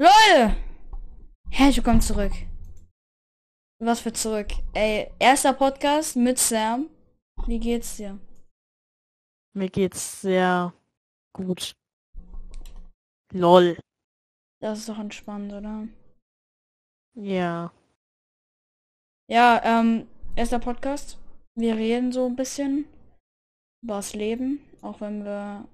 Leute! 0.00 0.56
Herzlich 1.50 1.76
willkommen 1.76 2.00
zurück. 2.00 2.32
Was 3.82 4.00
für 4.00 4.14
zurück? 4.14 4.48
Ey, 4.72 5.10
erster 5.18 5.52
Podcast 5.52 6.16
mit 6.16 6.38
Sam. 6.38 6.88
Wie 7.46 7.58
geht's 7.58 7.98
dir? 7.98 8.18
Mir 9.54 9.68
geht's 9.68 10.22
sehr 10.22 10.72
gut. 11.34 11.72
Lol. 13.34 13.78
Das 14.62 14.78
ist 14.78 14.88
doch 14.88 14.98
entspannt, 14.98 15.52
oder? 15.52 15.86
Ja. 17.14 17.70
Ja, 19.28 19.60
ähm, 19.62 20.08
erster 20.34 20.60
Podcast. 20.60 21.18
Wir 21.54 21.74
reden 21.74 22.10
so 22.10 22.24
ein 22.24 22.36
bisschen 22.36 22.86
über 23.84 23.96
das 23.96 24.14
Leben, 24.14 24.60
auch 24.80 25.02
wenn 25.02 25.26
wir 25.26 25.68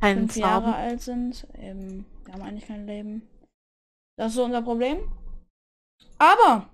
Keinen 0.00 0.18
fünf 0.30 0.36
Jahre 0.36 0.64
Zaun. 0.64 0.74
alt 0.74 1.00
sind. 1.00 1.46
Eben, 1.60 2.06
wir 2.24 2.34
haben 2.34 2.42
eigentlich 2.42 2.66
kein 2.66 2.86
Leben. 2.86 3.28
Das 4.16 4.28
ist 4.28 4.34
so 4.34 4.44
unser 4.44 4.62
Problem. 4.62 5.10
Aber, 6.18 6.68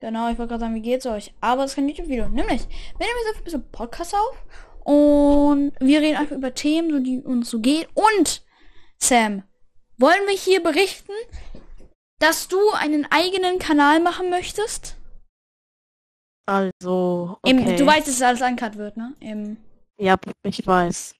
genau, 0.00 0.30
ich 0.30 0.38
wollte 0.38 0.50
gerade 0.50 0.60
sagen, 0.60 0.74
wie 0.74 0.82
geht's 0.82 1.06
euch? 1.06 1.32
Aber 1.40 1.64
es 1.64 1.72
ist 1.72 1.76
kein 1.76 1.88
YouTube-Video. 1.88 2.28
Nämlich, 2.28 2.68
wir 2.68 3.06
nehmen 3.06 3.18
jetzt 3.18 3.28
einfach 3.28 3.40
ein 3.40 3.44
bisschen 3.44 3.70
Podcast 3.70 4.14
auf 4.14 4.44
und 4.84 5.72
wir 5.80 6.00
reden 6.00 6.16
einfach 6.16 6.36
über 6.36 6.54
Themen, 6.54 6.90
so 6.90 6.98
die 7.00 7.20
uns 7.20 7.50
so 7.50 7.60
gehen. 7.60 7.86
Und, 7.94 8.44
Sam, 8.98 9.44
wollen 9.98 10.26
wir 10.26 10.36
hier 10.36 10.62
berichten, 10.62 11.12
dass 12.18 12.48
du 12.48 12.58
einen 12.72 13.06
eigenen 13.10 13.58
Kanal 13.58 14.00
machen 14.00 14.30
möchtest? 14.30 14.96
Also, 16.46 17.38
okay. 17.42 17.76
du 17.76 17.86
weißt, 17.86 18.06
dass 18.06 18.16
es 18.16 18.22
alles 18.22 18.42
uncut 18.42 18.76
wird, 18.76 18.96
ne? 18.96 19.14
Eben, 19.20 19.56
Ja, 19.98 20.16
ich 20.42 20.66
weiß. 20.66 21.14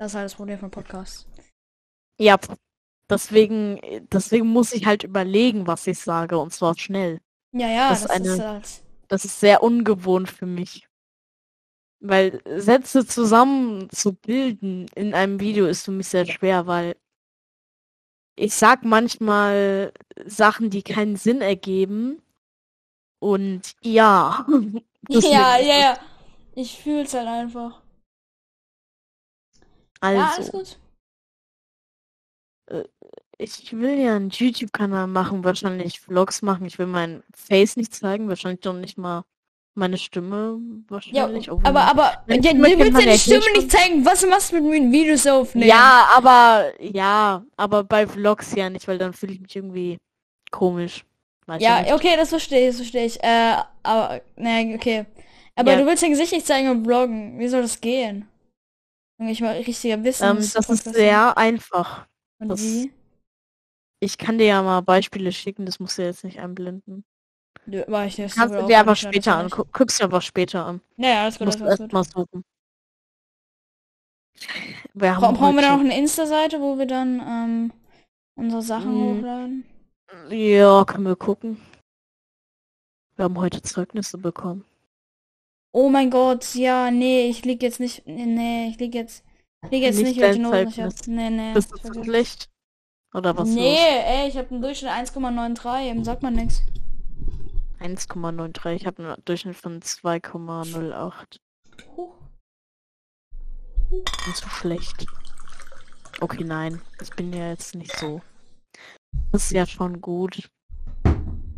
Das 0.00 0.12
ist 0.12 0.14
halt 0.16 0.24
das 0.24 0.34
Problem 0.34 0.58
von 0.58 0.70
Podcasts. 0.70 1.26
Ja. 2.18 2.38
Deswegen, 3.10 3.80
deswegen 4.12 4.46
muss 4.46 4.72
ich 4.72 4.86
halt 4.86 5.04
überlegen, 5.04 5.66
was 5.66 5.86
ich 5.86 5.98
sage, 5.98 6.38
und 6.38 6.52
zwar 6.52 6.78
schnell. 6.78 7.20
Ja, 7.52 7.68
ja, 7.68 7.90
Das 7.90 8.02
das, 8.04 8.10
ist 8.10 8.16
eine- 8.40 8.48
halt. 8.48 8.82
Das 9.08 9.24
ist 9.24 9.40
sehr 9.40 9.62
ungewohnt 9.62 10.30
für 10.30 10.46
mich. 10.46 10.88
Weil 12.02 12.40
Sätze 12.56 13.04
zusammen 13.04 13.90
zu 13.90 14.14
bilden 14.14 14.86
in 14.94 15.12
einem 15.12 15.38
Video 15.40 15.66
ist 15.66 15.84
für 15.84 15.90
mich 15.90 16.08
sehr 16.08 16.24
schwer, 16.24 16.66
weil 16.66 16.96
ich 18.36 18.54
sag 18.54 18.84
manchmal 18.84 19.92
Sachen, 20.24 20.70
die 20.70 20.82
keinen 20.82 21.16
Sinn 21.16 21.42
ergeben. 21.42 22.22
Und 23.18 23.74
ja. 23.82 24.46
Ja, 25.08 25.58
ja, 25.58 25.78
ja. 25.78 25.98
Ich 26.54 26.78
fühl's 26.82 27.12
halt 27.14 27.26
einfach. 27.26 27.82
Ja, 30.02 30.08
alles 30.08 30.38
Also, 30.38 30.52
gut. 30.52 30.78
ich 33.38 33.72
will 33.72 33.98
ja 33.98 34.16
einen 34.16 34.30
YouTube-Kanal 34.30 35.06
machen, 35.06 35.44
wahrscheinlich 35.44 36.00
Vlogs 36.00 36.42
machen. 36.42 36.66
Ich 36.66 36.78
will 36.78 36.86
mein 36.86 37.22
Face 37.34 37.76
nicht 37.76 37.94
zeigen, 37.94 38.28
wahrscheinlich 38.28 38.64
noch 38.64 38.74
nicht 38.74 38.98
mal 38.98 39.24
meine 39.74 39.96
Stimme 39.98 40.58
Ja, 40.78 40.84
wahrscheinlich. 40.88 41.50
obwohl 41.50 41.68
aber, 41.68 41.82
aber, 41.82 42.22
ja, 42.28 42.36
du 42.36 42.62
willst 42.62 42.78
ja 42.78 43.00
ja 43.00 43.12
die 43.12 43.18
Stimme 43.18 43.40
hier 43.40 43.52
nicht 43.62 43.70
zeigen. 43.70 44.04
Was 44.04 44.26
machst 44.26 44.52
du 44.52 44.60
mit 44.60 44.92
Videos 44.92 45.26
aufnehmen? 45.26 45.68
Ja, 45.68 46.08
aber 46.14 46.72
ja, 46.80 47.44
aber 47.56 47.84
bei 47.84 48.06
Vlogs 48.06 48.54
ja 48.54 48.68
nicht, 48.68 48.86
weil 48.88 48.98
dann 48.98 49.12
fühle 49.12 49.32
ich 49.34 49.40
mich 49.40 49.56
irgendwie 49.56 49.96
komisch. 50.50 51.04
Weiß 51.46 51.62
Ja, 51.62 51.80
nicht. 51.80 51.92
okay, 51.94 52.16
das 52.16 52.28
verstehe 52.28 52.60
ich, 52.62 52.66
das 52.68 52.76
verstehe 52.76 53.06
ich. 53.06 53.22
Äh, 53.22 53.56
aber, 53.82 54.20
ne, 54.36 54.74
okay. 54.76 55.06
Aber 55.56 55.72
Ja. 55.72 55.78
du 55.80 55.86
willst 55.86 56.02
dein 56.02 56.10
Gesicht 56.10 56.32
nicht 56.32 56.46
zeigen 56.46 56.68
und 56.70 56.82
bloggen. 56.82 57.38
Wie 57.38 57.48
soll 57.48 57.62
das 57.62 57.80
gehen? 57.80 58.29
Ich 59.22 59.40
mal 59.42 59.54
richtiger 59.56 60.02
Wissen. 60.02 60.24
Ähm, 60.24 60.36
das 60.36 60.68
ist 60.68 60.84
sehr 60.84 61.36
einfach. 61.36 62.06
Und 62.38 62.48
das- 62.48 62.62
wie? 62.62 62.92
Ich 64.02 64.16
kann 64.16 64.38
dir 64.38 64.46
ja 64.46 64.62
mal 64.62 64.80
Beispiele 64.80 65.30
schicken, 65.30 65.66
das 65.66 65.78
musst 65.78 65.98
du 65.98 66.02
jetzt 66.02 66.24
nicht 66.24 66.40
einblenden. 66.40 67.04
Nö, 67.66 67.84
mach 67.86 68.04
ich 68.06 68.16
nicht. 68.16 68.34
Kannst 68.34 68.54
du 68.54 68.66
dir 68.66 68.78
einfach 68.80 68.96
später 68.96 69.36
angucken. 69.36 69.70
Guckst 69.74 70.00
du 70.00 70.04
einfach 70.04 70.22
später 70.22 70.64
an. 70.64 70.80
Ja, 70.96 71.22
alles 71.24 71.38
gut, 71.38 71.46
Musst 71.46 71.60
du 71.60 71.64
alles 71.64 71.80
erst 71.80 71.82
gut. 71.82 71.92
mal 71.92 72.04
suchen. 72.04 72.44
Wir 74.94 75.16
haben 75.16 75.34
brauchen 75.36 75.54
wir 75.56 75.62
dann 75.62 75.74
noch 75.78 75.84
eine 75.84 75.98
Insta-Seite, 75.98 76.60
wo 76.60 76.78
wir 76.78 76.86
dann 76.86 77.20
ähm, 77.20 77.72
unsere 78.36 78.62
Sachen 78.62 78.92
Mm. 78.94 79.18
hochladen? 79.18 79.64
Ja, 80.30 80.84
können 80.86 81.04
wir 81.04 81.16
gucken. 81.16 81.60
Wir 83.16 83.24
haben 83.26 83.38
heute 83.38 83.60
Zeugnisse 83.60 84.16
bekommen. 84.16 84.64
Oh 85.72 85.88
mein 85.88 86.10
Gott, 86.10 86.54
ja, 86.54 86.90
nee, 86.90 87.28
ich 87.28 87.44
lieg 87.44 87.62
jetzt 87.62 87.80
nicht. 87.80 88.06
Nee, 88.06 88.26
nee 88.26 88.68
ich 88.68 88.78
lieg 88.78 88.94
jetzt. 88.94 89.24
Ich 89.64 89.70
lieg 89.70 89.82
jetzt 89.82 89.96
Nicht 89.96 90.16
nicht, 90.16 90.20
weil 90.20 90.34
ich 90.34 90.40
Noten 90.40 90.64
nicht 90.64 90.78
hab. 90.78 91.06
Nee, 91.06 91.30
nee. 91.30 91.52
Bist 91.54 91.72
du 91.72 91.76
zu 91.76 92.04
schlecht? 92.04 92.50
Oder 93.14 93.36
was 93.36 93.48
Nee, 93.48 93.74
los? 93.74 94.04
ey, 94.06 94.28
ich 94.28 94.36
habe 94.36 94.50
einen 94.50 94.62
Durchschnitt 94.62 94.90
1,93, 94.90 95.90
eben 95.90 96.04
sagt 96.04 96.22
man 96.22 96.34
nix. 96.34 96.62
1,93. 97.80 98.72
Ich 98.72 98.86
habe 98.86 99.02
einen 99.02 99.24
Durchschnitt 99.24 99.56
von 99.56 99.80
2,08. 99.80 101.38
Huch. 101.96 102.14
Bin 103.90 104.34
zu 104.34 104.48
schlecht. 104.48 105.06
Okay, 106.20 106.44
nein. 106.44 106.80
Ich 107.00 107.10
bin 107.10 107.32
ja 107.32 107.48
jetzt 107.48 107.74
nicht 107.74 107.96
so. 107.96 108.20
Das 109.32 109.44
ist 109.44 109.52
ja 109.52 109.66
schon 109.66 110.00
gut. 110.00 110.48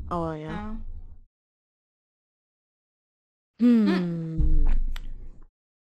Aber 0.09 0.37
ja. 0.37 0.51
Ja. 0.51 0.77
Hm. 3.63 4.67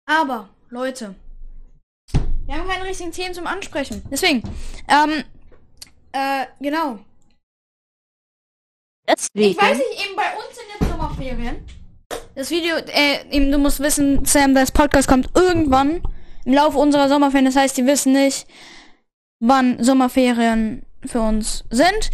Aber, 0.06 0.48
Leute, 0.70 1.14
wir 2.46 2.54
haben 2.54 2.66
keine 2.66 2.84
richtigen 2.84 3.12
Themen 3.12 3.34
zum 3.34 3.46
Ansprechen. 3.46 4.02
Deswegen, 4.10 4.42
ähm, 4.88 5.22
äh, 6.12 6.46
genau. 6.60 6.98
Deswegen. 9.06 9.50
Ich 9.50 9.60
weiß 9.60 9.76
nicht, 9.76 10.06
eben 10.06 10.16
bei 10.16 10.34
uns 10.34 10.56
sind 10.56 10.66
jetzt 10.80 10.90
Sommerferien. 10.90 11.56
Das 12.34 12.50
Video, 12.50 12.76
äh, 12.76 13.28
eben, 13.30 13.52
du 13.52 13.58
musst 13.58 13.80
wissen, 13.80 14.24
Sam, 14.24 14.54
das 14.54 14.72
Podcast 14.72 15.06
kommt 15.06 15.28
irgendwann 15.34 16.02
im 16.46 16.54
Laufe 16.54 16.78
unserer 16.78 17.10
Sommerferien. 17.10 17.44
Das 17.44 17.56
heißt, 17.56 17.76
die 17.76 17.84
wissen 17.84 18.14
nicht, 18.14 18.46
wann 19.40 19.84
Sommerferien 19.84 20.86
für 21.04 21.20
uns 21.20 21.64
sind. 21.68 22.10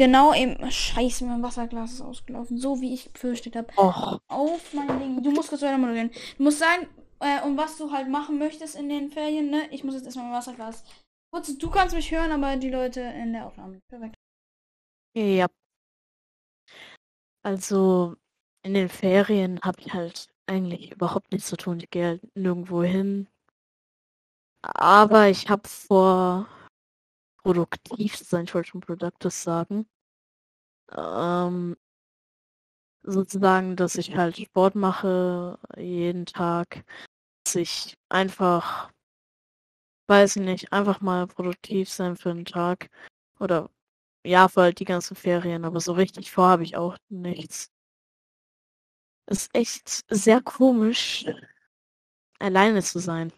Genau 0.00 0.32
eben, 0.32 0.70
scheiße, 0.70 1.26
mein 1.26 1.42
Wasserglas 1.42 1.92
ist 1.92 2.00
ausgelaufen. 2.00 2.56
So 2.56 2.80
wie 2.80 2.94
ich 2.94 3.12
befürchtet 3.12 3.54
habe. 3.54 3.68
Och, 3.76 4.18
Auf 4.28 4.72
mein 4.72 4.98
Ding. 4.98 5.22
Du 5.22 5.30
musst 5.30 5.50
kurz 5.50 5.60
weiter 5.60 5.76
moderieren. 5.76 6.10
Du 6.38 6.44
musst 6.44 6.58
sagen, 6.58 6.86
äh, 7.18 7.42
um 7.42 7.54
was 7.58 7.76
du 7.76 7.92
halt 7.92 8.08
machen 8.08 8.38
möchtest 8.38 8.76
in 8.76 8.88
den 8.88 9.10
Ferien, 9.10 9.50
ne? 9.50 9.68
Ich 9.70 9.84
muss 9.84 9.92
jetzt 9.92 10.06
erstmal 10.06 10.24
mein 10.24 10.38
Wasserglas. 10.38 10.84
Kurz, 11.30 11.54
du 11.54 11.68
kannst 11.68 11.94
mich 11.94 12.10
hören, 12.10 12.32
aber 12.32 12.56
die 12.56 12.70
Leute 12.70 13.02
in 13.02 13.34
der 13.34 13.44
Aufnahme. 13.44 13.82
Perfekt. 13.90 14.14
ja. 15.14 15.46
Also, 17.42 18.16
in 18.62 18.72
den 18.72 18.88
Ferien 18.88 19.60
habe 19.60 19.80
ich 19.80 19.92
halt 19.92 20.28
eigentlich 20.46 20.92
überhaupt 20.92 21.30
nichts 21.30 21.48
zu 21.48 21.58
tun. 21.58 21.78
Ich 21.78 21.90
gehe 21.90 22.06
halt 22.06 22.36
nirgendwo 22.36 22.82
hin. 22.82 23.28
Aber 24.62 25.28
ich 25.28 25.50
habe 25.50 25.68
vor, 25.68 26.48
produktiv 27.42 28.16
sein, 28.16 28.44
ich 28.44 28.54
wollte 28.54 28.70
schon 28.70 28.80
Productive 28.80 29.30
sagen. 29.30 29.86
Ähm, 30.96 31.76
sozusagen, 33.02 33.76
dass 33.76 33.96
ich 33.96 34.16
halt 34.16 34.36
Sport 34.36 34.74
mache 34.74 35.58
jeden 35.76 36.26
Tag, 36.26 36.84
dass 37.44 37.56
ich 37.56 37.94
einfach, 38.10 38.90
weiß 40.08 40.36
ich 40.36 40.42
nicht, 40.42 40.72
einfach 40.74 41.00
mal 41.00 41.26
produktiv 41.26 41.88
sein 41.90 42.14
für 42.16 42.30
einen 42.30 42.44
Tag 42.44 42.90
oder 43.38 43.70
ja, 44.26 44.48
für 44.48 44.62
halt 44.62 44.80
die 44.80 44.86
ganzen 44.86 45.16
Ferien, 45.16 45.64
aber 45.66 45.80
so 45.80 45.92
richtig 45.94 46.32
vor 46.32 46.48
habe 46.48 46.64
ich 46.64 46.76
auch 46.76 46.96
nichts. 47.10 47.70
Ist 49.30 49.48
echt 49.54 50.04
sehr 50.10 50.42
komisch, 50.42 51.24
alleine 52.38 52.82
zu 52.82 52.98
sein. 52.98 53.32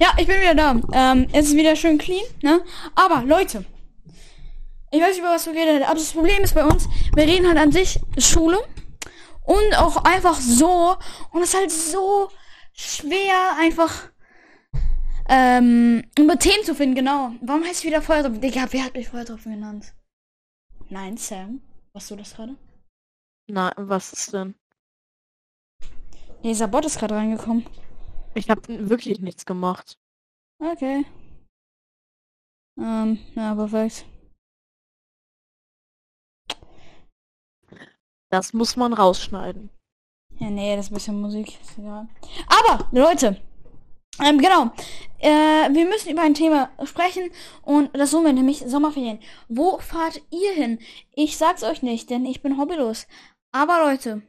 Ja, 0.00 0.12
ich 0.18 0.26
bin 0.26 0.40
wieder 0.40 0.54
da. 0.54 0.80
Ähm, 0.92 1.28
es 1.32 1.48
ist 1.48 1.56
wieder 1.56 1.76
schön 1.76 1.98
clean, 1.98 2.24
ne? 2.42 2.62
Aber, 2.94 3.22
Leute. 3.22 3.64
Ich 4.90 5.00
weiß 5.00 5.10
nicht, 5.10 5.20
über 5.20 5.30
was 5.30 5.46
wir 5.46 5.54
haben, 5.54 5.82
aber 5.84 5.94
das 5.94 6.12
Problem 6.12 6.42
ist 6.42 6.54
bei 6.54 6.64
uns, 6.64 6.86
wir 7.14 7.24
reden 7.24 7.48
halt 7.48 7.56
an 7.56 7.72
sich 7.72 7.98
Schule 8.18 8.58
und 9.44 9.78
auch 9.78 10.04
einfach 10.04 10.38
so. 10.38 10.96
Und 11.30 11.42
es 11.42 11.54
ist 11.54 11.58
halt 11.58 11.70
so 11.70 12.30
schwer, 12.74 13.56
einfach 13.58 14.10
ähm, 15.28 16.04
über 16.18 16.38
Themen 16.38 16.64
zu 16.64 16.74
finden, 16.74 16.94
genau. 16.94 17.32
Warum 17.40 17.62
heißt 17.62 17.76
es 17.76 17.84
wieder 17.84 18.02
Feuertropfen? 18.02 18.40
Digga, 18.42 18.66
wer 18.70 18.84
hat 18.84 18.94
mich 18.94 19.08
Feuertropfen 19.08 19.52
genannt? 19.52 19.94
Nein, 20.90 21.16
Sam. 21.16 21.62
Warst 21.94 22.10
du 22.10 22.16
das 22.16 22.34
gerade? 22.34 22.56
Na, 23.46 23.72
was 23.76 24.12
ist 24.12 24.32
denn? 24.34 24.54
Nee, 26.42 26.50
dieser 26.50 26.68
Bot 26.68 26.84
ist 26.84 26.98
gerade 26.98 27.14
reingekommen. 27.14 27.66
Ich 28.34 28.48
habe 28.50 28.88
wirklich 28.88 29.20
nichts 29.20 29.44
gemacht. 29.44 29.98
Okay. 30.58 31.04
Ähm, 32.78 33.18
ja, 33.34 33.54
perfekt. 33.54 34.06
Das 38.30 38.52
muss 38.54 38.76
man 38.76 38.94
rausschneiden. 38.94 39.68
Ja, 40.38 40.48
nee, 40.50 40.74
das 40.74 40.86
ist 40.86 40.92
ein 40.92 40.94
bisschen 40.94 41.20
Musik. 41.20 41.60
Ist 41.60 41.78
egal. 41.78 42.08
Aber, 42.46 42.88
Leute, 42.92 43.40
Ähm, 44.20 44.38
genau. 44.38 44.70
Äh, 45.18 45.72
wir 45.72 45.86
müssen 45.86 46.10
über 46.10 46.20
ein 46.22 46.34
Thema 46.34 46.70
sprechen 46.84 47.30
und 47.62 47.96
das 47.96 48.10
suchen 48.10 48.26
wir 48.26 48.32
nämlich 48.34 48.58
Sommerferien. 48.66 49.20
Wo 49.48 49.78
fahrt 49.78 50.20
ihr 50.30 50.52
hin? 50.52 50.78
Ich 51.14 51.38
sag's 51.38 51.62
euch 51.62 51.82
nicht, 51.82 52.10
denn 52.10 52.26
ich 52.26 52.42
bin 52.42 52.58
hobbylos. 52.58 53.06
Aber 53.52 53.78
Leute, 53.90 54.20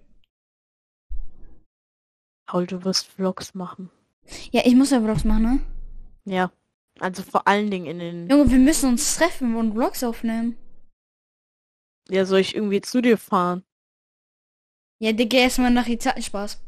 Paul, 2.46 2.68
du 2.68 2.84
wirst 2.84 3.08
Vlogs 3.08 3.54
machen. 3.54 3.90
ja, 4.52 4.62
ich 4.66 4.76
muss 4.76 4.92
ja 4.92 5.02
Vlogs 5.02 5.24
machen, 5.24 5.44
ne? 5.44 5.60
Ja. 6.26 6.52
Also 7.00 7.24
vor 7.24 7.48
allen 7.48 7.72
Dingen 7.72 7.86
in 7.88 8.00
den. 8.00 8.30
Junge, 8.30 8.52
wir 8.52 8.60
müssen 8.60 8.90
uns 8.90 9.16
treffen 9.16 9.56
und 9.56 9.74
Vlogs 9.74 10.04
aufnehmen. 10.04 10.56
Ja, 12.10 12.26
soll 12.26 12.40
ich 12.40 12.56
irgendwie 12.56 12.82
zu 12.82 13.02
dir 13.02 13.18
fahren? 13.18 13.64
Ja, 15.00 15.12
Digga, 15.12 15.38
erstmal 15.40 15.72
nach 15.72 15.88
Italien. 15.88 16.22
Spaß. 16.24 16.62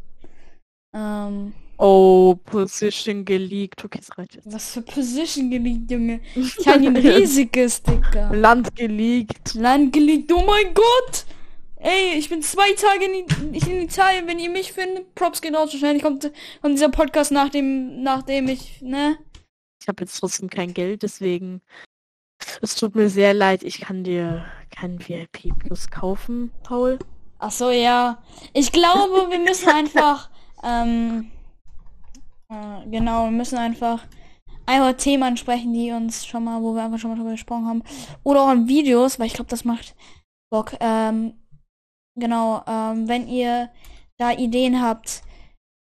Ähm, 0.94 1.54
Oh, 1.78 2.36
Position 2.46 3.26
geleakt. 3.26 3.84
Okay, 3.84 4.00
es 4.02 4.18
reicht 4.18 4.36
jetzt. 4.36 4.52
was 4.52 4.74
für 4.74 4.82
Position 4.82 5.50
geleakt, 5.52 5.92
Junge. 5.92 6.22
Italien 6.36 6.96
riesiges, 6.96 7.84
Digga. 7.84 8.32
Land 8.34 8.76
geleakt. 8.76 9.54
Land 9.56 9.92
geleakt, 9.94 10.32
oh 10.32 10.44
mein 10.46 10.74
Gott! 10.74 11.26
Ey, 11.78 12.18
ich 12.18 12.30
bin 12.30 12.42
zwei 12.42 12.74
Tage 12.74 13.06
in, 13.06 13.54
in 13.54 13.82
Italien, 13.82 14.28
wenn 14.28 14.40
ihr 14.40 14.50
mich 14.50 14.72
findet. 14.72 15.14
Props 15.16 15.42
gehen 15.42 15.56
raus, 15.56 15.74
wahrscheinlich 15.74 16.04
kommt, 16.04 16.32
kommt 16.62 16.76
dieser 16.76 16.90
Podcast 16.90 17.32
nach 17.32 17.50
dem, 17.50 18.02
nachdem 18.02 18.48
ich, 18.48 18.82
ne? 18.82 19.18
Ich 19.82 19.88
habe 19.88 20.04
jetzt 20.04 20.18
trotzdem 20.20 20.50
kein 20.50 20.74
Geld, 20.74 21.04
deswegen. 21.04 21.62
Es 22.62 22.76
tut 22.76 22.96
mir 22.96 23.10
sehr 23.10 23.34
leid, 23.34 23.64
ich 23.64 23.82
kann 23.82 24.04
dir 24.04 24.46
keinen 24.70 25.00
VIP 25.00 25.58
Plus 25.60 25.90
kaufen, 25.90 26.52
Paul. 26.64 27.00
Ach 27.40 27.52
so, 27.52 27.72
ja. 27.72 28.24
Ich 28.54 28.72
glaube, 28.72 29.30
wir 29.30 29.40
müssen 29.40 29.70
einfach, 29.70 30.30
ähm, 30.64 31.32
äh, 32.50 32.90
genau, 32.90 33.26
wir 33.26 33.32
müssen 33.32 33.58
einfach 33.58 34.06
einfach 34.66 34.94
Themen 34.98 35.24
ansprechen, 35.24 35.74
die 35.74 35.92
uns 35.92 36.26
schon 36.26 36.44
mal, 36.44 36.62
wo 36.62 36.74
wir 36.74 36.84
einfach 36.84 37.00
schon 37.00 37.12
mal 37.12 37.18
drüber 37.18 37.32
gesprochen 37.32 37.68
haben. 37.68 37.84
Oder 38.24 38.42
auch 38.42 38.52
in 38.52 38.68
Videos, 38.68 39.20
weil 39.20 39.28
ich 39.28 39.34
glaube, 39.34 39.50
das 39.50 39.66
macht 39.66 39.96
Bock. 40.50 40.76
Ähm, 40.80 41.34
genau, 42.16 42.64
ähm, 42.68 43.08
wenn 43.08 43.28
ihr 43.28 43.70
da 44.18 44.32
Ideen 44.32 44.82
habt, 44.82 45.24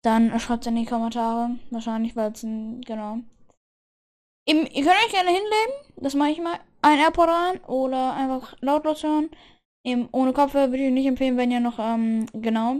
dann 0.03 0.39
schreibt 0.39 0.67
in 0.67 0.75
die 0.75 0.85
Kommentare. 0.85 1.57
Wahrscheinlich, 1.71 2.15
weil 2.15 2.31
es 2.31 2.43
ein, 2.43 2.81
genau. 2.81 3.19
Im, 4.47 4.59
ihr 4.59 4.83
könnt 4.83 4.95
euch 5.05 5.11
gerne 5.11 5.29
hinlegen, 5.29 5.73
das 5.97 6.15
mache 6.15 6.29
ich 6.29 6.41
mal. 6.41 6.59
Ein 6.81 6.99
AirPod 6.99 7.27
rein 7.27 7.59
oder 7.65 8.13
einfach 8.13 8.55
lautlos 8.61 9.03
hören. 9.03 9.29
Eben 9.85 10.07
ohne 10.11 10.33
Kopfhörer 10.33 10.71
würde 10.71 10.85
ich 10.85 10.91
nicht 10.91 11.07
empfehlen, 11.07 11.37
wenn 11.37 11.51
ihr 11.51 11.59
noch, 11.59 11.79
ähm, 11.79 12.27
genau, 12.33 12.77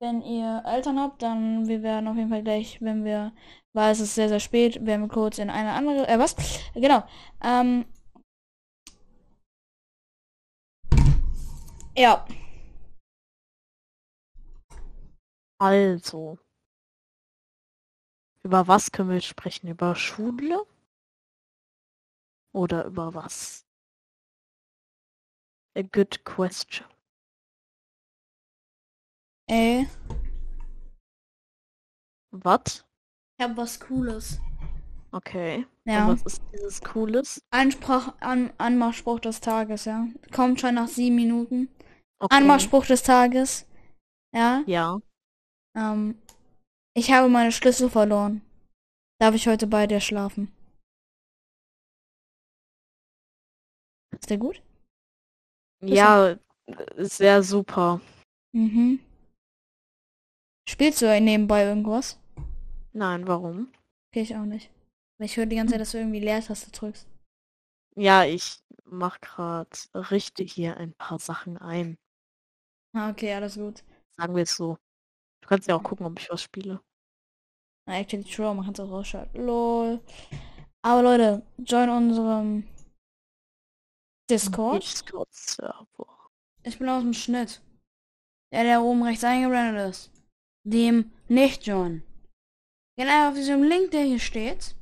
wenn 0.00 0.22
ihr 0.22 0.62
Eltern 0.66 0.98
habt, 0.98 1.22
dann 1.22 1.68
wir 1.68 1.82
werden 1.82 2.08
auf 2.08 2.16
jeden 2.16 2.30
Fall 2.30 2.42
gleich, 2.42 2.80
wenn 2.82 3.04
wir, 3.04 3.32
weil 3.72 3.92
es 3.92 4.00
ist 4.00 4.14
sehr, 4.14 4.28
sehr 4.28 4.40
spät, 4.40 4.84
werden 4.84 5.02
wir 5.02 5.08
kurz 5.08 5.38
in 5.38 5.50
eine 5.50 5.72
andere, 5.72 6.08
äh, 6.08 6.18
was? 6.18 6.36
Genau, 6.74 7.02
ähm, 7.44 7.84
ja, 11.96 12.24
Also. 15.58 16.38
Über 18.42 18.68
was 18.68 18.92
können 18.92 19.10
wir 19.10 19.20
sprechen? 19.20 19.68
Über 19.68 19.94
Schule? 19.96 20.64
Oder 22.52 22.84
über 22.86 23.12
was? 23.14 23.66
A 25.76 25.82
good 25.82 26.24
question. 26.24 26.86
ey, 29.48 29.86
Was? 32.32 32.84
ich 33.38 33.44
hab 33.44 33.56
was 33.56 33.78
Cooles. 33.80 34.40
Okay. 35.12 35.66
Ja. 35.84 36.08
Und 36.08 36.24
was 36.24 36.34
ist 36.34 36.42
dieses 36.52 36.80
Cooles? 36.82 37.42
Ansprach, 37.50 38.14
an, 38.20 38.52
Anmachspruch 38.58 39.20
des 39.20 39.40
Tages, 39.40 39.84
ja. 39.84 40.06
Kommt 40.34 40.60
schon 40.60 40.74
nach 40.74 40.88
sieben 40.88 41.16
Minuten. 41.16 41.68
Okay. 42.18 42.36
Anmachspruch 42.36 42.86
des 42.86 43.02
Tages. 43.02 43.66
Ja. 44.34 44.62
Ja. 44.66 44.98
Ähm, 45.76 46.18
ich 46.96 47.12
habe 47.12 47.28
meine 47.28 47.52
Schlüssel 47.52 47.90
verloren. 47.90 48.40
Darf 49.20 49.34
ich 49.34 49.46
heute 49.46 49.66
bei 49.66 49.86
dir 49.86 50.00
schlafen? 50.00 50.50
Ist 54.12 54.30
der 54.30 54.38
gut? 54.38 54.62
Ja, 55.82 56.36
ist 56.96 57.18
sehr 57.18 57.42
super. 57.42 58.00
Mhm. 58.52 59.00
Spielst 60.68 61.02
du 61.02 61.20
nebenbei 61.20 61.64
irgendwas? 61.64 62.18
Nein, 62.92 63.26
warum? 63.28 63.72
Okay, 64.10 64.22
ich 64.22 64.34
auch 64.34 64.44
nicht. 64.44 64.70
Ich 65.18 65.36
höre 65.36 65.46
die 65.46 65.56
ganze 65.56 65.72
Zeit, 65.72 65.80
dass 65.80 65.92
du 65.92 65.98
irgendwie 65.98 66.20
Leertaste 66.20 66.70
drückst. 66.70 67.06
Ja, 67.94 68.24
ich 68.24 68.62
mach 68.84 69.20
grad, 69.20 69.88
richte 69.94 70.42
hier 70.42 70.76
ein 70.76 70.92
paar 70.94 71.18
Sachen 71.18 71.56
ein. 71.58 71.96
Ah, 72.94 73.10
okay, 73.10 73.32
alles 73.34 73.56
gut. 73.56 73.84
Sagen 74.16 74.34
wir 74.34 74.42
es 74.42 74.56
so. 74.56 74.78
Du 75.46 75.50
kannst 75.50 75.68
ja 75.68 75.76
auch 75.76 75.82
gucken, 75.84 76.06
ob 76.06 76.18
ich 76.18 76.28
was 76.28 76.42
spiele. 76.42 76.80
Na, 77.86 78.00
actually 78.00 78.24
true, 78.24 78.52
man 78.52 78.64
kann 78.64 78.74
es 78.74 78.80
auch 78.80 78.90
rausschalten. 78.90 79.46
Lol. 79.46 80.00
Aber 80.82 81.02
Leute, 81.04 81.46
join 81.58 81.88
unserem 81.88 82.66
Discord. 84.28 84.82
Discord-Server. 84.82 86.30
Ich 86.64 86.80
bin 86.80 86.88
aus 86.88 87.04
dem 87.04 87.12
Schnitt. 87.12 87.62
Der, 88.52 88.64
der 88.64 88.82
oben 88.82 89.04
rechts 89.04 89.22
eingeblendet 89.22 89.88
ist. 89.88 90.10
Dem 90.64 91.12
nicht 91.28 91.64
join. 91.64 92.02
Geht 92.98 93.06
einfach 93.06 93.28
auf 93.28 93.34
diesem 93.34 93.62
Link, 93.62 93.92
der 93.92 94.02
hier 94.02 94.18
steht. 94.18 94.74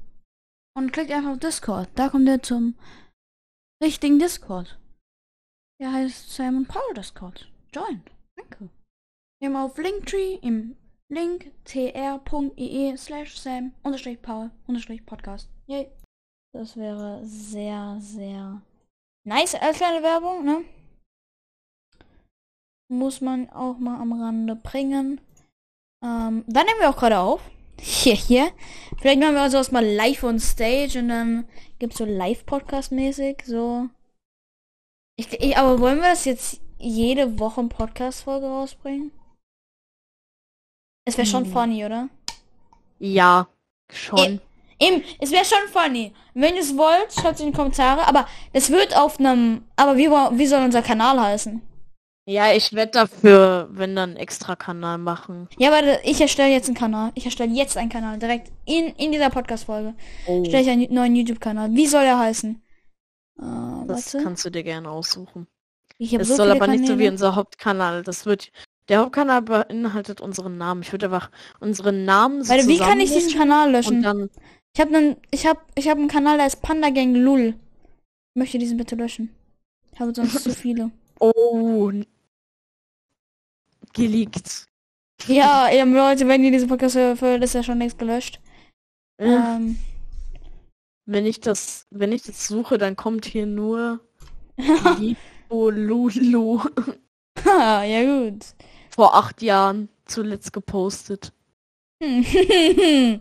Und 0.75 0.95
klickt 0.95 1.11
einfach 1.11 1.33
auf 1.33 1.41
Discord. 1.41 1.91
Da 1.95 2.09
kommt 2.09 2.27
ihr 2.27 2.43
zum 2.43 2.75
richtigen 3.83 4.19
Discord. 4.19 4.79
Der 5.79 5.93
heißt 5.93 6.31
Simon 6.31 6.65
Paul 6.65 6.95
Discord. 6.95 7.53
Join. 7.71 8.03
Danke. 8.37 8.71
Immer 9.45 9.67
auf 9.67 9.77
Linktree 9.77 10.37
im 10.41 10.75
Link 11.11 11.53
tr.ee 11.67 12.97
slash 12.97 13.37
Sam 13.37 13.75
unterstrich 13.83 14.23
Paul 14.23 14.51
unterstrich 14.67 15.05
Podcast. 15.05 15.51
Yay. 15.67 15.91
Das 16.55 16.79
wäre 16.79 17.21
sehr, 17.27 17.99
sehr 18.01 18.63
nice 19.27 19.55
als 19.57 19.77
kleine 19.77 20.03
Werbung, 20.03 20.47
ne? 20.47 20.65
muss 22.89 23.21
man 23.21 23.51
auch 23.51 23.77
mal 23.77 24.01
am 24.01 24.15
Rande 24.15 24.57
bringen. 24.57 25.21
Ähm, 26.03 26.45
dann 26.47 26.65
nehmen 26.65 26.81
wir 26.81 26.89
auch 26.89 26.97
gerade 26.97 27.19
auf. 27.19 27.43
Hier, 27.79 28.15
hier. 28.15 28.51
Vielleicht 28.99 29.21
machen 29.21 29.35
wir 29.35 29.51
sowas 29.51 29.73
mal 29.73 29.85
live 29.85 30.23
on 30.25 30.41
stage 30.41 30.99
und 31.01 31.09
dann 31.09 31.47
gibt's 31.79 31.99
so 31.99 32.07
Live-Podcast-mäßig, 32.07 33.43
so. 33.45 33.91
Ich, 35.17 35.31
ich, 35.35 35.59
aber 35.59 35.81
wollen 35.81 35.99
wir 35.99 36.09
das 36.09 36.25
jetzt 36.25 36.63
jede 36.79 37.39
Woche 37.39 37.63
Podcast-Folge 37.65 38.47
rausbringen? 38.47 39.13
Es 41.05 41.17
wäre 41.19 41.27
schon 41.27 41.45
Hm. 41.45 41.53
funny, 41.53 41.85
oder? 41.85 42.09
Ja, 42.99 43.47
schon. 43.93 44.41
Eben, 44.81 45.03
es 45.21 45.31
wäre 45.31 45.45
schon 45.45 45.69
funny. 45.71 46.13
Wenn 46.35 46.55
ihr 46.55 46.63
es 46.63 46.77
wollt, 46.77 47.13
schreibt 47.13 47.37
es 47.37 47.41
in 47.41 47.49
die 47.53 47.57
Kommentare. 47.57 48.07
Aber 48.09 48.27
das 48.53 48.71
wird 48.71 48.97
auf 48.97 49.19
einem. 49.19 49.65
Aber 49.77 49.97
wie, 49.97 50.09
wie 50.09 50.47
soll 50.47 50.63
unser 50.65 50.83
Kanal 50.83 51.21
heißen? 51.21 51.61
Ja, 52.27 52.53
ich 52.53 52.73
werde 52.73 52.93
dafür, 52.93 53.69
wenn 53.71 53.95
dann 53.95 54.17
extra 54.17 54.57
Kanal 54.57 54.97
machen. 54.97 55.47
Ja, 55.59 55.71
warte, 55.71 56.01
ich 56.05 56.21
erstelle 56.21 56.51
jetzt 56.53 56.69
einen 56.69 56.77
Kanal. 56.77 57.13
Ich 57.15 57.27
erstelle 57.27 57.53
jetzt 57.53 57.77
einen 57.77 57.91
Kanal. 57.91 58.19
Direkt 58.19 58.51
in, 58.65 58.87
in 58.97 59.13
dieser 59.13 59.29
Podcast-Folge. 59.29 59.95
Oh, 60.27 60.43
Stelle 60.45 60.63
ich 60.63 60.71
einen 60.71 60.93
neuen 60.93 61.15
YouTube-Kanal. 61.15 61.71
Wie 61.75 61.87
soll 61.87 62.05
er 62.05 62.19
heißen? 62.19 62.63
Äh, 63.39 63.43
das 63.87 64.15
warte. 64.15 64.25
kannst 64.25 64.45
du 64.47 64.51
dir 64.51 64.63
gerne 64.65 64.91
aussuchen. 64.91 65.47
Es 65.99 66.11
so 66.29 66.37
soll 66.37 66.51
aber 66.51 66.67
nicht 66.67 66.81
so 66.87 66.95
wie 66.95 67.05
Kanäle. 67.05 67.11
unser 67.13 67.35
Hauptkanal. 67.37 68.03
Das 68.03 68.25
wird. 68.27 68.51
Der 68.89 68.99
Hauptkanal 69.01 69.43
beinhaltet 69.43 70.21
unseren 70.21 70.59
Namen. 70.59 70.83
Ich 70.83 70.93
würde 70.93 71.07
einfach 71.07 71.31
unseren 71.61 72.05
Namen 72.05 72.47
Warte, 72.49 72.69
wie 72.69 72.79
kann 72.79 73.01
ich 73.01 73.13
diesen 73.13 73.39
Kanal 73.39 73.71
löschen? 73.73 74.03
dann. 74.03 74.29
Ich 74.77 74.81
habe 74.81 74.95
einen, 74.97 75.17
ich 75.31 75.47
habe, 75.47 75.61
ich 75.75 75.89
habe 75.89 76.01
einen 76.01 76.09
Kanal, 76.09 76.37
der 76.37 76.47
ist 76.47 76.61
Panda 76.61 76.91
Gang 76.91 77.17
Lul. 77.17 77.55
Ich 78.35 78.39
möchte 78.39 78.59
diesen 78.59 78.77
bitte 78.77 78.97
löschen. 78.97 79.31
Ich 79.93 80.01
habe 80.01 80.15
sonst 80.15 80.43
zu 80.43 80.51
viele. 80.55 80.91
Oh. 81.21 81.91
Geleakt. 83.93 84.67
Ja, 85.27 85.71
eben 85.73 85.95
Leute, 85.95 86.27
wenn 86.29 86.45
ihr 86.45 86.51
diese 86.51 86.67
Podcast 86.67 86.97
hört, 86.97 87.43
ist 87.43 87.55
er 87.55 87.63
schon 87.63 87.79
längst 87.79 87.99
gelöscht. 87.99 88.41
Äh, 89.19 89.29
Ähm, 89.29 89.79
Wenn 91.07 91.25
ich 91.25 91.41
das, 91.41 91.87
wenn 91.91 92.13
ich 92.13 92.25
das 92.25 92.47
suche, 92.49 92.77
dann 92.77 92.97
kommt 92.97 93.25
hier 93.25 93.47
nur 93.47 94.01
Lulu 95.51 96.61
ja 97.47 98.03
gut. 98.03 98.45
Vor 98.95 99.15
acht 99.17 99.43
Jahren 99.43 99.89
zuletzt 100.05 100.53
gepostet. 100.53 101.33
ähm, 102.01 103.21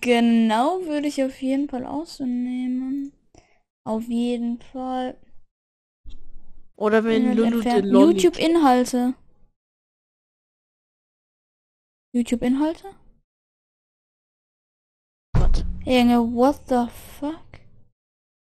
genau 0.00 0.80
würde 0.86 1.08
ich 1.08 1.22
auf 1.22 1.42
jeden 1.42 1.68
Fall 1.68 1.84
ausnehmen. 1.84 3.12
Auf 3.84 4.04
jeden 4.08 4.62
Fall. 4.62 5.18
Oder 6.76 7.04
wenn 7.04 7.36
Lulu 7.36 7.50
de 7.50 7.52
entfernen. 7.52 7.90
Lolli. 7.90 8.14
YouTube-Inhalte. 8.14 9.14
YouTube-Inhalte? 12.12 12.94
Junge, 15.84 16.34
what 16.34 16.62
the 16.68 16.86
fuck? 17.20 17.60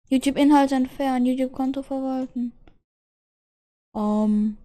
YouTube-Inhalte 0.09 0.75
entfernen, 0.75 1.25
YouTube-Konto 1.25 1.81
verwalten. 1.81 2.53
Ähm. 3.95 4.57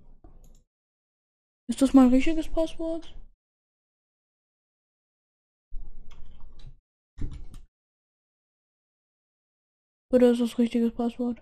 Ist 1.72 1.80
das 1.80 1.94
mein 1.94 2.10
richtiges 2.10 2.48
Passwort? 2.50 3.16
Oder 10.12 10.32
ist 10.32 10.42
das 10.42 10.58
richtiges 10.58 10.92
Passwort? 10.92 11.40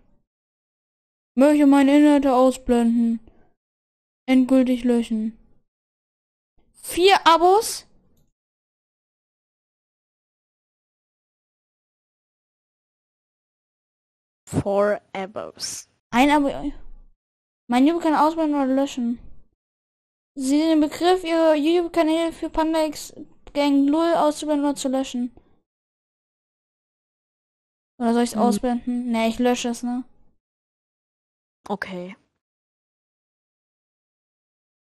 Möchte 1.35 1.67
meine 1.67 1.99
Inhalte 1.99 2.33
ausblenden. 2.33 3.19
Endgültig 4.29 4.85
löschen. 4.85 5.37
Vier 6.75 7.27
Abos? 7.27 7.89
Four 14.47 15.01
Abos. 15.13 15.89
Ein 16.11 16.31
Abo. 16.31 16.73
Mein 17.67 17.85
YouTube 17.85 18.05
kann 18.05 18.15
ausblenden 18.15 18.55
oder 18.55 18.73
löschen. 18.73 19.30
Sie 20.37 20.59
den 20.59 20.81
Begriff 20.81 21.25
ihrer 21.25 21.55
YouTube-Kanäle 21.55 22.33
für 22.33 22.51
Panda 22.51 22.85
X 22.87 23.13
Gang 23.53 23.85
0 23.85 24.15
auszublenden 24.15 24.65
oder 24.67 24.77
zu 24.77 24.89
löschen. 24.89 25.35
Oder 28.01 28.15
soll 28.15 28.23
ich 28.23 28.31
es 28.31 28.37
Hm. 28.37 28.43
ausblenden? 28.43 29.11
Ne, 29.11 29.29
ich 29.29 29.39
lösche 29.39 29.69
es, 29.71 29.83
ne? 29.83 30.05
Okay. 31.69 32.17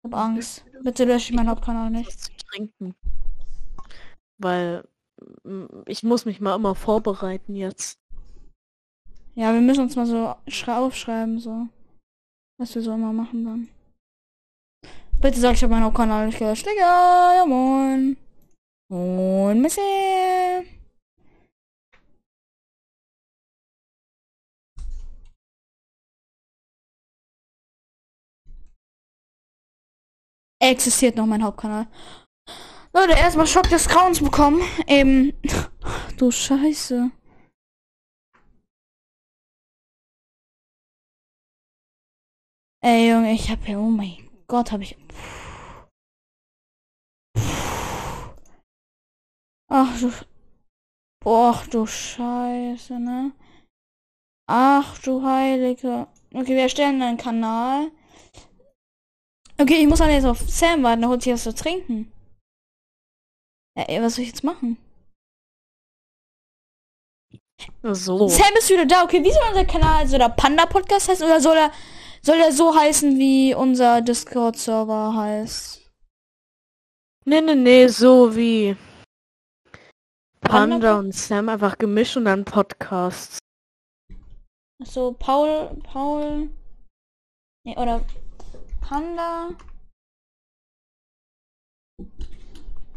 Ich 0.05 0.13
hab 0.13 0.15
Angst. 0.15 0.65
Bitte 0.83 1.05
lösche 1.05 1.31
ich 1.33 1.37
meinen 1.37 1.49
Hauptkanal 1.49 1.91
nicht. 1.91 2.09
Was 2.09 2.19
zu 2.21 2.37
trinken. 2.37 2.95
Weil 4.39 4.87
mm, 5.43 5.83
ich 5.87 6.03
muss 6.05 6.25
mich 6.27 6.41
mal 6.41 6.55
immer 6.55 6.75
vorbereiten 6.75 7.57
jetzt. 7.57 7.99
Ja, 9.35 9.53
wir 9.55 9.61
müssen 9.61 9.83
uns 9.83 9.97
mal 9.97 10.07
so 10.07 10.37
schrei- 10.47 10.77
aufschreiben, 10.79 11.41
so. 11.41 11.69
Was 12.61 12.75
wir 12.75 12.83
so 12.83 12.93
immer 12.95 13.13
machen 13.13 13.45
dann. 13.45 13.69
Bitte 15.21 15.41
sag, 15.41 15.55
ich 15.55 15.63
habe 15.65 15.73
meinen 15.73 15.85
Hauptkanal 15.85 16.27
nicht 16.27 16.39
gelöscht. 16.39 16.65
Digga, 16.65 17.35
ja 17.35 17.45
moin. 17.45 18.17
Moin, 18.89 19.61
Messi. 19.61 19.81
Existiert 30.61 31.17
noch 31.17 31.27
mein 31.27 31.43
Hauptkanal. 31.43 31.89
Leute, 32.93 33.13
erstmal 33.13 33.47
Schock 33.47 33.69
des 33.71 33.89
Grauens 33.89 34.21
bekommen. 34.23 34.63
Eben. 34.87 35.33
Du 36.19 36.33
Scheiße. 36.33 37.11
Ey, 42.83 43.11
Junge, 43.11 43.33
ich 43.33 43.49
hab 43.51 43.65
hier, 43.65 43.79
oh 43.79 43.89
mein 43.89 44.28
Gott, 44.49 44.73
hab 44.73 44.81
ich. 44.81 44.97
Ach 49.71 50.01
du. 50.01 50.11
Boah, 51.23 51.63
du 51.71 51.87
Scheiße, 51.87 52.99
ne? 52.99 53.33
Ach 54.49 54.99
du 55.01 55.23
Heilige. 55.23 56.09
Okay, 56.33 56.55
wir 56.55 56.63
erstellen 56.63 57.03
einen 57.03 57.19
Kanal. 57.19 57.91
Okay, 59.61 59.83
ich 59.83 59.89
muss 59.89 59.99
dann 59.99 60.11
jetzt 60.11 60.25
auf 60.25 60.41
Sam 60.41 60.83
warten, 60.83 61.03
der 61.03 61.11
holt 61.11 61.23
sich 61.23 61.33
was 61.33 61.43
zu 61.43 61.55
trinken. 61.55 62.11
Ja, 63.77 63.85
ey, 63.85 64.01
was 64.01 64.15
soll 64.15 64.23
ich 64.23 64.31
jetzt 64.31 64.45
machen? 64.45 64.79
So. 67.83 68.29
Sam 68.29 68.55
ist 68.57 68.71
wieder 68.71 68.87
da. 68.87 69.03
Okay, 69.03 69.23
wie 69.23 69.33
soll 69.33 69.43
unser 69.49 69.65
Kanal, 69.65 70.07
soll 70.07 70.21
der 70.21 70.29
Panda 70.31 70.65
Podcast 70.67 71.09
heißen 71.09 71.27
oder 71.27 71.41
soll 71.41 71.57
er, 71.57 71.73
soll 72.23 72.37
er 72.39 72.53
so 72.53 72.75
heißen, 72.75 73.19
wie 73.19 73.55
unser 73.55 74.01
Discord-Server 74.03 75.15
heißt? 75.15 75.91
Nee, 77.25 77.41
nee, 77.43 77.55
nee, 77.55 77.87
so 77.89 78.35
wie 78.37 78.77
Panda 80.41 80.77
Panda 80.79 80.99
und 80.99 81.13
Sam 81.15 81.49
einfach 81.49 81.77
gemischt 81.77 82.17
und 82.17 82.25
dann 82.25 82.45
Podcasts. 82.45 83.39
So, 84.85 85.13
Paul, 85.13 85.77
Paul, 85.83 86.51
nee, 87.65 87.77
oder 87.77 88.05
Panda. 88.81 89.51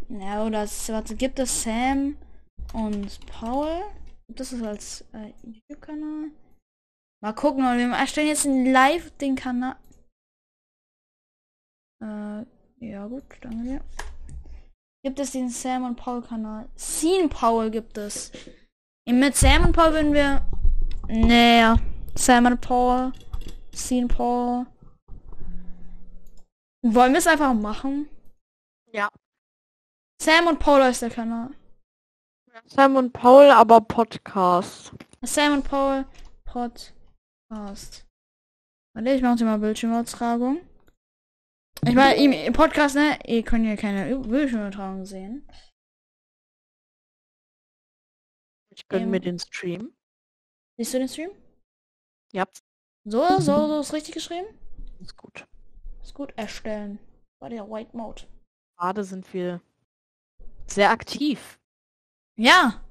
Ja, 0.10 0.46
oder 0.46 0.64
es- 0.64 0.90
warte, 0.90 1.16
gibt 1.16 1.40
es 1.40 1.64
Sam 1.64 2.18
und 2.74 3.26
Paul? 3.28 3.82
Das 4.28 4.54
als 4.62 5.02
äh, 5.14 5.34
YouTube-Kanal? 5.44 6.32
Mal 7.24 7.34
gucken, 7.34 7.64
Leute, 7.64 7.88
wir 7.88 7.96
erstellen 7.96 8.28
jetzt 8.28 8.46
live 8.46 9.12
den 9.18 9.36
Kanal. 9.36 9.76
Äh, 12.02 12.46
ja 12.80 13.06
gut, 13.06 13.24
danke 13.42 13.64
dir. 13.64 13.82
Gibt 15.04 15.20
es 15.20 15.32
den 15.32 15.50
Sam 15.50 15.86
und 15.86 15.96
Paul 15.96 16.24
Kanal? 16.24 16.68
Scene 16.78 17.28
Paul 17.28 17.70
gibt 17.70 17.98
es. 17.98 18.32
Und 19.08 19.20
mit 19.20 19.36
Sam 19.36 19.66
und 19.66 19.74
Paul 19.74 19.94
würden 19.94 20.14
wir 20.14 20.44
naja, 21.08 21.78
Sam 22.16 22.46
und 22.46 22.62
Paul, 22.62 23.12
Scene 23.74 24.08
Paul. 24.08 24.66
Wollen 26.84 27.12
wir 27.12 27.20
es 27.20 27.28
einfach 27.28 27.54
machen? 27.54 28.10
Ja. 28.94 29.10
Sam 30.22 30.48
und 30.48 30.60
Paul 30.60 30.82
ist 30.82 31.02
der 31.02 31.10
Kanal. 31.10 31.52
Sam 32.66 32.96
und 32.96 33.12
Paul, 33.12 33.52
aber 33.52 33.82
Podcast. 33.82 34.94
Sam 35.22 35.54
und 35.54 35.64
Paul 35.64 36.06
Podcast. 36.46 37.01
Warte, 37.52 39.10
ich 39.14 39.22
mache 39.22 39.44
mal 39.44 39.60
Bildschirmübertragung. 39.60 40.62
Ich 41.86 41.96
meine, 41.96 42.16
im 42.46 42.54
Podcast, 42.54 42.96
ne? 42.96 43.20
Ihr 43.28 43.44
könnt 43.44 43.66
ja 43.66 43.76
keine 43.76 44.18
Bildschirmübertragung 44.20 45.06
sehen. 45.06 45.46
Ich 48.74 48.88
gönne 48.88 49.04
Ähm. 49.04 49.12
mir 49.12 49.20
den 49.20 49.38
Stream. 49.38 49.94
Siehst 50.78 50.94
du 50.94 51.00
den 51.00 51.10
Stream? 51.10 51.32
Ja, 52.32 52.46
So, 53.06 53.28
so, 53.40 53.68
so 53.68 53.80
ist 53.82 53.94
richtig 53.94 54.14
geschrieben? 54.14 54.48
ist 55.02 55.18
gut. 55.18 55.46
Ist 56.02 56.14
gut. 56.14 56.32
Erstellen. 56.38 57.00
Bei 57.42 57.50
der 57.50 57.70
White 57.70 57.98
Mode. 57.98 58.22
Gerade 58.78 59.04
sind 59.04 59.34
wir 59.34 59.62
sehr 60.68 60.92
aktiv. 60.92 61.60
Ja, 62.38 62.82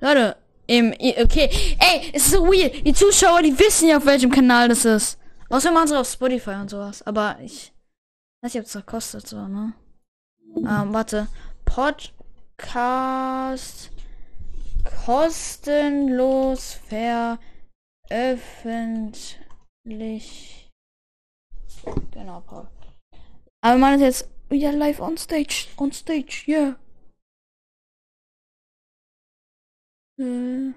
Leute, 0.00 0.36
im, 0.66 0.92
okay, 0.92 1.50
ey, 1.78 2.10
es 2.12 2.26
ist 2.26 2.32
so 2.32 2.46
weird. 2.46 2.86
Die 2.86 2.92
Zuschauer, 2.92 3.42
die 3.42 3.58
wissen 3.58 3.88
ja, 3.88 3.98
auf 3.98 4.06
welchem 4.06 4.30
Kanal 4.30 4.68
das 4.68 4.84
ist. 4.84 5.18
Außer 5.50 5.72
machen 5.72 5.88
sie 5.88 5.98
auf 5.98 6.08
Spotify 6.08 6.56
und 6.60 6.70
sowas. 6.70 7.02
Aber 7.06 7.36
ich 7.42 7.72
weiß 8.42 8.54
nicht, 8.54 8.60
ob 8.60 8.66
es 8.66 8.72
das 8.72 8.86
kostet, 8.86 9.26
so, 9.26 9.46
ne? 9.46 9.74
Ähm, 10.56 10.92
warte. 10.92 11.28
Podcast 11.64 13.90
kostenlos 15.04 16.78
veröffentlicht. 18.08 20.70
Genau, 22.12 22.40
Paul. 22.40 22.66
Aber 23.60 23.78
man 23.78 23.94
ist 23.94 24.00
jetzt 24.00 24.28
wieder 24.48 24.72
live 24.72 25.00
on 25.00 25.16
stage. 25.16 25.68
On 25.76 25.92
stage, 25.92 26.44
yeah. 26.46 26.76
Äh. 30.18 30.72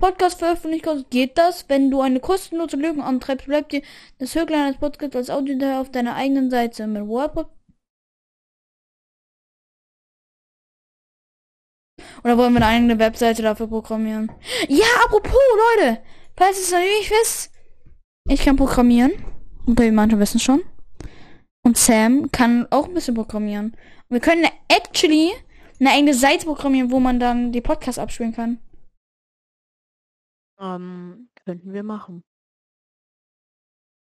Podcast 0.00 0.38
veröffentlicht. 0.38 0.86
Geht 1.10 1.36
das? 1.36 1.68
Wenn 1.68 1.90
du 1.90 2.00
eine 2.00 2.20
kostenlose 2.20 2.76
Lösung 2.76 3.02
antreibst, 3.02 3.46
bleibt 3.46 3.72
dir 3.72 3.82
das 4.18 4.34
Höchstlein 4.34 4.66
eines 4.66 4.80
Podcasts 4.80 5.16
als 5.16 5.30
Audiodatei 5.30 5.78
auf 5.78 5.90
deiner 5.90 6.16
eigenen 6.16 6.50
Seite 6.50 6.86
mit 6.86 7.06
WordPod. 7.06 7.50
Oder 12.24 12.36
wollen 12.36 12.54
wir 12.54 12.62
eine 12.62 12.66
eigene 12.66 12.98
Webseite 12.98 13.42
dafür 13.42 13.66
programmieren? 13.68 14.32
Ja, 14.68 14.86
apropos, 15.04 15.32
Leute! 15.76 16.02
Falls 16.36 16.58
es 16.58 16.72
noch 16.72 16.78
nicht 16.78 17.10
wisst, 17.10 17.52
ich 18.28 18.42
kann 18.42 18.56
programmieren. 18.56 19.12
Okay, 19.66 19.90
manche 19.90 20.18
wissen 20.18 20.40
schon. 20.40 20.62
Und 21.62 21.76
Sam 21.76 22.30
kann 22.32 22.66
auch 22.70 22.86
ein 22.86 22.94
bisschen 22.94 23.14
programmieren. 23.14 23.72
Und 24.08 24.14
wir 24.14 24.20
können 24.20 24.46
actually 24.68 25.32
eine 25.80 25.90
eigene 25.90 26.14
Seite 26.14 26.46
programmieren, 26.46 26.90
wo 26.90 27.00
man 27.00 27.18
dann 27.18 27.52
die 27.52 27.60
Podcasts 27.60 27.98
abspielen 27.98 28.32
kann. 28.32 28.58
Ähm, 30.60 31.30
könnten 31.44 31.72
wir 31.72 31.82
machen. 31.82 32.22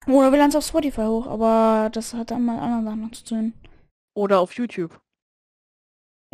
Oder 0.07 0.33
wir 0.33 0.39
laden 0.39 0.51
es 0.51 0.57
auf 0.57 0.65
Spotify 0.65 1.03
hoch, 1.03 1.27
aber 1.27 1.91
das 1.93 2.15
hat 2.15 2.31
dann 2.31 2.45
mal 2.45 2.59
anderen 2.59 2.85
Sachen 2.85 3.01
noch 3.03 3.13
zu 3.13 3.25
tun. 3.25 3.53
Oder 4.17 4.41
auf 4.41 4.55
YouTube. 4.55 4.99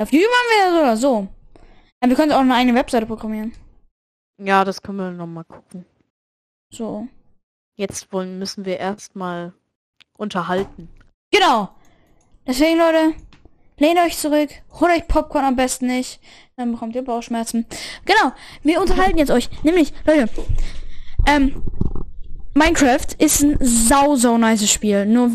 Auf 0.01 0.13
YouTube 0.13 0.31
haben 0.31 0.73
wir 0.73 0.81
oder 0.81 0.97
so. 0.97 1.29
Ja, 2.03 2.09
wir 2.09 2.17
können 2.17 2.33
auch 2.33 2.41
eine 2.41 2.55
eigene 2.55 2.79
Webseite 2.79 3.07
programmieren. 3.07 3.53
Ja, 4.39 4.65
das 4.65 4.83
können 4.83 4.99
wir 4.99 5.11
nochmal 5.11 5.45
gucken. 5.45 5.85
So. 6.73 7.09
Jetzt 7.77 8.13
wollen, 8.13 8.39
müssen 8.39 8.65
wir 8.65 8.79
erstmal 8.79 9.53
unterhalten. 10.17 10.89
Genau. 11.33 11.75
Deswegen, 12.47 12.79
Leute, 12.79 13.15
lehnt 13.79 13.99
euch 13.99 14.17
zurück, 14.19 14.51
holt 14.81 14.93
euch 14.93 15.09
Popcorn 15.09 15.45
am 15.45 15.57
besten 15.57 15.87
nicht, 15.87 16.21
dann 16.57 16.73
bekommt 16.73 16.95
ihr 16.95 17.03
Bauchschmerzen. 17.03 17.67
Genau, 18.05 18.33
wir 18.63 18.81
unterhalten 18.81 19.19
jetzt 19.19 19.31
euch. 19.31 19.49
Nämlich, 19.63 19.93
Leute, 20.07 20.29
ähm, 21.27 21.63
Minecraft 22.55 23.07
ist 23.19 23.43
ein 23.43 23.59
sau, 23.61 24.17
sau 24.17 24.39
nice 24.39 24.71
Spiel. 24.71 25.07
Nur, 25.07 25.31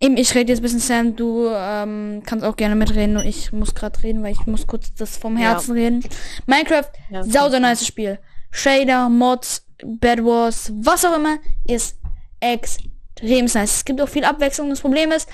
eben, 0.00 0.16
ich 0.16 0.34
rede 0.34 0.52
jetzt 0.52 0.60
ein 0.60 0.62
bisschen, 0.62 0.80
Sam, 0.80 1.16
du 1.16 1.48
ähm, 1.48 2.22
kannst 2.26 2.44
auch 2.44 2.56
gerne 2.56 2.74
mitreden, 2.74 3.14
nur 3.14 3.24
ich 3.24 3.52
muss 3.52 3.74
gerade 3.74 4.02
reden, 4.02 4.22
weil 4.22 4.32
ich 4.32 4.46
muss 4.46 4.66
kurz 4.66 4.94
das 4.94 5.16
vom 5.16 5.36
Herzen 5.36 5.76
ja. 5.76 5.82
reden. 5.82 6.04
Minecraft, 6.46 6.90
ja, 7.10 7.24
sau, 7.24 7.48
sau 7.48 7.58
nice 7.58 7.86
Spiel. 7.86 8.18
Shader, 8.50 9.08
Mods, 9.08 9.66
Bad 9.82 10.22
Wars, 10.24 10.72
was 10.74 11.04
auch 11.04 11.16
immer, 11.16 11.38
ist 11.66 11.96
extrem 12.40 13.46
nice. 13.46 13.76
Es 13.76 13.84
gibt 13.84 14.00
auch 14.00 14.08
viel 14.08 14.24
Abwechslung. 14.24 14.68
Das 14.68 14.80
Problem 14.80 15.12
ist, 15.12 15.28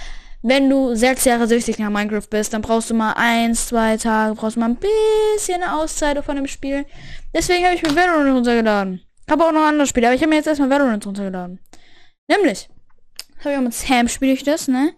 wenn 0.47 0.71
du 0.71 0.95
sechs 0.95 1.25
Jahre 1.25 1.49
süchtig 1.49 1.81
nach 1.81 1.91
Minecraft 1.91 2.29
bist, 2.31 2.53
dann 2.53 2.63
brauchst 2.63 2.89
du 2.89 2.95
mal 2.95 3.15
eins, 3.15 3.67
zwei 3.67 3.97
Tage, 3.97 4.37
brauchst 4.37 4.55
du 4.55 4.61
mal 4.61 4.69
ein 4.69 4.77
bisschen 4.77 5.65
Auszeit 5.65 6.25
von 6.25 6.37
dem 6.37 6.47
Spiel. 6.47 6.87
Deswegen 7.35 7.65
habe 7.65 7.75
ich 7.75 7.83
mir 7.83 7.97
Valorant 7.97 8.31
runtergeladen. 8.31 9.03
Habe 9.29 9.45
auch 9.45 9.51
noch 9.51 9.67
andere 9.67 9.89
Spiele, 9.89 10.07
aber 10.07 10.15
ich 10.15 10.23
habe 10.23 10.31
mir 10.31 10.37
jetzt 10.37 10.47
erstmal 10.47 10.71
Valorant 10.71 11.05
runtergeladen. 11.05 11.59
Nämlich, 12.29 12.69
habe 13.41 13.51
ich 13.51 13.57
auch 13.57 13.63
mit 13.63 13.75
Sam 13.75 14.07
spiele 14.07 14.35
ich 14.35 14.45
das, 14.45 14.69
ne? 14.69 14.95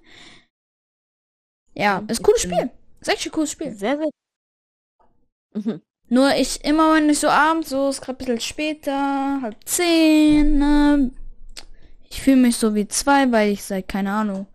Ja, 1.73 2.05
ist 2.09 2.21
ein 2.21 2.25
cooles 2.25 2.43
Spiel. 2.43 2.71
Ist 3.01 3.09
echt 3.09 3.25
ein 3.25 3.33
cooles 3.33 3.53
Spiel. 3.53 3.73
Sehr, 3.73 3.97
sehr. 3.97 4.11
Mhm. 5.55 5.81
Nur 6.11 6.35
ich 6.35 6.63
immer, 6.63 6.95
wenn 6.95 7.09
ich 7.09 7.21
so 7.21 7.29
abends, 7.29 7.71
so 7.71 7.89
ist 7.89 8.03
gerade 8.03 8.17
ein 8.17 8.19
bisschen 8.19 8.41
später, 8.41 9.41
halb 9.41 9.57
zehn, 9.65 10.59
ne? 10.59 11.11
Ich 12.11 12.21
fühle 12.21 12.37
mich 12.37 12.57
so 12.57 12.75
wie 12.75 12.87
zwei, 12.87 13.33
weil 13.33 13.53
ich 13.53 13.65
seit, 13.65 13.89
keine 13.89 14.13
Ahnung, 14.13 14.47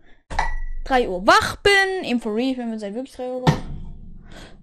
3 0.84 1.08
Uhr 1.08 1.26
wach 1.26 1.56
bin. 1.56 2.04
Im 2.04 2.20
for 2.20 2.34
real, 2.34 2.56
wenn 2.56 2.70
wir 2.70 2.78
seit 2.78 2.94
wirklich 2.94 3.16
3 3.16 3.28
Uhr 3.28 3.42
wach. 3.42 3.56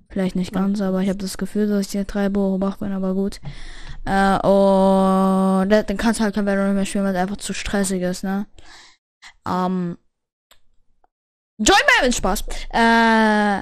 Vielleicht 0.09 0.35
nicht 0.35 0.51
ganz, 0.53 0.81
aber 0.81 1.01
ich 1.01 1.07
habe 1.07 1.19
das 1.19 1.37
Gefühl, 1.37 1.67
dass 1.67 1.85
ich 1.85 1.91
seit 1.91 2.13
3 2.13 2.29
Uhr 2.31 2.59
wach 2.59 2.77
bin, 2.77 2.91
aber 2.91 3.13
gut. 3.13 3.39
Äh, 4.05 4.35
und 4.45 5.69
dann 5.69 5.97
kannst 5.97 6.19
du 6.19 6.23
halt 6.23 6.35
kein 6.35 6.45
Valorant 6.45 6.75
mehr 6.75 6.85
spielen, 6.85 7.05
weil 7.05 7.15
es 7.15 7.21
einfach 7.21 7.37
zu 7.37 7.53
stressig 7.53 8.01
ist, 8.01 8.23
ne? 8.23 8.47
Ähm. 9.47 9.97
Join 11.59 11.77
mal 11.99 12.07
mit 12.07 12.15
Spaß. 12.15 12.41
Äh, 12.71 13.61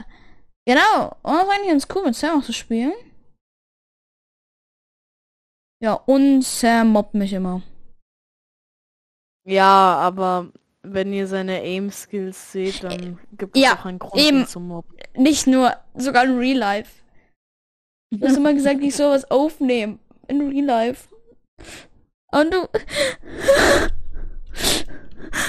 genau. 0.66 1.18
Und 1.22 1.34
das 1.34 1.48
war 1.48 1.54
eigentlich 1.54 1.70
ganz 1.70 1.88
cool, 1.94 2.06
mit 2.06 2.16
Sam 2.16 2.40
auch 2.40 2.44
zu 2.44 2.54
spielen. 2.54 2.94
Ja, 5.82 5.94
und 5.94 6.42
Sam 6.44 6.90
mobbt 6.90 7.14
mich 7.14 7.34
immer. 7.34 7.62
Ja, 9.46 9.96
aber 9.98 10.52
wenn 10.82 11.12
ihr 11.14 11.28
seine 11.28 11.62
Aim-Skills 11.62 12.52
seht, 12.52 12.84
dann 12.84 13.20
gibt 13.38 13.56
es 13.56 13.62
ja, 13.62 13.78
auch 13.78 13.86
einen 13.86 14.00
Grund 14.00 14.22
eben, 14.22 14.48
zum 14.48 14.68
Mobben. 14.68 14.96
Nicht 15.16 15.48
nur, 15.48 15.76
sogar 15.96 16.24
in 16.24 16.38
Real 16.38 16.58
Life. 16.58 16.92
Du 18.12 18.26
hast 18.26 18.38
immer 18.38 18.54
gesagt, 18.54 18.82
ich 18.82 18.96
soll 18.96 19.14
was 19.14 19.30
aufnehmen. 19.30 20.00
In 20.28 20.50
Real 20.50 20.66
Life. 20.66 21.10
Und 22.32 22.54
du. 22.54 22.68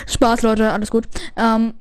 Spaß, 0.07 0.43
Leute, 0.43 0.71
alles 0.73 0.91
gut. 0.91 1.07
Ähm, 1.37 1.75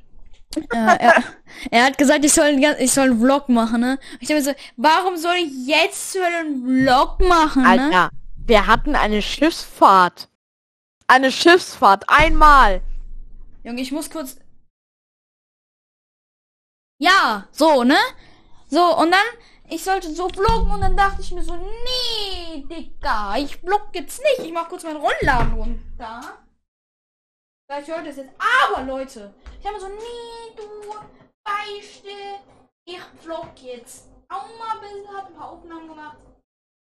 äh, 0.55 0.77
er, 0.77 1.23
er, 1.69 1.85
hat 1.85 1.97
gesagt, 1.97 2.23
ich 2.23 2.33
soll, 2.33 2.59
ich 2.79 2.91
soll 2.91 3.09
einen 3.09 3.19
Vlog 3.19 3.49
machen, 3.49 3.81
ne? 3.81 3.99
Ich 4.19 4.27
dachte 4.27 4.41
mir 4.41 4.43
so, 4.43 4.53
warum 4.77 5.17
soll 5.17 5.35
ich 5.35 5.51
jetzt 5.67 6.17
einen 6.17 6.63
Vlog 6.63 7.19
machen, 7.27 7.63
ne? 7.63 7.69
Alter, 7.69 8.09
wir 8.37 8.67
hatten 8.67 8.95
eine 8.95 9.21
Schiffsfahrt. 9.21 10.29
Eine 11.07 11.31
Schiffsfahrt, 11.31 12.05
einmal. 12.07 12.81
Junge, 13.63 13.81
ich 13.81 13.91
muss 13.91 14.09
kurz. 14.09 14.39
Ja, 17.01 17.47
so, 17.51 17.83
ne? 17.83 17.97
So, 18.67 18.97
und 18.97 19.11
dann, 19.11 19.25
ich 19.69 19.83
sollte 19.83 20.13
so 20.13 20.29
vloggen 20.29 20.71
und 20.71 20.81
dann 20.81 20.97
dachte 20.97 21.21
ich 21.21 21.31
mir 21.31 21.43
so, 21.43 21.55
nee, 21.55 22.63
Digga, 22.69 23.37
ich 23.37 23.57
vlog 23.57 23.89
jetzt 23.93 24.21
nicht. 24.21 24.47
Ich 24.47 24.53
mach 24.53 24.69
kurz 24.69 24.83
meinen 24.83 24.97
Rollladen 25.01 25.53
runter. 25.53 26.45
Vielleicht 27.69 27.87
hört 27.87 28.07
es 28.07 28.17
jetzt. 28.17 28.31
Aber 28.37 28.83
Leute, 28.83 29.33
ich 29.59 29.67
habe 29.67 29.79
so, 29.79 29.87
nee, 29.87 30.55
du, 30.55 30.95
Beichte, 31.43 32.09
ich 32.85 32.99
vlog 33.21 33.51
jetzt. 33.61 34.07
Auch 34.29 34.47
mal 34.57 34.75
ein 34.75 34.81
bisschen, 34.81 35.07
hab 35.15 35.27
ein 35.27 35.33
paar 35.33 35.51
Aufnahmen 35.51 35.87
gemacht. 35.87 36.17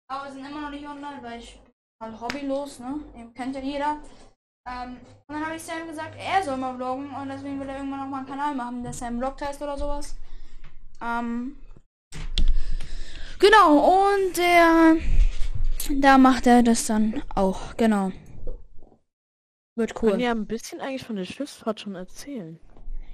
Aber 0.09 0.27
wir 0.27 0.33
sind 0.33 0.45
immer 0.45 0.61
noch 0.61 0.71
nicht 0.71 0.87
online, 0.87 1.23
weil 1.23 1.41
ich 1.41 1.59
halt 2.01 2.21
hobbylos, 2.21 2.79
ne? 2.79 3.01
Eben 3.17 3.35
kennt 3.35 3.55
ja 3.57 3.61
jeder. 3.61 4.01
Ähm, 4.67 4.97
und 5.27 5.35
dann 5.35 5.45
habe 5.45 5.57
ich 5.57 5.63
Sam 5.63 5.87
gesagt, 5.87 6.17
er 6.19 6.43
soll 6.43 6.57
mal 6.57 6.75
vloggen 6.75 7.11
und 7.11 7.29
deswegen 7.29 7.61
will 7.61 7.69
er 7.69 7.77
irgendwann 7.77 8.01
noch 8.01 8.09
mal 8.09 8.19
einen 8.19 8.27
Kanal 8.27 8.55
machen, 8.55 8.83
der 8.83 8.95
Sam 8.95 9.19
Vlog 9.19 9.41
heißt 9.41 9.61
oder 9.61 9.77
sowas. 9.77 10.17
Ähm, 11.03 11.59
genau, 13.39 14.01
und 14.01 14.37
der, 14.39 14.97
da 16.01 16.17
macht 16.17 16.47
er 16.47 16.63
das 16.63 16.87
dann 16.87 17.23
auch, 17.35 17.77
genau. 17.77 18.11
Wird 19.77 20.03
cool. 20.03 20.13
Können 20.13 20.23
ja 20.23 20.31
ein 20.31 20.47
bisschen 20.47 20.81
eigentlich 20.81 21.05
von 21.05 21.17
der 21.17 21.25
Schiffsfahrt 21.25 21.81
schon 21.81 21.95
erzählen. 21.95 22.59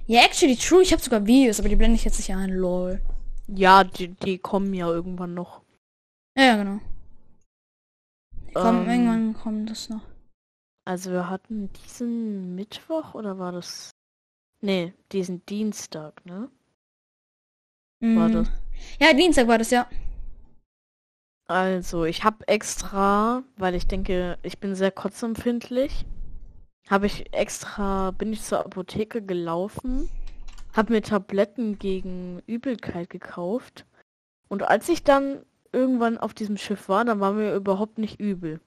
Ja, 0.07 0.21
actually 0.21 0.55
true, 0.55 0.81
ich 0.81 0.93
habe 0.93 1.01
sogar 1.01 1.25
Videos, 1.25 1.59
aber 1.59 1.69
die 1.69 1.75
blende 1.75 1.95
ich 1.95 2.05
jetzt 2.05 2.17
nicht 2.17 2.33
ein, 2.33 2.51
lol. 2.51 3.01
Ja, 3.47 3.83
die, 3.83 4.09
die 4.09 4.37
kommen 4.37 4.73
ja 4.73 4.87
irgendwann 4.87 5.33
noch. 5.33 5.61
Ja, 6.37 6.55
genau. 6.55 6.79
Komm, 8.53 8.83
ähm, 8.83 8.89
irgendwann 8.89 9.33
kommt 9.33 9.69
das 9.69 9.89
noch. 9.89 10.10
Also 10.85 11.11
wir 11.11 11.29
hatten 11.29 11.71
diesen 11.83 12.55
Mittwoch 12.55 13.13
oder 13.13 13.37
war 13.37 13.51
das? 13.51 13.91
Nee, 14.61 14.93
diesen 15.11 15.45
Dienstag, 15.45 16.25
ne? 16.25 16.49
War 17.99 18.29
mm. 18.29 18.33
das? 18.33 18.47
Ja, 18.99 19.13
Dienstag 19.13 19.47
war 19.47 19.57
das, 19.57 19.69
ja. 19.71 19.87
Also, 21.47 22.05
ich 22.05 22.23
habe 22.23 22.47
extra, 22.47 23.43
weil 23.57 23.75
ich 23.75 23.85
denke, 23.85 24.39
ich 24.41 24.59
bin 24.59 24.73
sehr 24.73 24.91
kotzempfindlich, 24.91 26.05
habe 26.89 27.07
ich 27.07 27.33
extra, 27.33 28.11
bin 28.11 28.33
ich 28.33 28.41
zur 28.41 28.65
Apotheke 28.65 29.21
gelaufen, 29.21 30.09
habe 30.73 30.93
mir 30.93 31.01
Tabletten 31.01 31.77
gegen 31.77 32.41
Übelkeit 32.47 33.09
gekauft 33.09 33.85
und 34.47 34.63
als 34.63 34.89
ich 34.89 35.03
dann 35.03 35.45
irgendwann 35.73 36.17
auf 36.17 36.33
diesem 36.33 36.57
Schiff 36.57 36.89
war, 36.89 37.05
dann 37.05 37.19
war 37.19 37.33
mir 37.33 37.53
überhaupt 37.55 37.97
nicht 37.97 38.19
übel. 38.19 38.61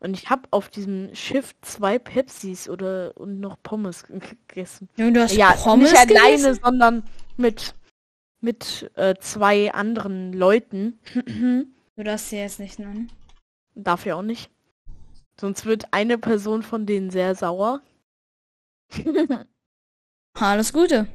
Und 0.00 0.14
ich 0.14 0.28
habe 0.28 0.42
auf 0.50 0.68
diesem 0.68 1.14
Schiff 1.14 1.54
zwei 1.62 1.98
Pepsis 1.98 2.68
oder 2.68 3.16
und 3.16 3.40
noch 3.40 3.56
Pommes 3.62 4.04
gegessen. 4.48 4.88
Ja, 4.96 5.10
du 5.10 5.20
hast 5.22 5.34
ja 5.34 5.52
Pommes 5.52 5.92
nicht 5.92 6.08
gegessen? 6.08 6.24
alleine, 6.24 6.54
sondern 6.54 7.02
mit 7.36 7.74
mit 8.40 8.90
äh, 8.96 9.14
zwei 9.20 9.72
anderen 9.72 10.34
Leuten. 10.34 11.00
du 11.14 12.04
darfst 12.04 12.28
sie 12.28 12.36
jetzt 12.36 12.60
nicht 12.60 12.78
nennen. 12.78 13.10
Darf 13.74 14.04
ja 14.04 14.16
auch 14.16 14.22
nicht. 14.22 14.50
Sonst 15.40 15.64
wird 15.64 15.86
eine 15.92 16.18
Person 16.18 16.62
von 16.62 16.84
denen 16.84 17.10
sehr 17.10 17.34
sauer. 17.34 17.80
Alles 20.34 20.72
Gute. 20.72 21.08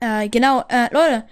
Äh, 0.00 0.28
genau, 0.28 0.64
äh, 0.68 0.92
Leute, 0.92 1.26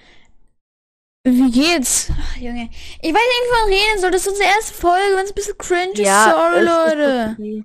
wie 1.25 1.51
geht's? 1.51 2.09
Ach, 2.11 2.37
Junge. 2.37 2.69
Ich 3.01 3.13
weiß 3.13 3.23
nicht, 3.23 3.53
man 3.53 3.69
reden 3.69 4.01
soll. 4.01 4.11
Das 4.11 4.23
ist 4.23 4.29
unsere 4.29 4.49
erste 4.49 4.75
Folge, 4.75 5.17
wenn 5.17 5.25
es 5.25 5.31
ein 5.31 5.35
bisschen 5.35 5.59
cringe 5.59 5.93
ist. 5.93 5.99
Ja, 6.01 6.31
Sorry, 6.31 6.65
Leute. 6.65 7.37
Okay. 7.39 7.65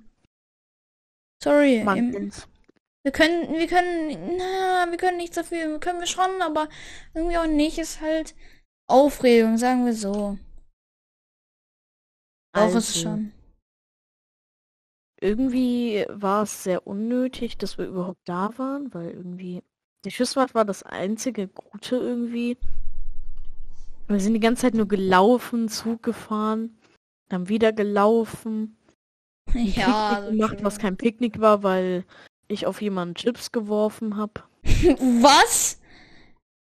Sorry. 1.42 1.84
Wir 3.04 3.12
können, 3.12 3.56
wir 3.56 3.66
können, 3.66 4.36
na, 4.36 4.86
wir 4.90 4.98
können 4.98 5.16
nichts 5.16 5.36
dafür. 5.36 5.68
Wir 5.70 5.80
können 5.80 6.00
wir 6.00 6.06
schon, 6.06 6.42
aber 6.42 6.68
irgendwie 7.14 7.38
auch 7.38 7.46
nicht. 7.46 7.78
Ist 7.78 8.00
halt 8.00 8.34
Aufregung, 8.88 9.56
sagen 9.56 9.86
wir 9.86 9.94
so. 9.94 10.38
Also, 12.52 12.76
auch 12.76 12.78
ist 12.78 13.00
schon. 13.00 13.32
Irgendwie 15.20 16.06
war 16.08 16.44
es 16.44 16.62
sehr 16.62 16.86
unnötig, 16.86 17.58
dass 17.58 17.76
wir 17.76 17.86
überhaupt 17.86 18.20
da 18.24 18.56
waren, 18.56 18.92
weil 18.94 19.10
irgendwie 19.10 19.62
die 20.04 20.10
Schiffsfahrt 20.12 20.54
war 20.54 20.64
das 20.64 20.84
einzige 20.84 21.48
Gute 21.48 21.96
irgendwie. 21.96 22.56
Wir 24.08 24.20
sind 24.20 24.34
die 24.34 24.40
ganze 24.40 24.62
Zeit 24.62 24.74
nur 24.74 24.88
gelaufen, 24.88 25.68
Zug 25.68 26.02
gefahren, 26.02 26.78
dann 27.28 27.48
wieder 27.48 27.72
gelaufen. 27.72 28.74
Ja, 29.54 30.28
gemacht, 30.28 30.58
was 30.60 30.78
kein 30.78 30.98
Picknick 30.98 31.40
war, 31.40 31.62
weil 31.62 32.04
ich 32.48 32.66
auf 32.66 32.82
jemanden 32.82 33.14
Chips 33.14 33.50
geworfen 33.50 34.16
habe. 34.16 34.42
was? 34.62 35.80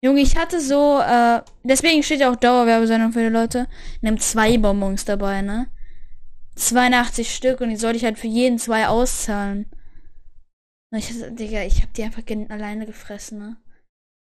Junge, 0.03 0.21
ich 0.21 0.37
hatte 0.37 0.59
so, 0.59 0.99
äh, 1.01 1.43
deswegen 1.63 2.03
steht 2.03 2.21
ja 2.21 2.31
auch 2.31 2.37
Dauerwerbesendung 2.37 3.13
für 3.13 3.23
die 3.23 3.29
Leute. 3.29 3.69
Nimm 4.01 4.19
zwei 4.19 4.57
Bonbons 4.57 5.05
dabei, 5.05 5.43
ne? 5.43 5.69
82 6.57 7.35
Stück 7.35 7.61
und 7.61 7.69
die 7.69 7.77
sollte 7.77 7.99
ich 7.99 8.05
halt 8.05 8.19
für 8.19 8.27
jeden 8.27 8.59
zwei 8.59 8.89
auszahlen. 8.89 9.67
Ich, 10.95 11.09
Digga, 11.09 11.63
ich 11.63 11.83
hab 11.83 11.93
die 11.95 12.03
einfach 12.03 12.23
alleine 12.49 12.87
gefressen, 12.87 13.39
ne? 13.39 13.57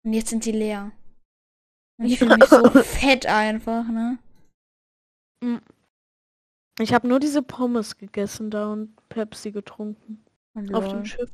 Und 0.03 0.13
jetzt 0.13 0.29
sind 0.29 0.45
die 0.45 0.51
leer. 0.51 0.91
Ich 2.01 2.17
fühle 2.17 2.37
mich 2.37 2.45
so 2.45 2.63
fett 2.83 3.25
einfach, 3.25 3.87
ne? 3.87 4.19
Mm. 5.43 5.57
Ich 6.79 6.93
habe 6.93 7.07
nur 7.07 7.19
diese 7.19 7.43
Pommes 7.43 7.97
gegessen 7.97 8.49
da 8.49 8.71
und 8.71 8.95
Pepsi 9.09 9.51
getrunken. 9.51 10.23
Hallo. 10.55 10.77
Auf 10.77 10.87
dem 10.87 11.05
Schiff. 11.05 11.29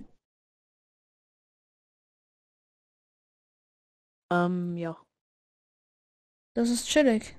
Ähm, 4.33 4.75
ja. 4.75 4.99
Das 6.55 6.69
ist 6.69 6.87
chillig. 6.87 7.35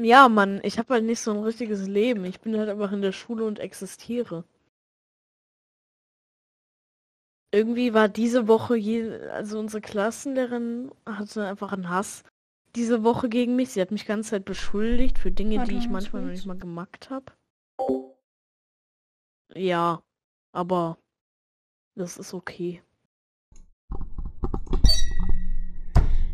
Ja, 0.00 0.28
Mann, 0.28 0.60
ich 0.62 0.78
habe 0.78 0.94
halt 0.94 1.04
nicht 1.04 1.20
so 1.20 1.32
ein 1.32 1.42
richtiges 1.42 1.88
Leben. 1.88 2.24
Ich 2.24 2.40
bin 2.40 2.56
halt 2.56 2.68
einfach 2.68 2.92
in 2.92 3.02
der 3.02 3.12
Schule 3.12 3.44
und 3.44 3.58
existiere. 3.58 4.44
Irgendwie 7.52 7.94
war 7.94 8.08
diese 8.08 8.46
Woche, 8.46 8.76
je, 8.76 9.12
also 9.28 9.58
unsere 9.58 9.80
Klassenlehrerin 9.80 10.92
hatte 11.06 11.46
einfach 11.46 11.72
einen 11.72 11.88
Hass 11.88 12.24
diese 12.74 13.04
Woche 13.04 13.28
gegen 13.28 13.56
mich. 13.56 13.70
Sie 13.70 13.80
hat 13.80 13.90
mich 13.90 14.02
die 14.02 14.08
ganze 14.08 14.30
Zeit 14.30 14.44
beschuldigt 14.44 15.18
für 15.18 15.30
Dinge, 15.30 15.58
Warte 15.58 15.70
die 15.70 15.78
ich 15.78 15.86
mal, 15.86 15.94
manchmal 15.94 16.22
noch 16.22 16.30
nicht 16.30 16.46
mal 16.46 16.58
gemacht 16.58 17.10
habe. 17.10 17.32
Ja, 19.54 20.02
aber 20.52 20.98
das 21.96 22.16
ist 22.16 22.34
okay. 22.34 22.82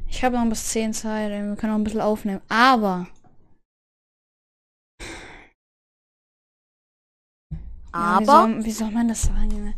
Ich 0.09 0.25
habe 0.25 0.37
noch 0.37 0.49
bis 0.49 0.69
10 0.69 0.93
Zeit, 0.93 1.31
wir 1.31 1.57
können 1.57 1.73
noch 1.73 1.79
ein 1.79 1.85
bisschen 1.85 2.01
aufnehmen. 2.01 2.43
Aber. 2.49 3.07
Ja, 7.93 8.21
wie, 8.21 8.29
Aber, 8.29 8.49
soll, 8.49 8.65
wie 8.65 8.71
soll 8.71 8.91
man 8.91 9.09
das 9.09 9.23
sagen? 9.23 9.75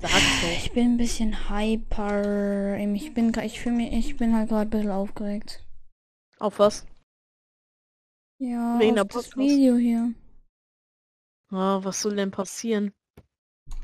Sag's 0.00 0.40
doch. 0.42 0.48
Ich 0.48 0.72
bin 0.72 0.94
ein 0.94 0.96
bisschen 0.96 1.48
hyper. 1.48 2.76
Ich 2.78 3.14
bin, 3.14 3.32
ich 3.42 3.60
fühle 3.60 3.76
mich, 3.76 3.92
ich 3.92 4.16
bin 4.16 4.34
halt 4.34 4.48
gerade 4.48 4.68
ein 4.68 4.70
bisschen 4.70 4.90
aufgeregt. 4.90 5.64
Auf 6.38 6.58
was? 6.58 6.86
Ja, 8.38 8.78
Wegen 8.78 8.98
auf 8.98 9.08
das. 9.08 9.36
Video 9.36 9.76
hier. 9.76 10.12
Ah, 11.50 11.80
was 11.82 12.02
soll 12.02 12.16
denn 12.16 12.30
passieren? 12.30 12.92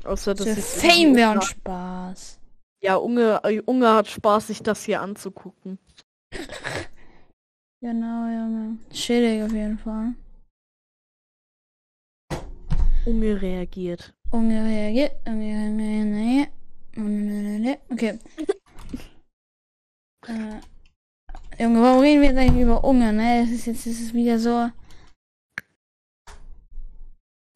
Außer, 0.03 0.35
dass 0.35 0.45
jetzt 0.45 0.81
Fame 0.81 1.15
wäre 1.15 1.41
Spaß. 1.41 2.39
Ja, 2.83 2.97
Unge, 2.97 3.39
äh, 3.43 3.61
Unge 3.61 3.93
hat 3.93 4.07
Spaß, 4.07 4.47
sich 4.47 4.61
das 4.61 4.83
hier 4.83 5.01
anzugucken. 5.01 5.79
Genau, 7.81 8.27
Junge. 8.29 8.77
Chillig 8.91 9.43
auf 9.43 9.51
jeden 9.51 9.77
Fall. 9.77 10.13
Unge 13.05 13.41
reagiert. 13.41 14.13
Unge 14.33 14.63
reagiert. 14.65 15.13
Unge 15.27 16.49
reagiert. 16.97 17.79
Okay. 17.89 18.19
äh, 20.27 20.59
Junge, 21.61 21.81
warum 21.81 21.99
reden 21.99 22.21
wir 22.21 22.29
jetzt 22.29 22.39
eigentlich 22.39 22.63
über 22.63 22.83
Unge, 22.83 23.13
ne? 23.13 23.43
Es 23.43 23.51
ist 23.51 23.67
jetzt 23.67 23.85
es 23.85 23.99
ist 24.01 24.13
wieder 24.15 24.39
so. 24.39 24.71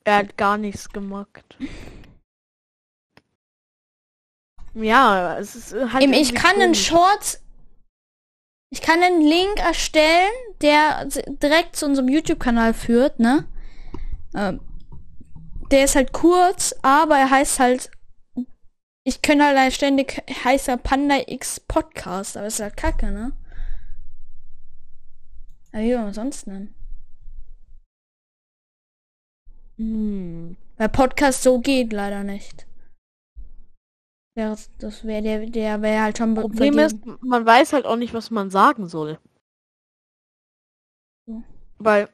Er 0.04 0.18
hat 0.18 0.38
gar 0.38 0.58
nichts 0.58 0.88
gemacht. 0.88 1.58
Ja, 4.76 5.40
es 5.40 5.56
ist 5.56 5.74
halt. 5.74 6.04
Eben, 6.04 6.14
ich 6.14 6.36
kann 6.36 6.56
einen 6.56 6.74
komisch. 6.74 6.88
Short. 6.88 7.40
Ich 8.70 8.82
kann 8.82 9.02
einen 9.02 9.22
Link 9.22 9.58
erstellen, 9.58 10.32
der 10.62 11.06
direkt 11.42 11.76
zu 11.76 11.88
unserem 11.88 12.10
YouTube-Kanal 12.10 12.74
führt, 12.76 13.18
ne? 13.20 13.48
Ähm, 14.36 14.60
der 15.72 15.86
ist 15.86 15.96
halt 15.96 16.14
kurz, 16.14 16.76
aber 16.82 17.18
er 17.18 17.30
heißt 17.30 17.60
halt. 17.60 17.92
Ich 19.04 19.22
könnte 19.22 19.46
halt 19.46 19.74
ständig 19.74 20.22
heißt 20.44 20.68
er 20.68 20.76
Panda 20.76 21.16
X 21.28 21.62
Podcast, 21.62 22.36
aber 22.36 22.48
ist 22.48 22.60
halt 22.60 22.76
kacke, 22.76 23.10
ne? 23.10 23.32
Aber 25.72 25.82
wie 25.82 25.94
wollen 25.94 26.06
wir 26.08 26.14
sonst 26.14 26.48
nennen? 26.48 26.76
Hm. 29.78 30.58
Weil 30.78 30.90
Podcast 30.90 31.44
so 31.44 31.60
geht 31.60 31.94
leider 31.94 32.24
nicht. 32.24 32.68
Wäre, 34.36 34.58
das 34.78 35.04
wäre 35.04 35.22
der, 35.22 35.46
der 35.48 35.82
wäre 35.82 36.04
halt 36.04 36.18
schon 36.18 36.36
Problem 36.36 36.78
ist, 36.78 37.00
vergeben. 37.00 37.18
man 37.22 37.46
weiß 37.46 37.74
halt 37.74 37.86
auch 37.86 37.96
nicht, 37.96 38.14
was 38.14 38.30
man 38.30 38.52
sagen 38.52 38.88
soll. 38.88 39.20
Ja. 41.28 41.44
Weil 41.80 42.10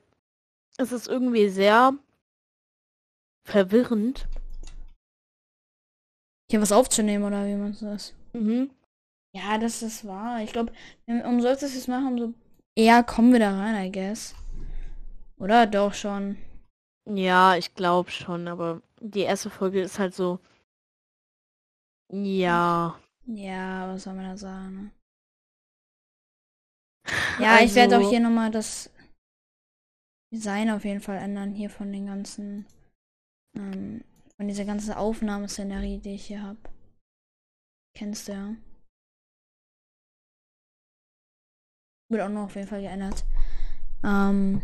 es 0.77 0.91
ist 0.91 1.07
irgendwie 1.07 1.49
sehr 1.49 1.93
verwirrend. 3.45 4.27
hier 6.51 6.61
was 6.61 6.71
aufzunehmen 6.71 7.23
oder 7.23 7.45
wie 7.47 7.55
man 7.55 7.75
das. 7.81 8.13
Mhm. 8.33 8.69
Ja, 9.35 9.57
das 9.57 9.81
ist 9.81 10.05
wahr. 10.05 10.41
Ich 10.43 10.51
glaube, 10.51 10.71
umso 11.07 11.47
öfter 11.47 11.67
wir 11.67 11.77
es 11.77 11.87
machen, 11.87 12.07
umso 12.07 12.33
eher 12.75 13.03
kommen 13.03 13.31
wir 13.33 13.39
da 13.39 13.57
rein, 13.57 13.83
I 13.87 13.91
guess. 13.91 14.35
Oder 15.37 15.65
doch 15.65 15.93
schon. 15.95 16.37
Ja, 17.09 17.55
ich 17.57 17.73
glaube 17.73 18.11
schon, 18.11 18.47
aber 18.47 18.81
die 19.01 19.21
erste 19.21 19.49
Folge 19.49 19.81
ist 19.81 19.97
halt 19.99 20.13
so. 20.13 20.39
Ja. 22.11 22.99
Ja, 23.25 23.87
was 23.87 24.03
soll 24.03 24.13
man 24.13 24.25
da 24.25 24.37
sagen? 24.37 24.75
Ne? 24.75 24.91
Ja, 27.39 27.59
ich 27.61 27.73
werde 27.73 27.95
auch 27.95 27.99
Also- 27.99 28.11
hier 28.11 28.19
nochmal 28.19 28.51
das 28.51 28.91
Design 30.31 30.69
auf 30.69 30.85
jeden 30.85 31.01
Fall 31.01 31.17
ändern 31.17 31.53
hier 31.53 31.69
von 31.71 31.91
den 31.91 32.05
ganzen, 32.07 32.65
ähm, 33.55 34.03
von 34.37 34.47
dieser 34.47 34.65
ganzen 34.65 34.93
Aufnahmeszenerie, 34.93 35.99
die 35.99 36.15
ich 36.15 36.25
hier 36.27 36.41
habe. 36.43 36.59
Kennst 37.95 38.27
du 38.27 38.31
ja. 38.33 38.55
Wird 42.09 42.21
auch 42.21 42.29
noch 42.29 42.43
auf 42.45 42.55
jeden 42.55 42.67
Fall 42.67 42.81
geändert. 42.81 43.23
Ähm, 44.03 44.61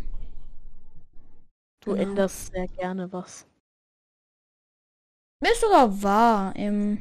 Du 1.82 1.92
Genau. 1.92 2.02
änderst 2.10 2.52
sehr 2.52 2.68
gerne 2.68 3.10
was. 3.12 3.46
ist 5.42 5.60
sogar 5.60 6.02
wahr, 6.02 6.54
im. 6.56 6.98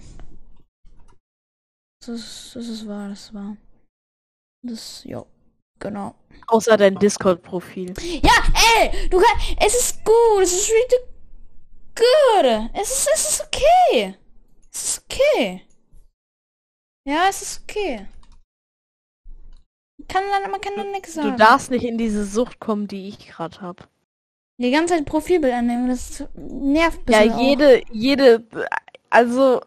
Das 1.99 2.09
ist, 2.09 2.55
das 2.55 2.67
ist 2.67 2.87
wahr, 2.87 3.09
das 3.09 3.19
ist 3.25 3.33
wahr. 3.33 3.57
Das, 4.63 5.03
ja, 5.03 5.25
genau. 5.79 6.15
Außer 6.47 6.77
dein 6.77 6.95
Discord-Profil. 6.95 7.93
Ja, 8.23 8.31
ey, 8.77 9.09
du 9.09 9.19
kannst, 9.19 9.55
es 9.59 9.75
ist 9.75 10.05
gut, 10.05 10.43
es 10.43 10.53
ist 10.53 10.69
really 10.69 11.05
good. 11.99 12.69
Es 12.73 12.89
ist, 12.89 13.09
es 13.13 13.29
ist 13.29 13.45
okay. 13.47 14.15
Es 14.71 14.83
ist 14.83 15.03
okay. 15.05 15.61
Ja, 17.05 17.27
es 17.29 17.41
ist 17.41 17.61
okay. 17.63 18.07
Man 19.97 20.07
kann 20.07 20.23
dann, 20.31 20.51
man 20.51 20.61
kann 20.61 20.73
dann 20.75 20.91
nichts 20.91 21.13
sagen. 21.13 21.31
Du 21.31 21.37
darfst 21.37 21.71
nicht 21.71 21.83
in 21.85 21.97
diese 21.97 22.25
Sucht 22.25 22.59
kommen, 22.59 22.87
die 22.87 23.07
ich 23.07 23.27
gerade 23.27 23.61
habe. 23.61 23.83
Die 24.57 24.71
ganze 24.71 24.95
Zeit 24.95 25.05
Profilbild 25.05 25.53
annehmen, 25.53 25.87
das 25.87 26.23
nervt 26.35 26.99
ein 27.07 27.11
Ja, 27.13 27.19
bisschen 27.19 27.31
auch. 27.33 27.41
jede, 27.41 27.83
jede, 27.91 28.47
also 29.09 29.61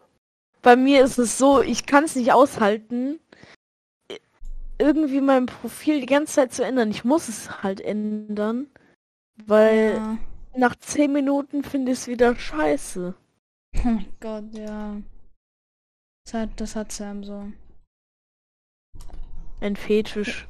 bei 0.61 0.77
mir 0.77 1.03
ist 1.05 1.18
es 1.18 1.38
so, 1.38 1.62
ich 1.62 1.87
kann 1.87 2.05
es 2.05 2.14
nicht 2.14 2.33
aushalten, 2.33 3.18
irgendwie 4.79 5.21
mein 5.21 5.47
Profil 5.47 6.01
die 6.01 6.07
ganze 6.07 6.35
Zeit 6.35 6.53
zu 6.53 6.64
ändern. 6.64 6.90
Ich 6.90 7.05
muss 7.05 7.29
es 7.29 7.62
halt 7.62 7.81
ändern, 7.81 8.68
weil 9.47 9.95
Ja. 9.97 10.18
Nach 10.57 10.77
10 10.77 11.12
Minuten 11.12 11.65
finde 11.65 11.93
ich 11.93 11.99
es 11.99 12.07
wieder 12.07 12.37
scheiße. 12.37 13.15
Oh 13.75 13.81
mein 13.85 14.12
Gott, 14.21 14.53
ja. 14.55 15.01
Das 16.25 16.35
hat, 16.35 16.61
das 16.61 16.77
hat 16.77 16.93
Sam 16.93 17.25
so. 17.25 17.53
Ein 19.61 19.77
Fetisch. 19.77 20.47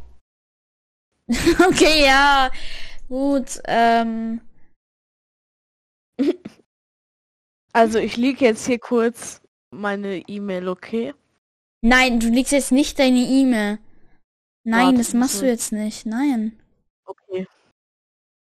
okay, 1.29 2.05
ja. 2.05 2.51
Gut, 3.09 3.61
ähm. 3.67 4.41
Also 7.75 7.99
ich 7.99 8.19
liege 8.19 8.45
jetzt 8.45 8.67
hier 8.67 8.79
kurz 8.79 9.41
meine 9.71 10.19
E-Mail, 10.29 10.69
okay? 10.69 11.15
Nein, 11.81 12.21
du 12.21 12.29
legst 12.29 12.53
jetzt 12.53 12.71
nicht 12.71 12.99
deine 12.99 13.21
E-Mail. 13.21 13.79
Nein, 14.65 14.87
Warte, 14.89 14.99
das 14.99 15.15
machst 15.15 15.41
du 15.41 15.47
jetzt 15.47 15.73
nicht. 15.73 16.05
Nein, 16.05 16.59
Okay. 17.05 17.47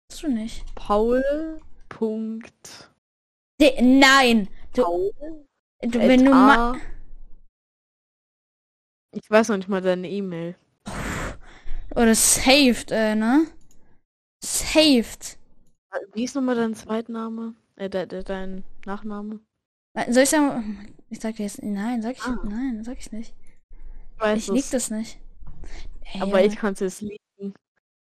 Machst 0.09 0.23
du 0.23 0.29
nicht. 0.29 0.75
Paul. 0.75 1.61
Punkt. 1.88 2.90
De 3.61 3.81
nein! 3.81 4.49
Du, 4.75 4.83
Paul. 4.83 5.12
du 5.83 5.99
wenn 5.99 6.25
du 6.25 6.81
Ich 9.12 9.31
weiß 9.31 9.49
noch 9.49 9.57
nicht 9.57 9.68
mal 9.68 9.81
deine 9.81 10.09
E-Mail. 10.09 10.55
Oder 11.94 12.14
saved, 12.14 12.90
äh, 12.90 13.14
ne? 13.14 13.47
Saved. 14.44 15.38
Wie 16.12 16.25
ist 16.25 16.35
nochmal 16.35 16.57
dein 16.57 16.75
Zweitname? 16.75 17.55
Äh, 17.77 17.88
de, 17.88 18.07
de, 18.07 18.23
dein 18.23 18.64
Nachname? 18.85 19.40
Soll 20.09 20.23
ich 20.23 20.29
sagen? 20.29 20.94
Ich 21.09 21.21
sag 21.21 21.37
dir 21.37 21.44
jetzt. 21.44 21.62
Nein, 21.62 22.03
sag 22.03 22.16
ich. 22.16 22.23
Ah. 22.23 22.38
Nein, 22.44 22.85
sag 22.85 22.99
ich 22.99 23.11
nicht. 23.11 23.35
Ich 24.14 24.21
weiß 24.21 24.38
Ich 24.38 24.49
lieg 24.49 24.71
das 24.71 24.90
nicht. 24.90 25.18
Ey, 26.12 26.21
aber 26.21 26.44
ich 26.44 26.57
kann 26.57 26.75
es 26.75 26.81
jetzt 26.81 27.01
liegen. 27.01 27.18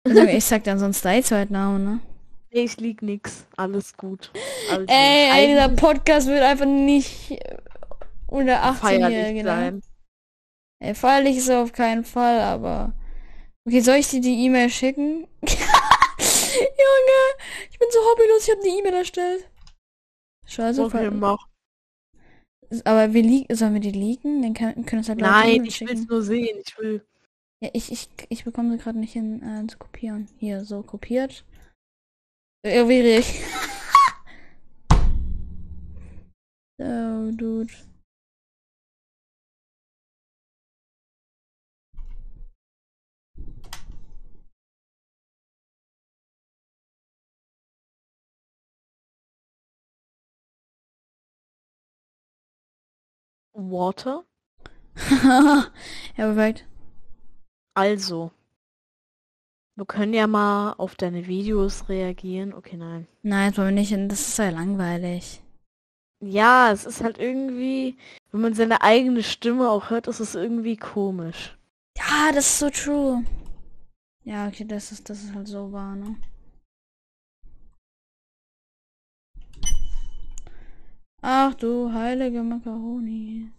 Also, 0.10 0.24
ich 0.24 0.46
sag 0.46 0.64
dann 0.64 0.80
sonst 0.80 1.04
dein 1.04 1.24
Zweitname, 1.24 1.80
ne? 1.80 2.00
Nee, 2.52 2.62
ich 2.62 2.78
lieg 2.78 3.02
nix. 3.02 3.46
Alles 3.58 3.96
gut. 3.98 4.32
Also, 4.72 4.86
Ey, 4.88 5.30
ey, 5.32 5.48
dieser 5.48 5.70
Podcast 5.70 6.28
wird 6.28 6.42
einfach 6.42 6.66
nicht 6.66 7.40
unter 8.28 8.64
18 8.64 8.76
feierlich 8.76 9.10
Jährige, 9.10 9.44
ne? 9.44 9.50
sein. 9.50 9.82
Ey, 10.80 10.96
feierlich 10.96 11.38
ist 11.38 11.50
er 11.50 11.62
auf 11.62 11.74
keinen 11.74 12.06
Fall, 12.06 12.40
aber. 12.40 12.94
Okay, 13.68 13.82
soll 13.82 13.96
ich 13.96 14.08
dir 14.08 14.22
die 14.22 14.46
E-Mail 14.46 14.70
schicken? 14.70 15.28
Junge, 15.42 17.22
ich 17.70 17.78
bin 17.80 17.88
so 17.92 18.00
hobbylos, 18.00 18.44
ich 18.44 18.52
habe 18.52 18.62
eine 18.62 18.80
E-Mail 18.80 18.94
erstellt. 18.94 19.50
Scheiße, 20.46 20.84
Okay, 20.84 21.12
mach. 21.12 21.48
Aber 22.86 23.14
wir 23.14 23.22
liegen, 23.24 23.54
sollen 23.56 23.74
wir 23.74 23.82
die 23.82 23.92
liegen? 23.92 24.42
Dann 24.42 24.54
können, 24.54 24.86
können 24.86 25.00
uns 25.00 25.10
halt 25.10 25.20
Leute 25.22 25.32
Nein, 25.32 25.66
ich 25.66 25.80
will 25.82 26.06
nur 26.08 26.22
sehen. 26.22 26.60
Ich 26.66 26.78
will. 26.78 27.06
Ja, 27.62 27.70
ich, 27.74 27.92
ich, 27.92 28.10
ich 28.30 28.44
bekomme 28.44 28.72
sie 28.72 28.78
gerade 28.84 29.00
nicht 29.00 29.14
hin 29.14 29.42
äh, 29.42 29.66
zu 29.68 29.78
kopieren. 29.80 30.28
Hier, 30.38 30.64
so 30.64 30.84
kopiert. 30.84 31.44
Ja, 32.64 32.88
wie 32.88 33.02
ich. 33.02 33.42
so, 36.80 37.32
dude. 37.32 37.74
Water. 53.54 54.24
ja, 55.24 55.72
perfekt. 56.16 56.66
Also. 57.78 58.32
Wir 59.76 59.86
können 59.86 60.16
ja 60.16 60.26
mal 60.26 60.74
auf 60.80 60.96
deine 60.96 61.28
Videos 61.28 61.90
reagieren. 61.90 62.52
Okay, 62.52 62.76
nein. 62.76 63.08
Nein, 63.22 63.52
das 63.52 63.60
wollen 63.60 63.76
wir 63.76 63.82
nicht. 63.82 64.12
Das 64.12 64.28
ist 64.30 64.40
ja 64.40 64.50
langweilig. 64.50 65.44
Ja, 66.20 66.72
es 66.72 66.86
ist 66.86 67.04
halt 67.04 67.20
irgendwie, 67.20 67.96
wenn 68.32 68.42
man 68.42 68.56
seine 68.56 68.82
eigene 68.82 69.22
Stimme 69.22 69.70
auch 69.70 69.92
hört, 69.92 70.08
ist 70.08 70.20
es 70.20 70.34
irgendwie 70.34 70.76
komisch. 70.76 71.56
Ja, 71.96 72.32
das 72.34 72.48
ist 72.48 72.58
so 72.58 72.72
true. 72.72 73.24
Ja, 74.24 74.48
okay, 74.48 74.66
das 74.66 74.92
ist, 74.92 75.08
das 75.12 75.24
ist 75.24 75.36
halt 75.36 75.48
so 75.48 75.72
wahr, 75.72 75.96
ne? 75.96 76.16
Ach 81.22 81.54
du 81.54 81.94
heilige 81.94 82.42
Macaroni. 82.42 83.52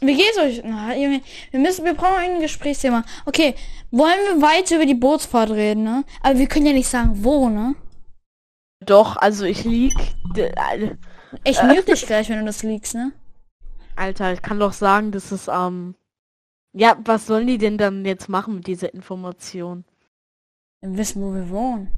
Wie 0.00 0.16
geht's 0.16 0.38
euch? 0.38 0.62
Na, 0.64 0.94
Junge, 0.96 1.22
wir 1.50 1.60
müssen, 1.60 1.84
wir 1.84 1.94
brauchen 1.94 2.18
ein 2.18 2.40
Gesprächsthema. 2.40 3.04
Okay, 3.26 3.54
wollen 3.90 4.18
wir 4.28 4.42
weiter 4.42 4.76
über 4.76 4.86
die 4.86 4.94
Bootsfahrt 4.94 5.50
reden, 5.50 5.84
ne? 5.84 6.04
Aber 6.22 6.38
wir 6.38 6.46
können 6.46 6.66
ja 6.66 6.72
nicht 6.72 6.88
sagen, 6.88 7.24
wo, 7.24 7.48
ne? 7.48 7.74
Doch, 8.80 9.16
also 9.16 9.44
ich 9.44 9.64
lieg. 9.64 9.94
Ich 11.44 11.62
mute 11.62 11.84
dich 11.84 12.06
gleich, 12.06 12.28
wenn 12.28 12.38
du 12.38 12.44
das 12.44 12.62
liegst, 12.62 12.94
ne? 12.94 13.12
Alter, 13.96 14.32
ich 14.32 14.42
kann 14.42 14.60
doch 14.60 14.72
sagen, 14.72 15.10
dass 15.10 15.32
es 15.32 15.48
ähm. 15.48 15.94
Ja, 16.74 16.96
was 17.04 17.26
sollen 17.26 17.46
die 17.46 17.58
denn 17.58 17.78
dann 17.78 18.04
jetzt 18.04 18.28
machen 18.28 18.56
mit 18.56 18.66
dieser 18.66 18.92
Information? 18.94 19.84
Wir 20.80 20.96
wissen, 20.96 21.22
wo 21.22 21.34
wir 21.34 21.48
wohnen. 21.50 21.90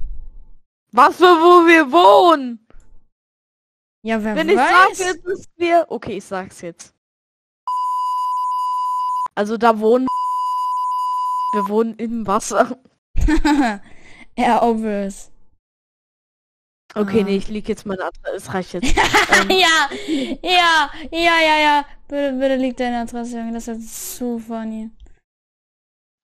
Was 0.91 1.17
für 1.17 1.23
wo 1.23 1.67
wir 1.67 1.91
wohnen? 1.91 2.65
Ja, 4.03 4.23
wer 4.23 4.35
Wenn 4.35 4.49
ich 4.49 4.55
sag, 4.55 4.89
weiß. 4.89 4.99
jetzt 4.99 5.25
ist 5.25 5.49
wir. 5.57 5.85
Okay, 5.89 6.17
ich 6.17 6.23
sag's 6.23 6.61
jetzt. 6.61 6.95
Also 9.35 9.57
da 9.57 9.79
wohnen. 9.79 10.07
Wir 11.53 11.67
wohnen 11.67 11.95
im 11.95 12.25
Wasser. 12.27 12.77
ja, 14.37 14.63
obvious. 14.63 15.29
Okay, 16.93 17.21
Ah. 17.21 17.23
nee, 17.23 17.37
ich 17.37 17.47
lieg 17.47 17.69
jetzt 17.69 17.85
meine 17.85 18.03
Adresse. 18.03 18.35
Es 18.35 18.53
reicht 18.53 18.73
jetzt. 18.73 18.87
ähm, 18.97 19.49
ja, 19.49 19.89
ja, 20.41 20.89
ja, 21.11 21.39
ja, 21.41 21.59
ja. 21.61 21.85
Bitte, 22.07 22.33
bitte 22.33 22.55
liegt 22.55 22.79
deine 22.79 23.01
Adresse, 23.01 23.37
Junge. 23.37 23.53
Das 23.53 23.67
ist 23.69 24.17
zu 24.17 24.39
funny. 24.39 24.89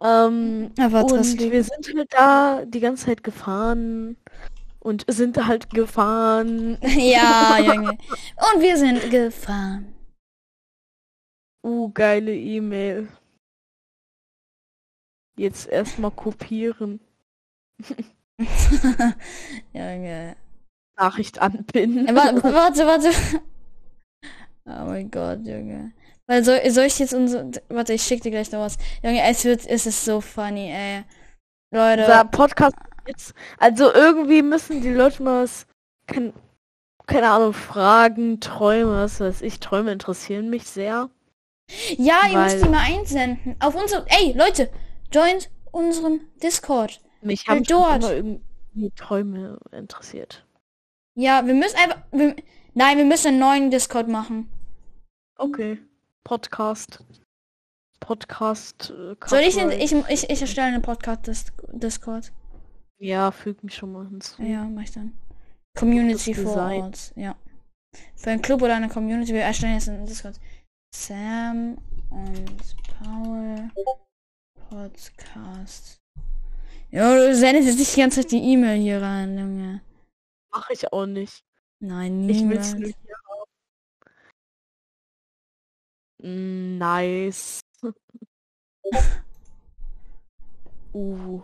ähm, 0.03 0.71
Aber 0.79 1.05
und 1.05 1.39
wir 1.39 1.63
sind 1.63 1.93
halt 1.95 2.13
da 2.13 2.63
die 2.65 2.79
ganze 2.81 3.05
Zeit 3.05 3.23
gefahren. 3.23 4.17
Und 4.79 5.03
sind 5.07 5.45
halt 5.45 5.69
gefahren. 5.71 6.77
ja, 6.81 7.57
Junge. 7.59 7.89
Und 7.91 8.61
wir 8.61 8.77
sind 8.77 9.09
gefahren. 9.09 9.93
Uh, 11.67 11.89
geile 11.93 12.33
E-Mail. 12.33 13.09
Jetzt 15.37 15.67
erstmal 15.67 16.11
kopieren. 16.11 17.01
Junge. 19.73 20.37
Nachricht 20.97 21.39
anpinnen. 21.39 22.07
Äh, 22.07 22.15
wa- 22.15 22.41
Warte, 22.43 22.85
warte. 22.87 23.11
Oh 24.69 24.83
mein 24.83 25.09
Gott, 25.09 25.45
Junge. 25.45 25.93
Weil 26.25 26.43
soll, 26.43 26.59
soll 26.71 26.83
ich 26.83 26.99
jetzt 26.99 27.13
unsere. 27.13 27.49
Warte, 27.69 27.93
ich 27.93 28.01
schick 28.01 28.21
dir 28.21 28.31
gleich 28.31 28.51
noch 28.51 28.59
was. 28.59 28.77
Junge, 29.01 29.21
es 29.23 29.45
wird. 29.45 29.65
Es 29.65 29.85
ist 29.85 30.03
so 30.03 30.19
funny, 30.19 30.69
ey. 30.69 31.05
Leute. 31.73 32.01
Unser 32.01 32.25
Podcast 32.25 32.75
jetzt. 33.07 33.33
Also 33.59 33.93
irgendwie 33.93 34.41
müssen 34.41 34.81
die 34.81 34.91
Leute 34.91 35.23
mal 35.23 35.43
was. 35.43 35.67
Kein, 36.05 36.33
keine 37.05 37.29
Ahnung, 37.29 37.53
Fragen, 37.53 38.41
Träume, 38.41 38.91
was 38.91 39.21
weiß 39.21 39.41
ich. 39.41 39.61
Träume 39.61 39.93
interessieren 39.93 40.49
mich 40.49 40.65
sehr. 40.65 41.09
Ja, 41.97 42.21
ihr 42.31 42.37
müsst 42.37 42.63
die 42.63 42.69
mal 42.69 42.79
einsenden. 42.83 43.55
Auf 43.59 43.75
unserem. 43.75 44.05
Ey, 44.07 44.33
Leute, 44.33 44.69
joint 45.11 45.49
unserem 45.71 46.21
Discord. 46.41 47.01
Mich 47.21 47.47
haben 47.47 47.63
dort- 47.63 48.03
irgendwie 48.03 48.91
Träume 48.95 49.59
interessiert. 49.71 50.45
Ja, 51.15 51.45
wir 51.45 51.53
müssen 51.53 51.75
einfach. 51.77 52.01
Wir, 52.11 52.35
nein, 52.73 52.97
wir 52.97 53.05
müssen 53.05 53.29
einen 53.29 53.39
neuen 53.39 53.71
Discord 53.71 54.07
machen. 54.07 54.49
Okay. 55.37 55.79
Podcast. 56.23 57.03
Podcast. 57.99 58.91
Äh, 58.91 59.15
Soll 59.25 59.39
ich, 59.39 59.55
Copyright. 59.57 59.81
ich, 59.81 59.91
ich, 59.93 60.29
ich 60.29 60.41
erstelle 60.41 60.67
einen 60.67 60.81
Podcast-Discord. 60.81 62.31
Ja, 62.99 63.31
füg 63.31 63.63
mich 63.63 63.75
schon 63.75 63.91
mal 63.91 64.07
hinzu. 64.07 64.41
Ja, 64.41 64.63
mach 64.63 64.83
ich 64.83 64.91
dann. 64.91 65.17
Community 65.75 66.33
Das 66.33 66.43
vor 66.43 66.53
Design. 66.53 66.81
Ort. 66.81 67.13
Ja. 67.15 67.35
Für 68.15 68.29
einen 68.31 68.41
Club 68.41 68.61
oder 68.61 68.75
eine 68.75 68.89
Community. 68.89 69.33
Wir 69.33 69.41
erstellen 69.41 69.73
jetzt 69.73 69.89
einen 69.89 70.05
Discord. 70.05 70.39
Sam 70.93 71.77
und 72.09 72.75
Paul 72.99 73.69
Podcast. 74.69 76.01
Ja, 76.89 77.15
du 77.15 77.35
sendest 77.35 77.67
jetzt 77.67 77.79
nicht 77.79 77.95
die 77.95 77.99
ganze 78.01 78.21
Zeit 78.21 78.31
die 78.31 78.37
E-Mail 78.53 78.79
hier 78.81 79.01
rein, 79.01 79.37
Junge. 79.37 79.81
Mach 80.51 80.69
ich 80.69 80.91
auch 80.91 81.05
nicht. 81.05 81.43
Nein, 81.79 82.27
Ich 82.29 82.37
niemals. 82.41 82.77
will's 82.77 82.95
hier 83.03 83.15
haben. 86.23 86.29
Mm, 86.29 86.77
Nice. 86.77 87.59
uh. 90.93 91.41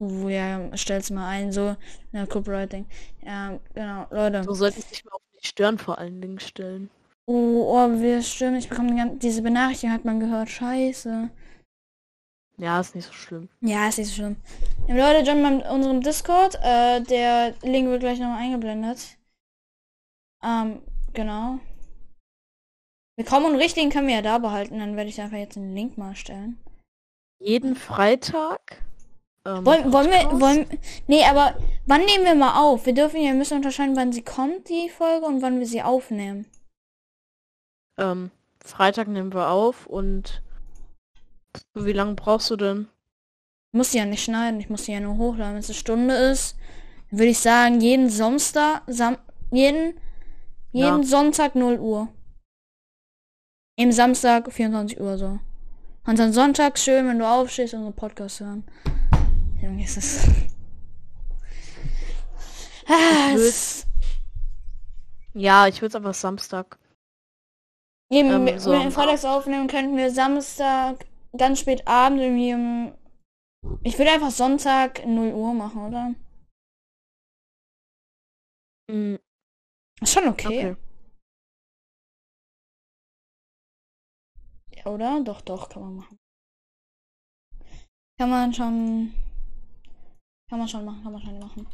Uh, 0.00 0.28
ja, 0.28 0.76
stell's 0.76 1.10
mal 1.10 1.28
ein, 1.28 1.52
so, 1.52 1.76
ja, 2.10 2.26
Copywriting. 2.26 2.86
Ja, 3.22 3.60
genau, 3.72 4.08
Leute. 4.10 4.40
Du 4.42 4.52
solltest 4.54 4.90
dich 4.90 5.04
mal 5.04 5.12
auf 5.12 5.22
die 5.40 5.46
Stirn 5.46 5.78
vor 5.78 5.98
allen 5.98 6.20
Dingen 6.20 6.40
stellen. 6.40 6.90
Oh, 7.26 7.76
oh, 7.76 8.00
wir 8.00 8.20
stimmen, 8.22 8.56
ich 8.56 8.68
bekomme 8.68 9.16
diese 9.16 9.42
Benachrichtigung, 9.42 9.94
hat 9.94 10.04
man 10.04 10.18
gehört, 10.18 10.50
scheiße. 10.50 11.30
Ja, 12.58 12.80
ist 12.80 12.94
nicht 12.94 13.06
so 13.06 13.12
schlimm. 13.12 13.48
Ja, 13.60 13.88
ist 13.88 13.98
nicht 13.98 14.08
so 14.08 14.14
schlimm. 14.14 14.36
Ja, 14.88 14.94
Leute, 14.96 15.28
join 15.28 15.40
mal 15.40 15.60
unserem 15.72 16.00
Discord, 16.00 16.56
äh, 16.62 17.00
der 17.00 17.54
Link 17.62 17.88
wird 17.88 18.00
gleich 18.00 18.18
nochmal 18.18 18.42
eingeblendet. 18.42 19.18
Ähm, 20.42 20.82
genau. 21.12 21.60
Willkommen 23.16 23.46
und 23.46 23.56
richtigen 23.56 23.90
können 23.90 24.08
wir 24.08 24.16
ja 24.16 24.22
da 24.22 24.38
behalten, 24.38 24.80
dann 24.80 24.96
werde 24.96 25.10
ich 25.10 25.20
einfach 25.20 25.36
jetzt 25.36 25.54
den 25.54 25.74
Link 25.74 25.96
mal 25.96 26.16
stellen. 26.16 26.58
Jeden 27.40 27.76
Freitag. 27.76 28.82
Ähm, 29.46 29.64
Wollen, 29.64 29.92
wollen 29.92 30.10
wir, 30.10 30.40
wollen, 30.40 30.66
nee, 31.06 31.24
aber 31.24 31.56
wann 31.86 32.04
nehmen 32.04 32.24
wir 32.24 32.34
mal 32.34 32.60
auf? 32.62 32.86
Wir 32.86 32.94
dürfen 32.94 33.20
ja, 33.20 33.32
müssen 33.32 33.56
unterscheiden, 33.56 33.96
wann 33.96 34.12
sie 34.12 34.22
kommt, 34.22 34.68
die 34.68 34.88
Folge, 34.88 35.26
und 35.26 35.42
wann 35.42 35.58
wir 35.58 35.66
sie 35.66 35.82
aufnehmen. 35.82 36.46
Ähm, 37.98 38.30
Freitag 38.64 39.08
nehmen 39.08 39.32
wir 39.34 39.48
auf 39.48 39.86
und 39.86 40.42
wie 41.74 41.92
lange 41.92 42.14
brauchst 42.14 42.50
du 42.50 42.56
denn? 42.56 42.88
Ich 43.72 43.76
muss 43.78 43.90
sie 43.92 43.98
ja 43.98 44.04
nicht 44.06 44.22
schneiden, 44.24 44.60
ich 44.60 44.68
muss 44.70 44.84
sie 44.84 44.92
ja 44.92 45.00
nur 45.00 45.16
hochladen. 45.16 45.54
Wenn 45.54 45.60
es 45.60 45.68
eine 45.68 45.74
Stunde 45.74 46.14
ist, 46.14 46.56
würde 47.10 47.26
ich 47.26 47.38
sagen, 47.38 47.80
jeden 47.80 48.08
Samstag, 48.10 48.82
Sam 48.86 49.18
jeden, 49.50 49.94
jeden 50.72 51.02
Ja. 51.02 51.06
Sonntag 51.06 51.54
0 51.54 51.78
Uhr. 51.78 52.08
Im 53.76 53.92
Samstag 53.92 54.50
24 54.52 55.00
Uhr 55.00 55.18
so. 55.18 55.38
Und 56.06 56.18
dann 56.18 56.32
Sonntag 56.32 56.78
schön, 56.78 57.06
wenn 57.08 57.18
du 57.18 57.26
aufstehst 57.28 57.74
und 57.74 57.84
einen 57.84 57.94
Podcast 57.94 58.40
hören. 58.40 58.64
Junge, 59.60 59.84
ist. 59.84 60.26
Ah, 62.86 63.34
würd- 63.34 63.48
es- 63.48 63.86
Ja, 65.34 65.66
ich 65.68 65.80
würde 65.80 65.96
einfach 65.98 66.14
Samstag. 66.14 66.78
Eben, 68.12 68.30
ähm, 68.30 68.44
wenn 68.44 68.58
so 68.58 68.72
wir 68.72 68.90
freitags 68.90 69.24
aufnehmen, 69.24 69.68
könnten 69.68 69.96
wir 69.96 70.10
Samstag 70.10 71.06
ganz 71.36 71.60
spät 71.60 71.88
Abend 71.88 72.20
irgendwie 72.20 72.52
um. 72.52 72.94
Ich 73.82 73.96
würde 73.96 74.10
einfach 74.10 74.30
Sonntag 74.30 75.06
0 75.06 75.32
Uhr 75.32 75.54
machen, 75.54 75.86
oder? 75.86 76.14
Ist 80.02 80.12
schon 80.12 80.28
okay. 80.28 80.76
okay. 84.72 84.86
Oder? 84.86 85.20
Doch, 85.22 85.40
doch, 85.40 85.70
kann 85.70 85.82
man 85.82 85.96
machen. 85.96 86.18
Kann 88.18 88.28
man 88.28 88.52
schon. 88.52 89.14
Kann 90.50 90.58
man 90.58 90.68
schon 90.68 90.84
machen, 90.84 91.02
kann 91.02 91.12
man 91.12 91.22
schon 91.22 91.38
machen. 91.38 91.66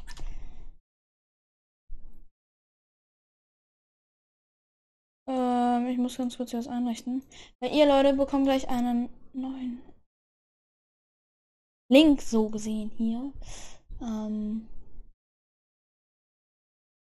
Ähm, 5.28 5.86
ich 5.88 5.98
muss 5.98 6.16
ganz 6.16 6.36
kurz 6.36 6.50
hier 6.50 6.58
was 6.58 6.68
einrichten. 6.68 7.22
Weil 7.60 7.74
ihr 7.74 7.86
Leute 7.86 8.14
bekommt 8.14 8.44
gleich 8.46 8.68
einen 8.68 9.08
neuen 9.34 9.82
Link 11.90 12.20
so 12.22 12.48
gesehen 12.48 12.90
hier. 12.96 13.32
Ähm, 14.00 14.68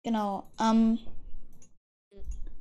genau. 0.03 0.43
Ähm, 0.59 0.99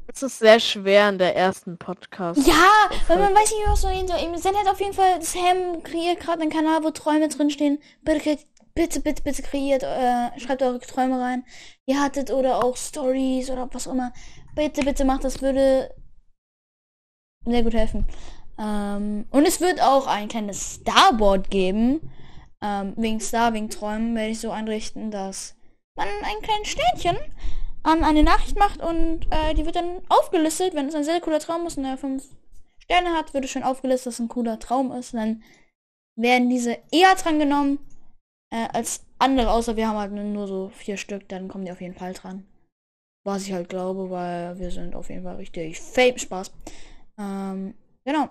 Es 0.06 0.22
ist 0.22 0.38
sehr 0.38 0.58
schwer 0.60 1.08
in 1.10 1.18
der 1.18 1.36
ersten 1.36 1.76
Podcast. 1.76 2.46
ja, 2.46 2.90
weil 3.08 3.18
man 3.18 3.34
weiß 3.34 3.50
nicht, 3.50 3.66
was 3.66 3.82
so 3.82 3.88
hin 3.88 4.08
soll. 4.08 4.18
Sendet 4.38 4.66
auf 4.68 4.80
jeden 4.80 4.94
Fall, 4.94 5.20
Sam 5.22 5.82
kreiert 5.82 6.20
gerade 6.20 6.42
einen 6.42 6.50
Kanal, 6.50 6.82
wo 6.82 6.90
Träume 6.90 7.28
drinstehen. 7.28 7.78
Bitte, 8.02 8.38
bitte, 8.78 9.00
bitte, 9.00 9.22
bitte 9.24 9.42
kreiert, 9.42 9.82
äh, 9.82 10.38
schreibt 10.38 10.62
eure 10.62 10.78
Träume 10.78 11.18
rein. 11.20 11.44
Ihr 11.86 12.00
hattet 12.00 12.30
oder 12.30 12.62
auch 12.62 12.76
Stories 12.76 13.50
oder 13.50 13.68
was 13.72 13.88
auch 13.88 13.92
immer. 13.92 14.12
Bitte, 14.54 14.82
bitte 14.82 15.04
macht 15.04 15.24
das, 15.24 15.42
würde 15.42 15.92
sehr 17.44 17.64
gut 17.64 17.74
helfen. 17.74 18.06
Ähm, 18.56 19.26
und 19.30 19.48
es 19.48 19.60
wird 19.60 19.82
auch 19.82 20.06
ein 20.06 20.28
kleines 20.28 20.76
Starboard 20.80 21.50
geben. 21.50 22.12
Ähm, 22.62 22.94
wegen 22.96 23.18
Star, 23.18 23.52
wegen 23.52 23.68
Träumen 23.68 24.14
werde 24.14 24.30
ich 24.30 24.38
so 24.38 24.52
einrichten, 24.52 25.10
dass 25.10 25.56
man 25.96 26.06
ein 26.06 26.40
kleines 26.42 26.68
Sternchen 26.68 27.16
an 27.82 28.04
eine 28.04 28.22
Nachricht 28.22 28.56
macht 28.56 28.80
und 28.80 29.26
äh, 29.30 29.54
die 29.54 29.66
wird 29.66 29.74
dann 29.74 30.02
aufgelistet, 30.08 30.74
wenn 30.74 30.86
es 30.86 30.94
ein 30.94 31.04
sehr 31.04 31.20
cooler 31.20 31.40
Traum 31.40 31.66
ist 31.66 31.78
und 31.78 31.84
er 31.84 31.98
fünf 31.98 32.24
Sterne 32.78 33.10
hat, 33.16 33.34
wird 33.34 33.44
es 33.44 33.50
schon 33.50 33.64
aufgelistet, 33.64 34.06
dass 34.06 34.14
es 34.14 34.20
ein 34.20 34.28
cooler 34.28 34.60
Traum 34.60 34.92
ist. 34.92 35.14
Dann 35.14 35.42
werden 36.16 36.48
diese 36.48 36.78
eher 36.92 37.14
dran 37.16 37.40
genommen 37.40 37.80
äh, 38.50 38.68
als 38.72 39.04
andere, 39.18 39.50
außer 39.50 39.76
wir 39.76 39.88
haben 39.88 39.98
halt 39.98 40.12
nur 40.12 40.46
so 40.48 40.70
vier 40.70 40.96
Stück, 40.96 41.28
dann 41.28 41.48
kommen 41.48 41.64
die 41.64 41.72
auf 41.72 41.80
jeden 41.80 41.94
Fall 41.94 42.12
dran. 42.14 42.46
Was 43.26 43.46
ich 43.46 43.52
halt 43.52 43.68
glaube, 43.68 44.10
weil 44.10 44.58
wir 44.58 44.70
sind 44.70 44.94
auf 44.96 45.10
jeden 45.10 45.24
Fall 45.24 45.36
richtig 45.36 45.80
fame 45.80 46.18
Spaß. 46.18 46.52
Ähm, 47.18 47.74
genau. 48.04 48.30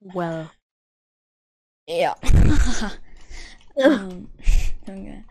Well. 0.00 0.50
Ja. 1.88 2.14
ähm, 3.76 4.28
Junge. 4.86 5.24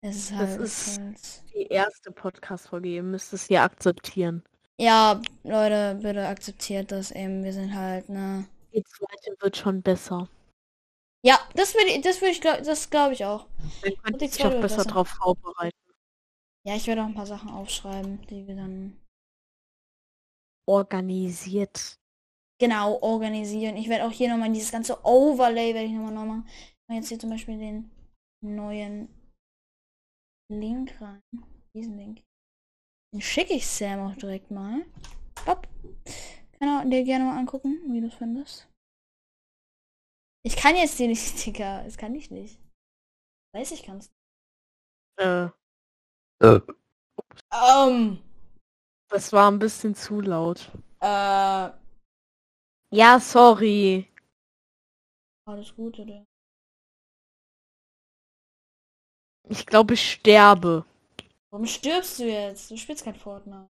Es 0.00 0.16
ist 0.16 0.30
Das 0.30 0.38
halt. 0.38 0.60
es 0.60 0.88
ist 0.88 1.00
halt 1.00 1.44
Die 1.54 1.66
erste 1.66 2.10
Podcast-Folge, 2.12 2.88
ihr 2.88 3.02
müsst 3.02 3.32
es 3.32 3.46
hier 3.46 3.62
akzeptieren. 3.62 4.42
Ja, 4.80 5.20
Leute, 5.44 5.98
bitte 6.02 6.26
akzeptiert 6.26 6.90
das 6.92 7.10
eben. 7.10 7.44
Wir 7.44 7.52
sind 7.52 7.74
halt, 7.74 8.08
ne. 8.08 8.46
Die 8.72 8.82
zweite 8.82 9.36
wird 9.40 9.58
schon 9.58 9.82
besser. 9.82 10.30
Ja, 11.24 11.38
das 11.54 11.74
würde 11.74 11.90
ich, 11.90 12.00
das 12.02 12.20
würde 12.20 12.30
ich, 12.32 12.40
glaub, 12.40 12.62
das 12.62 12.90
glaube 12.90 13.12
ich 13.14 13.24
auch. 13.24 13.46
Dann 13.82 13.96
könnt 14.02 14.20
die 14.20 14.26
ihr 14.26 14.30
sich 14.30 14.42
zweite 14.42 14.56
auch 14.58 14.60
besser 14.60 14.84
besser. 14.84 14.84
drauf 14.84 15.08
vorbereiten. 15.08 15.76
Ja, 16.66 16.76
ich 16.76 16.86
werde 16.86 17.02
auch 17.02 17.06
ein 17.06 17.14
paar 17.14 17.26
Sachen 17.26 17.50
aufschreiben, 17.50 18.24
die 18.26 18.46
wir 18.46 18.54
dann 18.56 19.00
Organisiert. 20.68 21.96
genau 22.60 22.98
organisieren. 23.00 23.76
Ich 23.76 23.88
werde 23.88 24.04
auch 24.04 24.12
hier 24.12 24.28
nochmal 24.28 24.52
dieses 24.52 24.72
ganze 24.72 25.04
Overlay 25.04 25.74
werde 25.74 25.86
ich 25.86 25.92
nochmal 25.92 26.12
neu 26.12 26.26
machen. 26.26 26.48
Ich 26.48 26.88
mache 26.88 26.98
jetzt 26.98 27.08
hier 27.08 27.18
zum 27.18 27.30
Beispiel 27.30 27.58
den 27.58 27.90
neuen 28.44 29.08
Link 30.50 31.00
rein. 31.00 31.22
Diesen 31.74 31.96
Link. 31.96 32.22
Den 33.12 33.20
schicke 33.22 33.54
ich 33.54 33.66
Sam 33.66 34.00
auch 34.00 34.16
direkt 34.16 34.50
mal. 34.50 34.84
Hopp. 35.46 35.66
Kann 36.58 36.68
er 36.68 36.84
dir 36.84 37.04
gerne 37.04 37.24
mal 37.24 37.38
angucken, 37.38 37.80
wie 37.92 38.00
du 38.00 38.08
es 38.08 38.14
findest. 38.14 38.68
Ich 40.44 40.56
kann 40.56 40.76
jetzt 40.76 40.98
den 40.98 41.10
nicht, 41.10 41.46
Digga. 41.46 41.84
Das 41.84 41.96
kann 41.96 42.14
ich 42.14 42.30
nicht. 42.30 42.60
Weiß 43.54 43.70
ich 43.72 43.82
kann's. 43.82 44.10
Äh, 45.18 45.48
Ähm. 47.52 48.22
das 49.08 49.32
war 49.32 49.50
ein 49.50 49.58
bisschen 49.58 49.94
zu 49.94 50.20
laut. 50.20 50.70
Äh. 51.00 51.70
Ja, 52.90 53.20
sorry. 53.20 54.08
Alles 55.46 55.74
gut, 55.74 55.98
oder? 55.98 56.24
Ich 59.48 59.64
glaube, 59.66 59.94
ich 59.94 60.12
sterbe. 60.12 60.84
Warum 61.50 61.66
stirbst 61.66 62.18
du 62.18 62.24
jetzt? 62.24 62.70
Du 62.70 62.76
spielst 62.76 63.04
kein 63.04 63.14
Fortnite. 63.14 63.68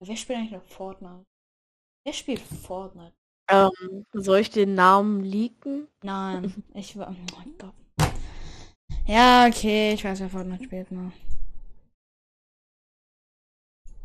Wer 0.00 0.16
spielt 0.16 0.38
eigentlich 0.38 0.52
noch 0.52 0.64
Fortnite? 0.64 1.24
Wer 2.04 2.12
spielt 2.12 2.40
Fortnite? 2.40 3.14
Ähm, 3.50 4.04
soll 4.12 4.38
ich 4.38 4.50
den 4.50 4.74
Namen 4.74 5.24
leaken? 5.24 5.88
Nein, 6.02 6.62
ich 6.74 6.96
war. 6.96 7.10
Oh 7.10 7.36
mein 7.36 7.58
Gott. 7.58 7.74
Ja, 9.06 9.46
okay, 9.46 9.94
ich 9.94 10.04
weiß, 10.04 10.20
wer 10.20 10.30
Fortnite 10.30 10.64
spielt, 10.64 10.90
ne? 10.90 11.12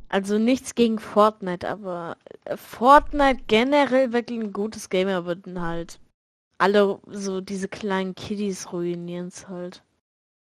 Also 0.10 0.38
nichts 0.38 0.76
gegen 0.76 1.00
Fortnite, 1.00 1.70
aber 1.70 2.18
äh, 2.46 2.58
Fortnite 2.58 3.44
generell 3.48 4.12
wirklich 4.14 4.40
ein 4.40 4.52
gutes 4.52 4.90
Game, 4.90 5.08
aber 5.08 5.36
dann 5.36 5.62
halt 5.62 6.00
alle 6.58 7.00
so 7.08 7.42
diese 7.42 7.68
kleinen 7.68 8.14
Kiddies 8.14 8.72
ruinieren 8.74 9.28
es 9.28 9.48
halt. 9.48 9.84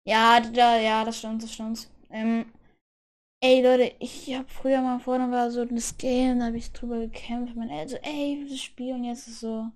Ja, 0.04 0.40
da, 0.40 0.76
ja, 0.78 1.04
das 1.04 1.18
stimmt, 1.18 1.42
das 1.42 1.52
stimmt. 1.54 1.88
Ähm, 2.10 2.46
ey, 3.40 3.62
Leute, 3.62 3.94
ich 4.00 4.34
hab 4.34 4.50
früher 4.50 4.82
mal 4.82 5.00
vorne 5.00 5.30
war 5.32 5.50
so 5.52 5.64
das 5.66 5.98
Game, 5.98 6.40
da 6.40 6.46
habe 6.46 6.58
ich 6.58 6.72
drüber 6.72 6.98
gekämpft. 7.00 7.56
Mein 7.56 7.70
Eltern 7.70 7.88
so, 7.90 7.96
ey, 8.10 8.46
das 8.50 8.60
Spiel 8.60 8.94
und 8.94 9.04
jetzt 9.04 9.28
ist 9.28 9.40
so. 9.40 9.70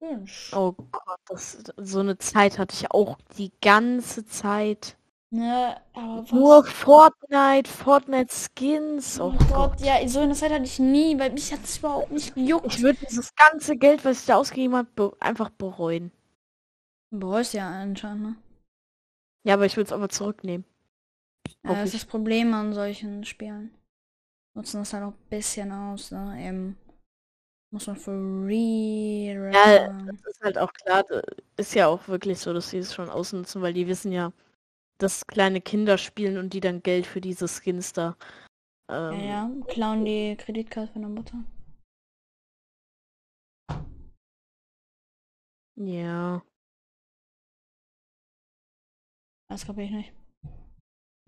Mensch. 0.00 0.56
Oh 0.56 0.72
Gott, 0.72 1.20
das, 1.26 1.62
so 1.76 2.00
eine 2.00 2.18
Zeit 2.18 2.58
hatte 2.58 2.74
ich 2.74 2.90
auch 2.90 3.16
die 3.38 3.52
ganze 3.60 4.24
Zeit. 4.26 4.96
Ne, 5.30 5.76
aber 5.94 6.24
was? 6.32 6.32
Nur 6.32 6.64
Fortnite, 6.64 7.68
Fortnite 7.68 8.32
Skins. 8.32 9.18
Oh 9.20 9.32
Oh 9.32 9.44
Gott, 9.48 9.80
Gott. 9.80 9.80
ja, 9.80 10.06
so 10.08 10.20
eine 10.20 10.34
Zeit 10.34 10.52
hatte 10.52 10.64
ich 10.64 10.78
nie, 10.78 11.18
weil 11.18 11.32
mich 11.32 11.52
hat 11.52 11.62
es 11.64 11.78
überhaupt 11.78 12.10
nicht 12.12 12.34
gejuckt. 12.34 12.66
Ich 12.66 12.82
würde 12.82 12.98
dieses 13.08 13.34
ganze 13.34 13.76
Geld, 13.76 14.04
was 14.04 14.20
ich 14.20 14.26
da 14.26 14.36
ausgegeben 14.36 14.76
habe, 14.76 14.88
be 14.94 15.16
einfach 15.20 15.50
bereuen. 15.50 16.12
Bereust 17.10 17.52
ja 17.54 17.68
anscheinend, 17.68 18.22
ne? 18.22 18.36
Ja, 19.46 19.54
aber 19.54 19.64
ich 19.64 19.76
würde 19.76 19.86
es 19.86 19.92
aber 19.92 20.08
zurücknehmen. 20.08 20.64
Ja, 21.64 21.74
das 21.74 21.86
ist 21.86 21.94
das 21.94 22.04
Problem 22.04 22.52
an 22.52 22.74
solchen 22.74 23.24
Spielen. 23.24 23.70
Nutzen 24.54 24.78
das 24.80 24.92
halt 24.92 25.04
auch 25.04 25.12
ein 25.12 25.28
bisschen 25.30 25.70
aus, 25.70 26.10
ne? 26.10 26.36
Eben 26.40 26.76
muss 27.70 27.86
man 27.86 27.96
for 27.96 28.14
real. 28.14 29.52
Ja. 29.54 29.88
Das 30.06 30.24
ist 30.26 30.40
halt 30.42 30.58
auch 30.58 30.72
klar, 30.72 31.04
ist 31.56 31.74
ja 31.74 31.86
auch 31.86 32.08
wirklich 32.08 32.40
so, 32.40 32.52
dass 32.52 32.70
sie 32.70 32.78
es 32.78 32.92
schon 32.92 33.08
ausnutzen, 33.08 33.62
weil 33.62 33.72
die 33.72 33.86
wissen 33.86 34.10
ja, 34.10 34.32
dass 34.98 35.26
kleine 35.26 35.60
Kinder 35.60 35.96
spielen 35.96 36.38
und 36.38 36.52
die 36.52 36.60
dann 36.60 36.82
Geld 36.82 37.06
für 37.06 37.20
diese 37.20 37.46
Skins 37.46 37.92
da. 37.92 38.16
ja, 38.90 39.12
Ähm, 39.12 39.20
ja. 39.20 39.50
Klauen 39.68 40.04
die 40.04 40.36
Kreditkarte 40.36 40.92
von 40.92 41.02
der 41.02 41.10
Mutter. 41.10 41.38
ja. 45.76 46.42
Das 49.48 49.66
kapier 49.66 49.84
ich 49.84 49.90
nicht. 49.90 50.12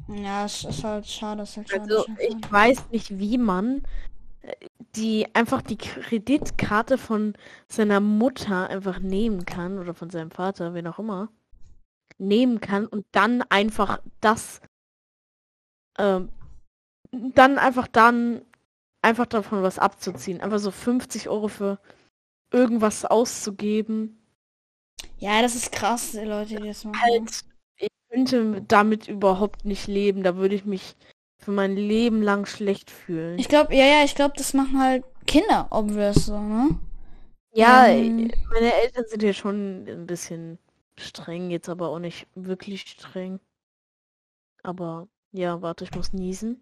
Ja, 0.09 0.45
es 0.45 0.65
ist 0.65 0.85
halt 0.85 1.07
schade, 1.07 1.43
es 1.43 1.51
ist 1.51 1.57
halt 1.57 1.69
schade. 1.69 1.83
Also 1.83 2.07
halt 2.09 2.21
ich 2.21 2.53
weiß 2.53 2.91
nicht, 2.91 3.19
wie 3.19 3.39
man 3.39 3.83
äh, 4.43 4.55
die 4.97 5.27
einfach 5.35 5.63
die 5.63 5.77
Kreditkarte 5.77 6.99
von 6.99 7.35
seiner 7.69 8.01
Mutter 8.01 8.69
einfach 8.69 8.99
nehmen 9.01 9.45
kann 9.45 9.79
oder 9.79 9.95
von 9.95 10.11
seinem 10.11 10.31
Vater, 10.31 10.75
wen 10.75 10.87
auch 10.87 10.99
immer, 10.99 11.29
nehmen 12.17 12.61
kann 12.61 12.87
und 12.87 13.07
dann 13.13 13.43
einfach 13.43 14.01
das 14.21 14.61
ähm, 15.99 16.31
dann 17.11 17.59
einfach 17.59 17.87
dann 17.89 18.43
einfach 19.03 19.27
davon 19.27 19.63
was 19.63 19.79
abzuziehen. 19.79 20.41
Einfach 20.41 20.59
so 20.59 20.71
50 20.71 21.29
Euro 21.29 21.49
für 21.49 21.79
irgendwas 22.53 23.05
auszugeben. 23.05 24.19
Ja, 25.19 25.43
das 25.43 25.55
ist 25.55 25.73
krass, 25.73 26.13
die 26.13 26.19
Leute, 26.19 26.57
die 26.57 26.69
das 26.69 26.85
machen. 26.85 27.01
Halt, 27.01 27.45
ich 27.79 27.89
könnte 28.11 28.63
damit 28.63 29.09
überhaupt 29.09 29.65
nicht 29.65 29.87
leben. 29.87 30.23
Da 30.23 30.37
würde 30.37 30.55
ich 30.55 30.65
mich 30.65 30.97
für 31.39 31.51
mein 31.51 31.77
Leben 31.77 32.23
lang 32.23 32.47
schlecht 32.47 32.91
fühlen. 32.91 33.39
Ich 33.39 33.49
glaube, 33.49 33.75
ja, 33.75 33.85
ja, 33.85 34.05
ich 34.05 34.15
glaube, 34.15 34.35
das 34.37 34.55
machen 34.55 34.81
halt 34.81 35.05
Kinder, 35.27 35.69
obvious 35.71 36.27
so, 36.27 36.39
ne? 36.39 36.79
Ja, 37.55 37.87
Ähm. 37.87 38.31
meine 38.53 38.73
Eltern 38.75 39.05
sind 39.09 39.23
ja 39.23 39.33
schon 39.33 39.87
ein 39.89 40.07
bisschen 40.07 40.59
streng, 40.97 41.51
jetzt 41.51 41.69
aber 41.69 41.89
auch 41.89 41.99
nicht 41.99 42.27
wirklich 42.35 42.83
streng. 42.83 43.41
Aber 44.63 45.09
ja, 45.33 45.61
warte, 45.63 45.85
ich 45.85 45.95
muss 45.95 46.13
niesen. 46.13 46.61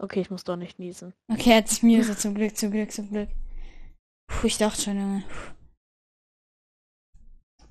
Okay, 0.00 0.20
ich 0.20 0.30
muss 0.30 0.44
doch 0.44 0.56
nicht 0.56 0.78
niesen. 0.78 1.12
Okay, 1.30 1.50
jetzt 1.50 1.72
ist 1.72 1.82
mir 1.82 2.04
so 2.04 2.14
zum 2.14 2.34
Glück, 2.34 2.56
zum 2.56 2.70
Glück, 2.70 2.92
zum 2.92 3.10
Glück. 3.10 3.28
Puh, 4.28 4.46
ich 4.46 4.58
dachte 4.58 4.80
schon, 4.80 4.96
Junge. 4.98 5.24
Puh. 5.28 5.54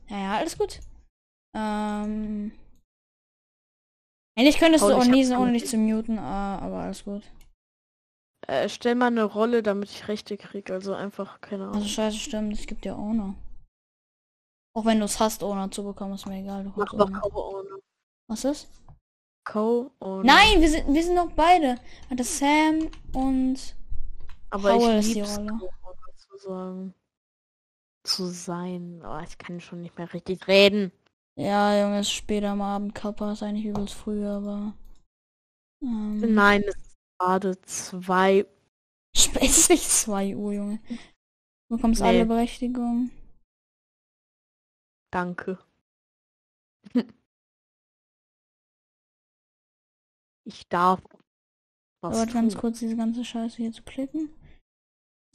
Ja, 0.10 0.18
ja, 0.18 0.38
alles 0.38 0.58
gut. 0.58 0.80
Ähm. 1.54 2.52
Eigentlich 4.38 4.60
könntest 4.60 4.84
Paul, 4.84 4.92
du 4.92 4.98
auch 4.98 5.06
niesen, 5.06 5.38
ohne 5.38 5.54
dich 5.54 5.66
zu 5.66 5.78
muten, 5.78 6.18
äh, 6.18 6.22
aber 6.22 6.82
alles 6.82 7.04
gut. 7.04 7.24
Äh, 8.48 8.70
stell 8.70 8.96
mal 8.96 9.08
eine 9.08 9.24
Rolle, 9.24 9.64
damit 9.64 9.90
ich 9.90 10.08
Rechte 10.08 10.38
krieg, 10.38 10.70
also 10.70 10.94
einfach, 10.94 11.42
keine 11.42 11.66
Also 11.66 11.78
Ahnung. 11.80 11.88
scheiße, 11.88 12.18
stimmt, 12.18 12.54
es 12.54 12.68
gibt 12.68 12.86
ja 12.86 12.96
Owner. 12.96 13.34
Auch 14.76 14.86
wenn 14.86 15.00
du 15.00 15.06
es 15.06 15.20
hast, 15.20 15.42
ohne 15.42 15.70
zu 15.72 15.84
bekommen, 15.84 16.14
ist 16.14 16.28
mir 16.28 16.40
egal. 16.40 16.64
Du 16.66 16.74
Mach 16.76 16.94
ohne. 16.94 17.20
Co-Owner. 17.20 17.80
Was 18.28 18.46
ist? 18.46 18.70
Co-Owner. 19.44 20.24
Nein, 20.24 20.62
wir 20.62 20.70
sind, 20.70 20.94
wir 20.94 21.04
sind 21.04 21.16
noch 21.16 21.32
beide. 21.32 21.80
Warte, 22.10 22.24
Sam 22.24 22.92
und 23.14 23.76
aber 24.52 24.74
Howell 24.74 25.00
ich 25.00 25.08
ist 25.08 25.16
die 25.16 25.20
lieb's 25.22 25.38
Rolle. 25.38 25.60
Zu 26.16 26.38
sagen. 26.38 26.94
Zu 28.04 28.26
sein. 28.28 29.02
Oh, 29.04 29.20
ich 29.28 29.38
kann 29.40 29.60
schon 29.60 29.82
nicht 29.82 29.98
mehr 29.98 30.14
richtig 30.14 30.48
reden. 30.48 30.92
Ja, 31.38 31.82
Junge, 31.84 32.00
es 32.00 32.08
ist 32.08 32.14
später 32.14 32.50
am 32.50 32.62
Abend. 32.62 32.96
Kappa 32.96 33.32
ist 33.32 33.44
eigentlich 33.44 33.66
übelst 33.66 33.94
früh, 33.94 34.26
aber 34.26 34.74
ähm, 35.82 36.34
Nein, 36.34 36.64
es 36.64 36.76
ist 36.76 36.98
gerade 37.20 37.62
zwei. 37.62 38.46
sp- 39.16 39.40
es 39.42 39.58
ist 39.58 39.70
nicht 39.70 39.90
2 39.90 40.36
Uhr, 40.36 40.54
Junge. 40.54 40.80
Du 41.70 41.78
bekommst 41.78 42.02
Nee. 42.02 42.08
alle 42.08 42.26
Berechtigungen. 42.26 43.12
Danke. 45.12 45.58
Ich 50.46 50.68
darf 50.70 51.02
was 52.02 52.16
Dauert 52.16 52.34
ganz 52.34 52.56
kurz, 52.56 52.80
diese 52.80 52.96
ganze 52.96 53.26
Scheiße 53.26 53.58
hier 53.58 53.74
zu 53.74 53.84
klicken. 53.84 54.30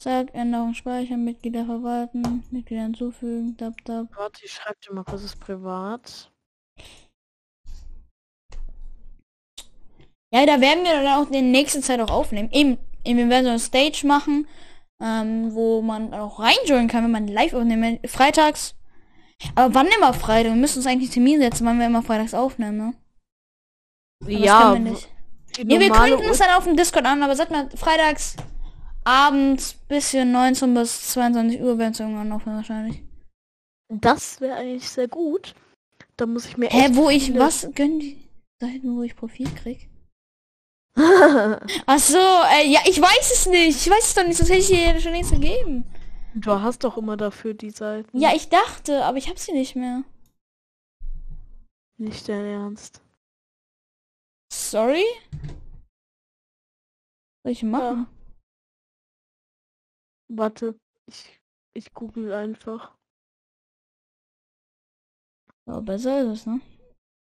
Zack, 0.03 0.33
Änderung 0.33 0.73
speichern, 0.73 1.23
Mitglieder 1.23 1.63
verwalten, 1.65 2.43
Mitglieder 2.51 2.83
hinzufügen, 2.83 3.55
dab, 3.55 3.73
dab. 3.85 4.07
Warte, 4.17 4.43
ich 4.43 4.51
schreib 4.51 4.81
dir 4.81 4.93
mal 4.93 5.05
kurz 5.05 5.21
das 5.21 5.37
privat. 5.37 6.29
Ja, 10.33 10.45
da 10.45 10.59
werden 10.59 10.83
wir 10.83 11.01
dann 11.01 11.07
auch 11.07 11.31
in 11.31 11.51
nächster 11.51 11.81
Zeit 11.81 12.01
auch 12.01 12.09
aufnehmen. 12.09 12.49
Eben, 12.51 12.79
eben 13.05 13.17
wir 13.17 13.29
werden 13.29 13.45
so 13.45 13.51
eine 13.51 13.59
Stage 13.59 14.05
machen, 14.05 14.45
ähm, 15.01 15.53
wo 15.53 15.81
man 15.81 16.13
auch 16.13 16.37
reinjoinen 16.37 16.89
kann, 16.89 17.05
wenn 17.05 17.11
man 17.11 17.29
live 17.29 17.53
aufnehmen. 17.53 17.99
Freitags. 18.05 18.75
Aber 19.55 19.73
wann 19.73 19.87
immer 19.87 20.13
Freitag? 20.13 20.51
Wir 20.51 20.59
müssen 20.59 20.79
uns 20.79 20.85
eigentlich 20.87 21.15
einen 21.15 21.25
Termin 21.25 21.39
setzen, 21.39 21.65
wann 21.65 21.79
wir 21.79 21.85
immer 21.85 22.03
freitags 22.03 22.33
aufnehmen, 22.33 22.75
ne? 22.75 22.93
Aber 24.21 24.31
ja, 24.31 24.73
können 24.73 24.85
wir 24.85 24.97
Nee, 25.63 25.79
wir 25.79 25.91
kündigen 25.91 26.29
es 26.29 26.39
dann 26.39 26.57
auf 26.57 26.65
dem 26.65 26.75
Discord 26.75 27.05
an, 27.05 27.23
aber 27.23 27.37
sag 27.37 27.51
mal, 27.51 27.69
freitags 27.69 28.35
abends 29.03 29.73
bisschen 29.87 30.31
19 30.31 30.73
bis 30.73 31.11
22 31.11 31.61
Uhr 31.61 31.77
werden 31.77 31.93
es 31.93 31.99
irgendwann 31.99 32.31
aufnehmen 32.31 32.57
wahrscheinlich. 32.57 33.01
Das 33.89 34.41
wäre 34.41 34.55
eigentlich 34.55 34.89
sehr 34.89 35.07
gut. 35.07 35.53
Da 36.17 36.25
muss 36.25 36.45
ich 36.45 36.57
mir 36.57 36.69
Hä, 36.69 36.89
wo 36.93 37.09
ich, 37.09 37.37
was 37.37 37.67
gönnen 37.73 37.99
die 37.99 38.27
Seiten, 38.59 38.95
wo 38.95 39.03
ich 39.03 39.15
Profil 39.15 39.49
krieg? 39.55 39.89
Ach 40.95 41.99
so, 41.99 42.17
äh, 42.17 42.67
ja, 42.67 42.81
ich 42.85 43.01
weiß 43.01 43.31
es 43.31 43.45
nicht. 43.47 43.85
Ich 43.85 43.89
weiß 43.89 44.03
es 44.03 44.13
doch 44.13 44.25
nicht, 44.25 44.37
sonst 44.37 44.49
hätte 44.49 44.59
ich 44.59 44.67
dir 44.67 44.99
schon 44.99 45.11
nichts 45.11 45.31
gegeben. 45.31 45.85
du 46.35 46.51
hast 46.51 46.83
doch 46.83 46.97
immer 46.97 47.17
dafür 47.17 47.53
die 47.53 47.71
Seiten. 47.71 48.19
Ja, 48.19 48.33
ich 48.35 48.49
dachte, 48.49 49.03
aber 49.03 49.17
ich 49.17 49.29
hab 49.29 49.39
sie 49.39 49.53
nicht 49.53 49.75
mehr. 49.75 50.03
Nicht 51.97 52.27
dein 52.29 52.45
Ernst. 52.45 53.01
Sorry? 54.51 55.05
Was 55.41 55.51
soll 57.43 57.51
ich 57.51 57.63
machen? 57.63 58.07
Warte, 60.29 60.75
ich, 61.07 61.39
ich 61.75 61.93
google 61.93 62.33
einfach. 62.33 62.95
Aber 65.65 65.81
besser 65.81 66.21
ist 66.21 66.39
es, 66.41 66.45
ne? 66.45 66.59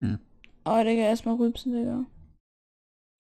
Hm. 0.03 0.19
Aber 0.65 0.85
Digga, 0.85 1.03
erstmal 1.03 1.37
rülpsen, 1.37 1.73
Digga. 1.73 2.05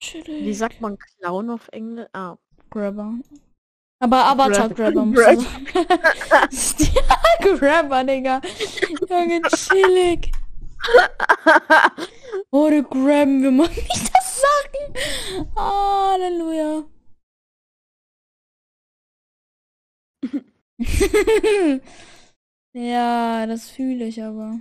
Chillig. 0.02 0.44
Wie 0.44 0.54
sagt 0.54 0.80
man 0.80 0.96
Clown 0.98 1.50
auf 1.50 1.68
Englisch? 1.68 2.06
Ah. 2.12 2.36
Grabber. 2.70 3.14
Aber 4.00 4.24
Avatar 4.26 4.68
Grab- 4.68 4.76
Grabber 4.76 5.04
muss 5.06 5.18
man 5.18 5.40
sagen. 5.40 5.66
ja, 6.94 7.56
Grabber, 7.56 8.04
Digga. 8.04 8.40
Junge, 9.08 9.42
chillig. 9.42 10.32
Oh, 12.50 12.70
du 12.70 12.82
grabben, 12.82 13.42
wir 13.42 13.50
machen 13.50 13.74
nicht 13.74 14.10
das 14.14 14.40
sagen. 14.40 15.54
Halleluja. 15.56 16.84
ja, 22.74 23.46
das 23.46 23.70
fühle 23.70 24.06
ich 24.06 24.22
aber. 24.22 24.60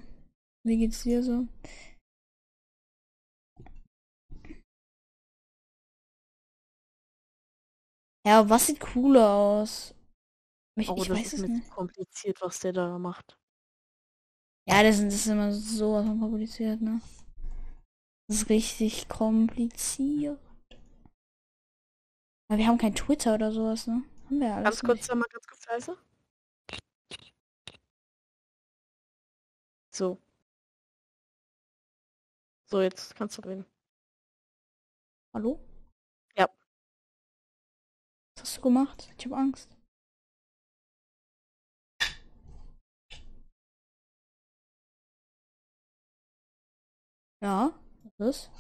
Wie 0.66 0.78
geht's 0.78 1.04
dir 1.04 1.24
so? 1.24 1.48
Ja, 8.28 8.48
was 8.50 8.68
sieht 8.68 8.80
cooler 8.80 9.28
aus? 9.32 9.96
Ich, 10.78 10.90
Oh, 10.90 10.96
ich 10.98 11.10
das 11.10 11.20
weiß 11.20 11.34
ist 11.34 11.40
es 11.40 11.48
nicht. 11.48 11.70
kompliziert, 11.70 12.42
was 12.42 12.60
der 12.60 12.74
da 12.74 12.98
macht. 13.00 13.38
Ja, 14.68 14.84
das, 14.84 15.00
ist- 15.00 15.06
das 15.06 15.14
ist 15.16 15.28
immer 15.80 16.04
von 16.04 16.20
kompliziert, 16.20 16.82
ne? 16.82 17.02
Das 18.30 18.38
ist 18.44 18.50
richtig 18.50 19.10
kompliziert. 19.10 20.40
Aber 22.50 22.58
wir 22.58 22.68
haben 22.68 22.78
kein 22.78 22.94
Twitter 22.94 23.36
oder 23.36 23.54
sowas, 23.54 23.88
ne? 23.88 24.04
Haben 24.28 24.40
wir 24.42 24.56
alles 24.56 24.82
Ganz 24.82 24.84
kurz, 24.84 25.16
mal 25.16 25.26
ganz 25.32 25.48
kurz 25.48 25.66
leise. 25.68 25.98
So. 29.90 30.18
So, 32.66 32.82
jetzt 32.82 33.16
kannst 33.16 33.38
du 33.38 33.42
reden. 33.44 33.66
Hallo? 35.34 35.60
Ja. 36.38 36.50
Was 38.36 38.44
hast 38.44 38.58
du 38.58 38.62
gemacht? 38.62 39.10
Ich 39.18 39.26
hab 39.26 39.32
Angst. 39.34 39.78
Ja, 47.42 47.72
was 48.18 48.28
ist? 48.28 48.52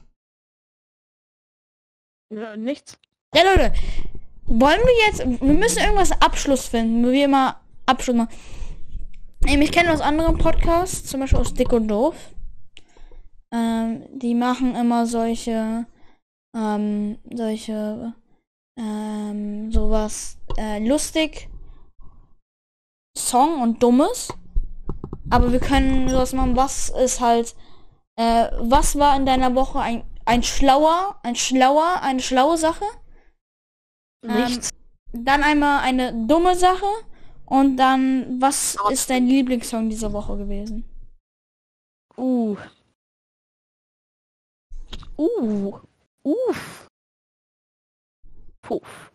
Ja, 2.30 2.55
nichts. 2.55 2.97
Ja, 3.34 3.43
Leute, 3.43 3.74
wollen 4.48 4.80
wir 4.80 5.08
jetzt, 5.08 5.41
wir 5.41 5.54
müssen 5.54 5.80
irgendwas 5.80 6.12
Abschluss 6.22 6.68
finden, 6.68 7.10
wir 7.12 7.28
mal 7.28 7.56
Abschluss 7.86 8.16
machen. 8.16 8.30
Ähm, 9.45 9.62
Ich 9.62 9.72
kenne 9.72 9.91
aus 9.91 10.02
anderen 10.02 10.38
Podcasts, 10.38 11.06
zum 11.06 11.20
Beispiel 11.20 11.39
aus 11.39 11.54
Dick 11.54 11.72
und 11.74 11.88
Doof. 11.89 12.16
Ähm, 13.54 14.04
die 14.14 14.36
machen 14.36 14.76
immer 14.76 15.06
solche, 15.06 15.86
ähm, 16.56 17.18
solche, 17.32 18.14
ähm, 18.80 19.72
sowas, 19.72 20.38
äh, 20.58 20.86
lustig, 20.86 21.50
Song 23.18 23.62
und 23.62 23.84
Dummes. 23.84 24.30
Aber 25.30 25.52
wir 25.52 25.60
können 25.60 26.10
sowas 26.10 26.34
machen, 26.34 26.56
was 26.56 26.89
ist 26.89 27.20
halt, 27.20 27.54
äh, 28.16 28.50
was 28.60 28.98
war 28.98 29.16
in 29.18 29.26
deiner 29.26 29.56
Woche 29.56 29.80
ein, 29.80 30.04
ein 30.26 30.43
schlauer, 30.43 31.20
ein 31.24 31.36
schlauer, 31.36 32.02
eine 32.02 32.22
schlaue 32.22 32.58
Sache? 32.58 32.86
Ähm, 34.28 34.45
Nichts. 34.45 34.69
Dann 35.13 35.43
einmal 35.43 35.82
eine 35.82 36.13
dumme 36.28 36.55
Sache 36.55 36.86
und 37.45 37.78
dann, 37.78 38.41
was 38.41 38.78
Aber- 38.78 38.91
ist 38.91 39.09
dein 39.09 39.28
Lieblingssong 39.28 39.89
dieser 39.89 40.11
Woche 40.13 40.38
gewesen? 40.38 40.84
Uh. 42.17 42.57
Uh. 45.17 45.80
Uff. 46.23 46.88
Puff. 48.61 49.11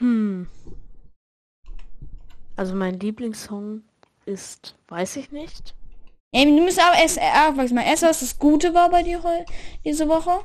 Hm. 0.00 0.48
Also 2.56 2.74
mein 2.74 2.98
Lieblingssong 2.98 3.82
ist, 4.26 4.76
weiß 4.88 5.16
ich 5.16 5.30
nicht. 5.30 5.74
Ja, 6.34 6.44
du 6.44 6.50
musst 6.62 6.78
aber 6.78 6.96
erst 6.98 7.18
äh, 7.18 7.56
was 7.56 7.70
mal 7.72 7.82
erst 7.84 8.02
was 8.02 8.20
das 8.20 8.38
Gute 8.38 8.74
war 8.74 8.90
bei 8.90 9.02
dir 9.02 9.22
heu 9.22 9.44
diese 9.84 10.08
Woche. 10.08 10.40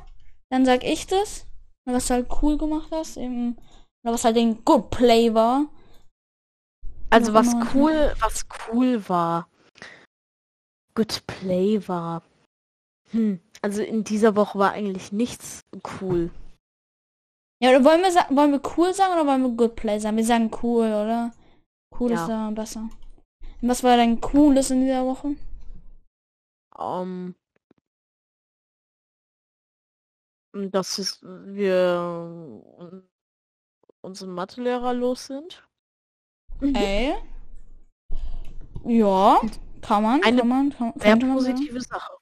Dann 0.50 0.64
sag 0.64 0.84
ich 0.84 1.06
das, 1.06 1.45
was 1.94 2.10
halt 2.10 2.28
cool 2.42 2.58
gemacht 2.58 2.88
hast, 2.90 3.16
eben, 3.16 3.56
oder 4.04 4.14
was 4.14 4.24
halt 4.24 4.36
den 4.36 4.64
Good 4.64 4.90
Play 4.90 5.32
war. 5.32 5.66
Also 7.10 7.32
was 7.32 7.54
cool, 7.74 8.14
was 8.20 8.44
cool 8.68 9.08
war. 9.08 9.48
Good 10.94 11.26
Play 11.26 11.86
war. 11.86 12.22
Hm. 13.10 13.40
Also 13.62 13.82
in 13.82 14.04
dieser 14.04 14.34
Woche 14.36 14.58
war 14.58 14.72
eigentlich 14.72 15.12
nichts 15.12 15.64
cool. 16.00 16.30
Ja, 17.62 17.70
oder 17.70 17.84
wollen 17.84 18.02
wir 18.02 18.36
wollen 18.36 18.52
wir 18.52 18.60
cool 18.76 18.92
sagen 18.92 19.14
oder 19.14 19.26
wollen 19.26 19.42
wir 19.42 19.50
Good 19.50 19.76
Play 19.76 19.98
sagen? 19.98 20.16
Wir 20.16 20.24
sagen 20.24 20.50
cool, 20.62 20.86
oder? 20.86 21.32
Cool 21.98 22.10
Ja. 22.10 22.22
ist 22.22 22.28
da 22.28 22.50
besser. 22.50 22.88
Und 23.62 23.68
was 23.68 23.82
war 23.82 23.96
dein 23.96 24.20
cooles 24.20 24.70
in 24.70 24.82
dieser 24.82 25.06
Woche? 25.06 25.36
Ähm, 26.78 27.34
dass 30.70 30.98
es, 30.98 31.20
wir 31.22 32.62
äh, 32.80 32.96
unsere 34.00 34.30
Mathelehrer 34.30 34.94
los 34.94 35.26
sind. 35.26 35.66
Ey. 36.60 37.14
Ja, 38.84 39.40
kann 39.80 40.02
man, 40.02 40.22
Eine 40.22 40.38
kann 40.38 40.48
man, 40.48 40.70
kann, 40.70 40.92
Sehr 40.96 41.16
man 41.16 41.20
sagen. 41.20 41.34
positive 41.34 41.80
Sache. 41.80 42.12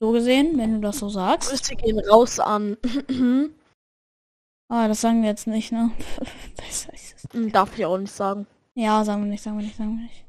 So 0.00 0.12
gesehen, 0.12 0.58
wenn 0.58 0.74
du 0.74 0.80
das 0.80 0.98
so 0.98 1.08
sagst. 1.08 1.50
Grüße 1.50 1.76
gehen 1.76 1.98
raus 2.08 2.38
an. 2.40 2.76
Ah, 4.70 4.88
das 4.88 5.02
sagen 5.02 5.22
wir 5.22 5.28
jetzt 5.28 5.46
nicht, 5.46 5.72
ne? 5.72 5.90
Besser 6.56 6.92
ist 6.94 7.16
es. 7.16 7.52
Darf 7.52 7.78
ich 7.78 7.84
auch 7.84 7.98
nicht 7.98 8.12
sagen. 8.12 8.46
Ja, 8.74 9.04
sagen 9.04 9.22
wir 9.22 9.30
nicht, 9.30 9.42
sagen 9.42 9.58
wir 9.58 9.64
nicht, 9.64 9.76
sagen 9.76 9.98
wir 9.98 10.04
nicht. 10.04 10.24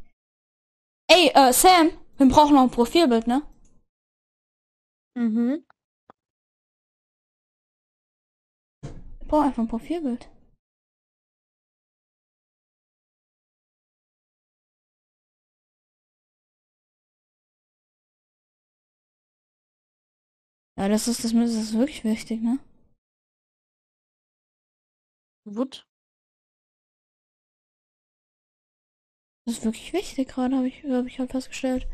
Ey, 1.08 1.32
äh, 1.34 1.54
Sam, 1.54 1.90
wir 2.18 2.28
brauchen 2.28 2.54
noch 2.54 2.64
ein 2.64 2.70
Profilbild, 2.70 3.28
ne? 3.28 3.44
Mhm. 5.16 5.66
Wir 9.20 9.28
brauchen 9.28 9.48
einfach 9.48 9.64
ein 9.64 9.68
Profilbild. 9.68 10.30
Ja, 20.78 20.88
das 20.88 21.08
ist, 21.10 21.24
das 21.26 21.34
ist 21.34 21.78
wirklich 21.78 22.04
wichtig, 22.06 22.42
ne? 22.42 22.60
Wood. 25.46 25.86
Das 29.48 29.58
ist 29.58 29.66
wirklich 29.66 29.92
wichtig 29.94 30.28
gerade, 30.28 30.56
habe 30.56 30.68
ich, 30.68 30.84
hab 30.84 31.08
ich 31.08 31.18
halt 31.18 31.32
festgestellt. 31.32 31.88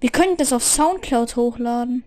Wir 0.00 0.10
könnten 0.10 0.36
das 0.36 0.52
auf 0.52 0.62
Soundcloud 0.62 1.36
hochladen. 1.36 2.04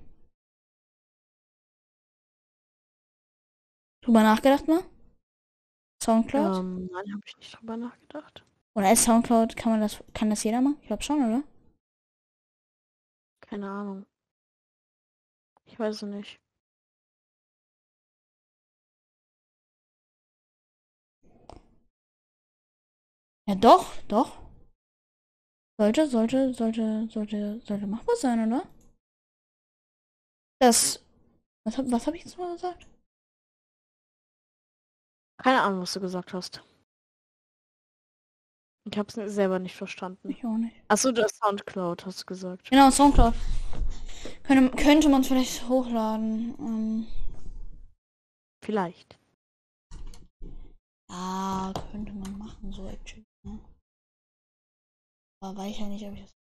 Drüber 4.01 4.23
nachgedacht 4.23 4.67
mal? 4.67 4.83
Soundcloud? 6.03 6.57
Ähm, 6.57 6.89
nein, 6.91 7.13
habe 7.13 7.21
ich 7.25 7.37
nicht 7.37 7.59
drüber 7.59 7.77
nachgedacht. 7.77 8.45
Oder 8.75 8.91
ist 8.91 9.03
Soundcloud, 9.03 9.55
kann 9.55 9.71
man 9.71 9.81
das, 9.81 10.03
kann 10.13 10.29
das 10.29 10.43
jeder 10.43 10.61
machen? 10.61 10.77
Ich 10.81 10.87
glaube 10.87 11.03
schon, 11.03 11.17
oder? 11.17 11.43
Keine 13.41 13.69
Ahnung. 13.69 14.05
Ich 15.65 15.77
weiß 15.79 15.95
es 15.95 16.01
nicht. 16.03 16.39
Ja, 23.47 23.55
doch, 23.55 23.95
doch. 24.07 24.48
Sollte, 25.79 26.07
sollte, 26.07 26.53
sollte, 26.53 27.07
sollte, 27.09 27.61
sollte 27.63 27.87
machbar 27.87 28.17
sein, 28.17 28.45
oder? 28.45 28.67
Das. 30.59 31.01
Was 31.63 31.77
hab, 31.77 31.89
was 31.89 32.05
hab 32.05 32.15
ich 32.15 32.25
jetzt 32.25 32.37
mal 32.37 32.51
gesagt? 32.51 32.85
Keine 35.41 35.61
Ahnung, 35.61 35.81
was 35.81 35.93
du 35.93 36.01
gesagt 36.01 36.33
hast. 36.33 36.61
Ich 38.91 38.97
hab's 38.97 39.13
selber 39.13 39.59
nicht 39.59 39.77
verstanden. 39.77 40.29
Ich 40.29 40.43
auch 40.43 40.57
nicht. 40.57 40.75
Achso, 40.89 41.13
das 41.13 41.37
Soundcloud 41.37 42.05
hast 42.05 42.23
du 42.23 42.25
gesagt. 42.25 42.69
Genau, 42.69 42.91
Soundcloud. 42.91 43.33
Könnte, 44.43 44.75
könnte 44.75 45.07
man 45.07 45.21
es 45.21 45.27
vielleicht 45.27 45.69
hochladen. 45.69 46.55
Ähm, 46.59 47.07
Vielleicht. 48.65 49.17
ah, 51.09 51.71
könnte 51.91 52.11
man 52.11 52.37
machen, 52.37 52.73
so 52.73 52.85
actually. 52.87 53.28
Aber 55.41 55.57
weiß 55.57 55.79
ja 55.79 55.85
nicht, 55.87 56.05
ob 56.05 56.13
ich 56.13 56.21
das. 56.21 56.33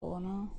So, 0.00 0.18
ne? 0.18 0.50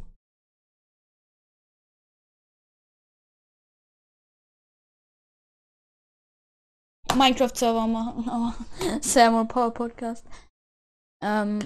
Minecraft-Server 7.16 7.88
machen, 7.88 8.30
aber 8.30 8.56
Samuel 9.02 9.46
Power 9.46 9.72
Podcast. 9.72 10.26
Ähm, 11.22 11.60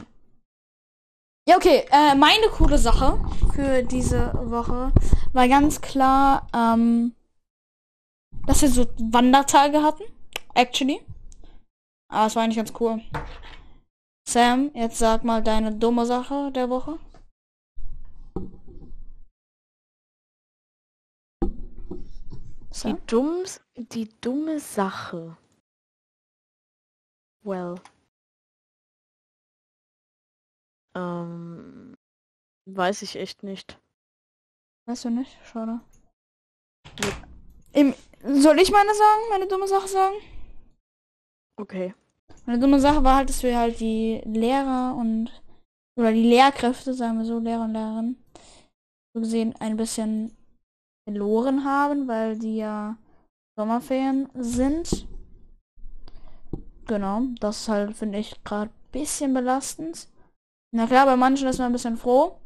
ja, 1.48 1.56
okay. 1.56 1.86
Äh, 1.92 2.16
meine 2.16 2.48
coole 2.50 2.78
Sache 2.78 3.20
für 3.54 3.84
diese 3.84 4.34
Woche 4.50 4.92
war 5.34 5.48
ganz 5.48 5.80
klar, 5.80 6.48
ähm, 6.54 7.16
dass 8.46 8.62
wir 8.62 8.70
so 8.70 8.86
Wandertage 8.98 9.82
hatten. 9.82 10.04
Actually. 10.54 11.00
Aber 12.10 12.28
es 12.28 12.36
war 12.36 12.44
eigentlich 12.44 12.58
ganz 12.58 12.74
cool. 12.80 13.02
Sam, 14.30 14.72
jetzt 14.74 14.98
sag 14.98 15.24
mal 15.24 15.42
deine 15.42 15.74
dumme 15.74 16.06
Sache 16.06 16.52
der 16.52 16.70
Woche. 16.70 17.00
Die, 22.84 22.96
dumms, 23.08 23.62
die 23.78 24.10
dumme 24.20 24.60
Sache. 24.60 25.38
Well. 27.44 27.76
Ähm, 30.94 31.98
weiß 32.66 33.04
ich 33.04 33.16
echt 33.16 33.44
nicht. 33.44 33.80
Weißt 34.88 35.06
du 35.06 35.10
nicht? 35.10 35.38
Schade. 35.46 35.80
Im, 37.72 37.96
soll 38.24 38.60
ich 38.60 38.72
meine 38.72 38.94
sagen? 38.94 39.22
Meine 39.30 39.48
dumme 39.48 39.70
Sache 39.70 39.88
sagen? 39.88 40.16
Okay. 41.56 41.96
Meine 42.46 42.60
dumme 42.60 42.80
Sache 42.80 43.04
war 43.04 43.18
halt, 43.18 43.30
dass 43.30 43.44
wir 43.44 43.58
halt 43.58 43.80
die 43.80 44.22
Lehrer 44.26 44.96
und 44.96 45.32
oder 45.98 46.14
die 46.14 46.24
Lehrkräfte, 46.30 46.94
sagen 46.94 47.18
wir 47.18 47.26
so, 47.26 47.40
Lehrer 47.40 47.64
und 47.66 47.74
Lehrerinnen, 47.74 48.24
so 49.14 49.22
gesehen 49.22 49.56
ein 49.60 49.78
bisschen 49.78 50.36
verloren 51.08 51.66
haben, 51.66 52.08
weil 52.08 52.38
die 52.38 52.58
ja 52.58 52.98
Sommerferien 53.58 54.30
sind. 54.36 55.08
Genau, 56.86 57.24
das 57.40 57.62
ist 57.62 57.70
halt, 57.70 57.98
finde 57.98 58.20
ich, 58.20 58.44
gerade 58.44 58.72
ein 58.72 58.92
bisschen 58.92 59.34
belastend. 59.34 60.08
Na 60.74 60.88
klar, 60.88 61.06
bei 61.06 61.16
manchen 61.16 61.48
ist 61.48 61.58
man 61.58 61.68
ein 61.68 61.74
bisschen 61.74 61.98
froh. 61.98 62.40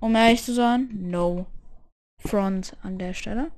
Um 0.00 0.14
ehrlich 0.14 0.42
zu 0.42 0.52
sein, 0.52 0.90
no 0.92 1.46
front 2.20 2.76
an 2.82 2.98
der 2.98 3.14
Stelle. 3.14 3.50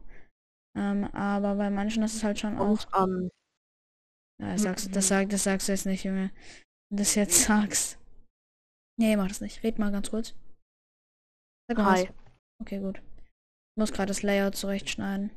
Ähm, 0.76 1.05
aber 1.12 1.55
bei 1.57 1.70
manchen 1.70 2.03
ist 2.03 2.14
es 2.14 2.24
halt 2.24 2.39
schon 2.39 2.59
auch. 2.59 2.68
Und 2.68 2.86
ähm, 2.97 3.30
Ja, 4.41 4.53
das 4.53 4.62
sagst, 4.62 4.86
das, 4.95 5.05
Mhm. 5.07 5.09
sag, 5.09 5.28
das 5.30 5.45
sagst 5.45 5.68
du 5.68 5.72
jetzt 5.72 5.86
nicht, 5.86 6.05
Junge. 6.05 6.30
Wenn 6.91 6.97
du 6.97 7.03
das 7.03 7.14
jetzt 7.14 7.43
sagst. 7.45 7.99
Nee, 8.99 9.16
mach 9.16 9.28
das 9.28 9.41
nicht. 9.41 9.62
Red 9.62 9.78
mal 9.78 9.93
ganz 9.93 10.11
kurz. 10.11 10.34
Sag 11.68 11.78
mal 11.78 11.93
was. 11.93 12.01
hi. 12.07 12.11
Okay, 12.61 12.78
gut. 12.80 12.99
Ich 12.99 13.80
muss 13.80 13.93
gerade 13.93 14.09
das 14.09 14.22
Layout 14.22 14.57
zurechtschneiden. 14.57 15.30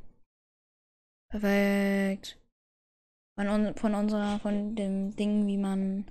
Perfekt. 1.32 2.40
Von, 3.40 3.48
un 3.48 3.76
von 3.76 3.96
unserer, 3.96 4.40
von 4.40 4.76
dem 4.76 5.16
Ding, 5.16 5.48
wie 5.48 5.58
man. 5.58 6.06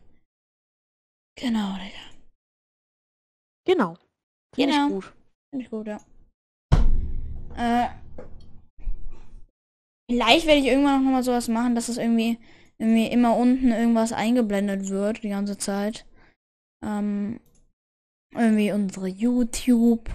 Genau, 1.39 1.75
Digga. 1.75 2.11
Genau. 3.67 3.95
Find 4.55 4.71
Genau. 4.71 4.87
Ich 4.87 4.93
gut. 4.93 5.15
Finde 5.53 5.65
ich 5.65 5.71
gut, 5.71 5.87
ja. 5.87 6.01
Äh, 7.57 7.89
vielleicht 10.11 10.47
werde 10.47 10.61
ich 10.61 10.67
irgendwann 10.67 11.05
noch 11.05 11.11
mal 11.11 11.23
sowas 11.23 11.49
machen, 11.49 11.75
dass 11.75 11.89
es 11.89 11.99
irgendwie, 11.99 12.39
irgendwie 12.81 13.09
immer 13.09 13.37
unten 13.37 13.73
irgendwas 13.73 14.13
eingeblendet 14.13 14.89
wird, 14.89 15.23
die 15.23 15.29
ganze 15.29 15.59
Zeit. 15.59 16.07
Ähm, 16.83 17.39
irgendwie 18.35 18.73
unsere 18.73 19.07
YouTube, 19.07 20.09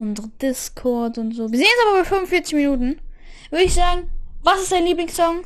unsere 0.00 0.28
Discord 0.28 1.18
und 1.18 1.32
so. 1.32 1.50
Wir 1.50 1.58
sehen 1.58 1.66
jetzt 1.66 1.86
aber 1.86 1.98
bei 1.98 2.04
45 2.04 2.54
Minuten. 2.54 3.00
Würde 3.50 3.64
ich 3.64 3.74
sagen, 3.74 4.10
was 4.42 4.62
ist 4.62 4.72
dein 4.72 4.84
Lieblingssong 4.84 5.44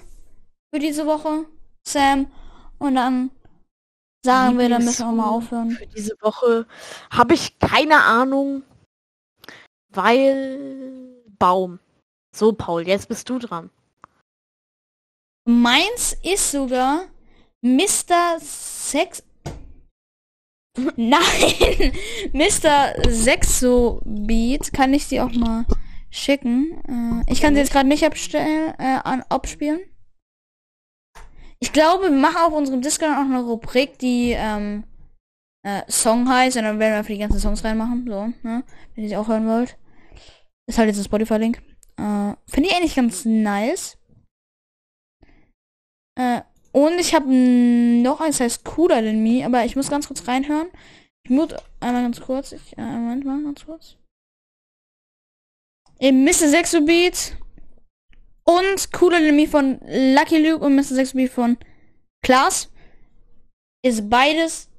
für 0.73 0.79
diese 0.79 1.05
Woche, 1.05 1.47
Sam? 1.85 2.31
Und 2.79 2.95
dann 2.95 3.33
sagen 4.25 4.57
wir, 4.57 4.69
dann 4.69 4.85
müssen 4.85 5.07
wir 5.07 5.13
mal 5.13 5.31
aufhören. 5.31 5.73
Für 5.73 5.87
diese 5.87 6.15
Woche 6.21 6.67
habe 7.11 7.35
ich 7.35 7.59
keine 7.59 8.05
Ahnung, 8.05 8.63
weil 9.89 11.23
Baum. 11.41 11.81
So, 12.35 12.53
Paul, 12.53 12.87
jetzt 12.87 13.09
bist 13.09 13.29
du 13.29 13.41
dran. 13.41 13.71
Meins 15.45 16.17
ist 16.23 16.53
sogar 16.53 17.07
Mr. 17.63 18.39
Sex. 18.41 19.25
Nein! 20.97 21.93
Mr. 22.33 23.11
Sexo 23.11 24.01
Beat. 24.05 24.73
Kann 24.73 24.95
ich 24.95 25.07
sie 25.07 25.21
auch 25.21 25.33
mal 25.33 25.67
schicken? 26.11 27.23
Äh, 27.27 27.33
ich 27.33 27.41
kann 27.41 27.55
sie 27.55 27.61
jetzt 27.61 27.73
gerade 27.73 27.89
nicht 27.89 28.05
abstellen, 28.05 28.75
äh, 28.79 28.99
an, 29.03 29.25
abspielen. 29.29 29.81
Ich 31.59 31.73
glaube, 31.73 32.05
wir 32.05 32.11
machen 32.11 32.39
auf 32.39 32.53
unserem 32.53 32.83
Discord 32.83 33.13
auch 33.13 33.25
eine 33.25 33.43
Rubrik, 33.43 33.99
die 33.99 34.33
ähm, 34.37 34.85
äh, 35.63 35.83
Song 35.89 36.29
heißt. 36.29 36.57
Und 36.57 36.65
dann 36.65 36.79
werden 36.79 36.93
wir 36.93 36.99
einfach 36.99 37.13
die 37.13 37.19
ganzen 37.19 37.39
Songs 37.39 37.65
reinmachen. 37.65 38.05
So, 38.09 38.33
ne? 38.43 38.65
Wenn 38.95 39.05
ihr 39.05 39.11
sie 39.11 39.17
auch 39.17 39.29
hören 39.29 39.47
wollt. 39.47 39.77
Ist 40.67 40.79
halt 40.79 40.89
jetzt 40.89 40.99
ein 40.99 41.05
Spotify-Link. 41.05 41.63
Äh, 41.99 42.35
Finde 42.47 42.69
ich 42.69 42.75
eigentlich 42.75 42.97
ganz 42.97 43.25
nice. 43.25 43.99
Äh, 46.15 46.43
und 46.73 46.99
ich 46.99 47.15
habe 47.15 47.27
noch 47.29 48.21
eins, 48.21 48.41
heißt 48.41 48.65
Cooler 48.65 49.03
Than 49.03 49.23
Me, 49.23 49.45
aber 49.45 49.65
ich 49.65 49.77
muss 49.77 49.91
ganz 49.91 50.09
kurz 50.09 50.27
reinhören. 50.27 50.69
Ich 51.25 51.31
muss 51.31 51.55
einmal 51.81 52.03
ganz 52.03 52.21
kurz. 52.21 52.53
Ich, 52.53 52.77
äh, 52.79 52.83
Moment 52.83 53.25
mal, 53.25 53.43
ganz 53.43 53.65
kurz. 53.65 53.97
Eben 55.99 56.25
Mr. 56.25 56.49
Sexo 56.49 56.81
Beat 56.81 57.37
und 58.45 58.93
Cooler 58.93 59.19
Than 59.19 59.37
Me 59.37 59.47
von 59.47 59.81
Lucky 59.87 60.39
Luke 60.39 60.65
und 60.65 60.75
Mr. 60.75 60.95
Sexo 60.95 61.17
Beat 61.17 61.31
von 61.31 61.59
Klaas. 62.25 62.71
Ist 63.85 64.09
beides 64.09 64.71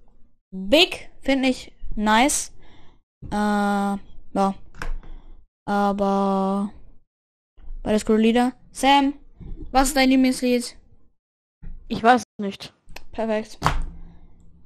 big, 0.52 1.10
finde 1.22 1.50
ich 1.50 1.74
nice. 1.96 2.52
Äh, 3.32 3.36
ja. 3.36 4.56
Aber 5.66 6.74
beides 7.84 8.06
coole 8.06 8.22
Lieder. 8.22 8.54
Sam, 8.72 9.14
was 9.72 9.90
ist 9.90 9.98
dein 9.98 10.10
Lieblingslied? 10.10 10.76
Ich 11.94 12.02
weiß 12.02 12.24
nicht. 12.39 12.74
Perfekt. 13.12 13.60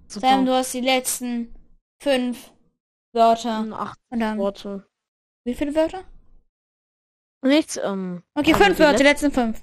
Super. 0.07 0.27
Sam, 0.29 0.45
du 0.45 0.53
hast 0.53 0.73
die 0.73 0.79
letzten 0.79 1.53
fünf 2.01 2.53
Wörter. 3.13 3.67
Acht 3.73 3.99
Und 4.09 4.21
dann, 4.21 4.37
Worte. 4.37 4.87
wie 5.43 5.53
viele 5.53 5.75
Wörter? 5.75 6.05
Nichts, 7.43 7.75
ähm. 7.75 8.23
Okay, 8.33 8.53
Also 8.53 8.63
fünf 8.63 8.77
die 8.77 8.83
Wörter, 8.83 8.97
die 8.99 9.03
letzten 9.03 9.31
fünf. 9.33 9.61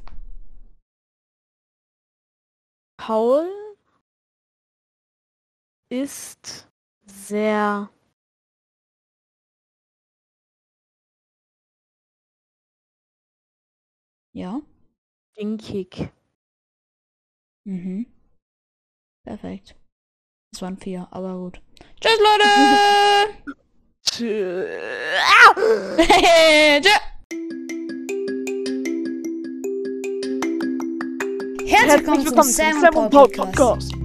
Paul 2.98 3.48
ist 5.88 6.70
sehr 7.06 7.88
Ja. 14.34 14.60
stinkig. 15.32 16.10
Mhm. 17.66 18.06
Perfekt. 19.26 19.74
Das 20.52 20.60
waren 20.60 20.76
vier, 20.76 21.08
aber 21.10 21.38
gut. 21.38 21.62
Tschüss, 22.00 22.18
Leute! 22.20 23.54
Tschüss. 24.04 24.68
Herzlich 31.66 32.06
willkommen 32.06 32.26
zum 32.26 32.42
Sam 32.42 32.82
Paul 32.92 33.08
Podcast. 33.08 34.03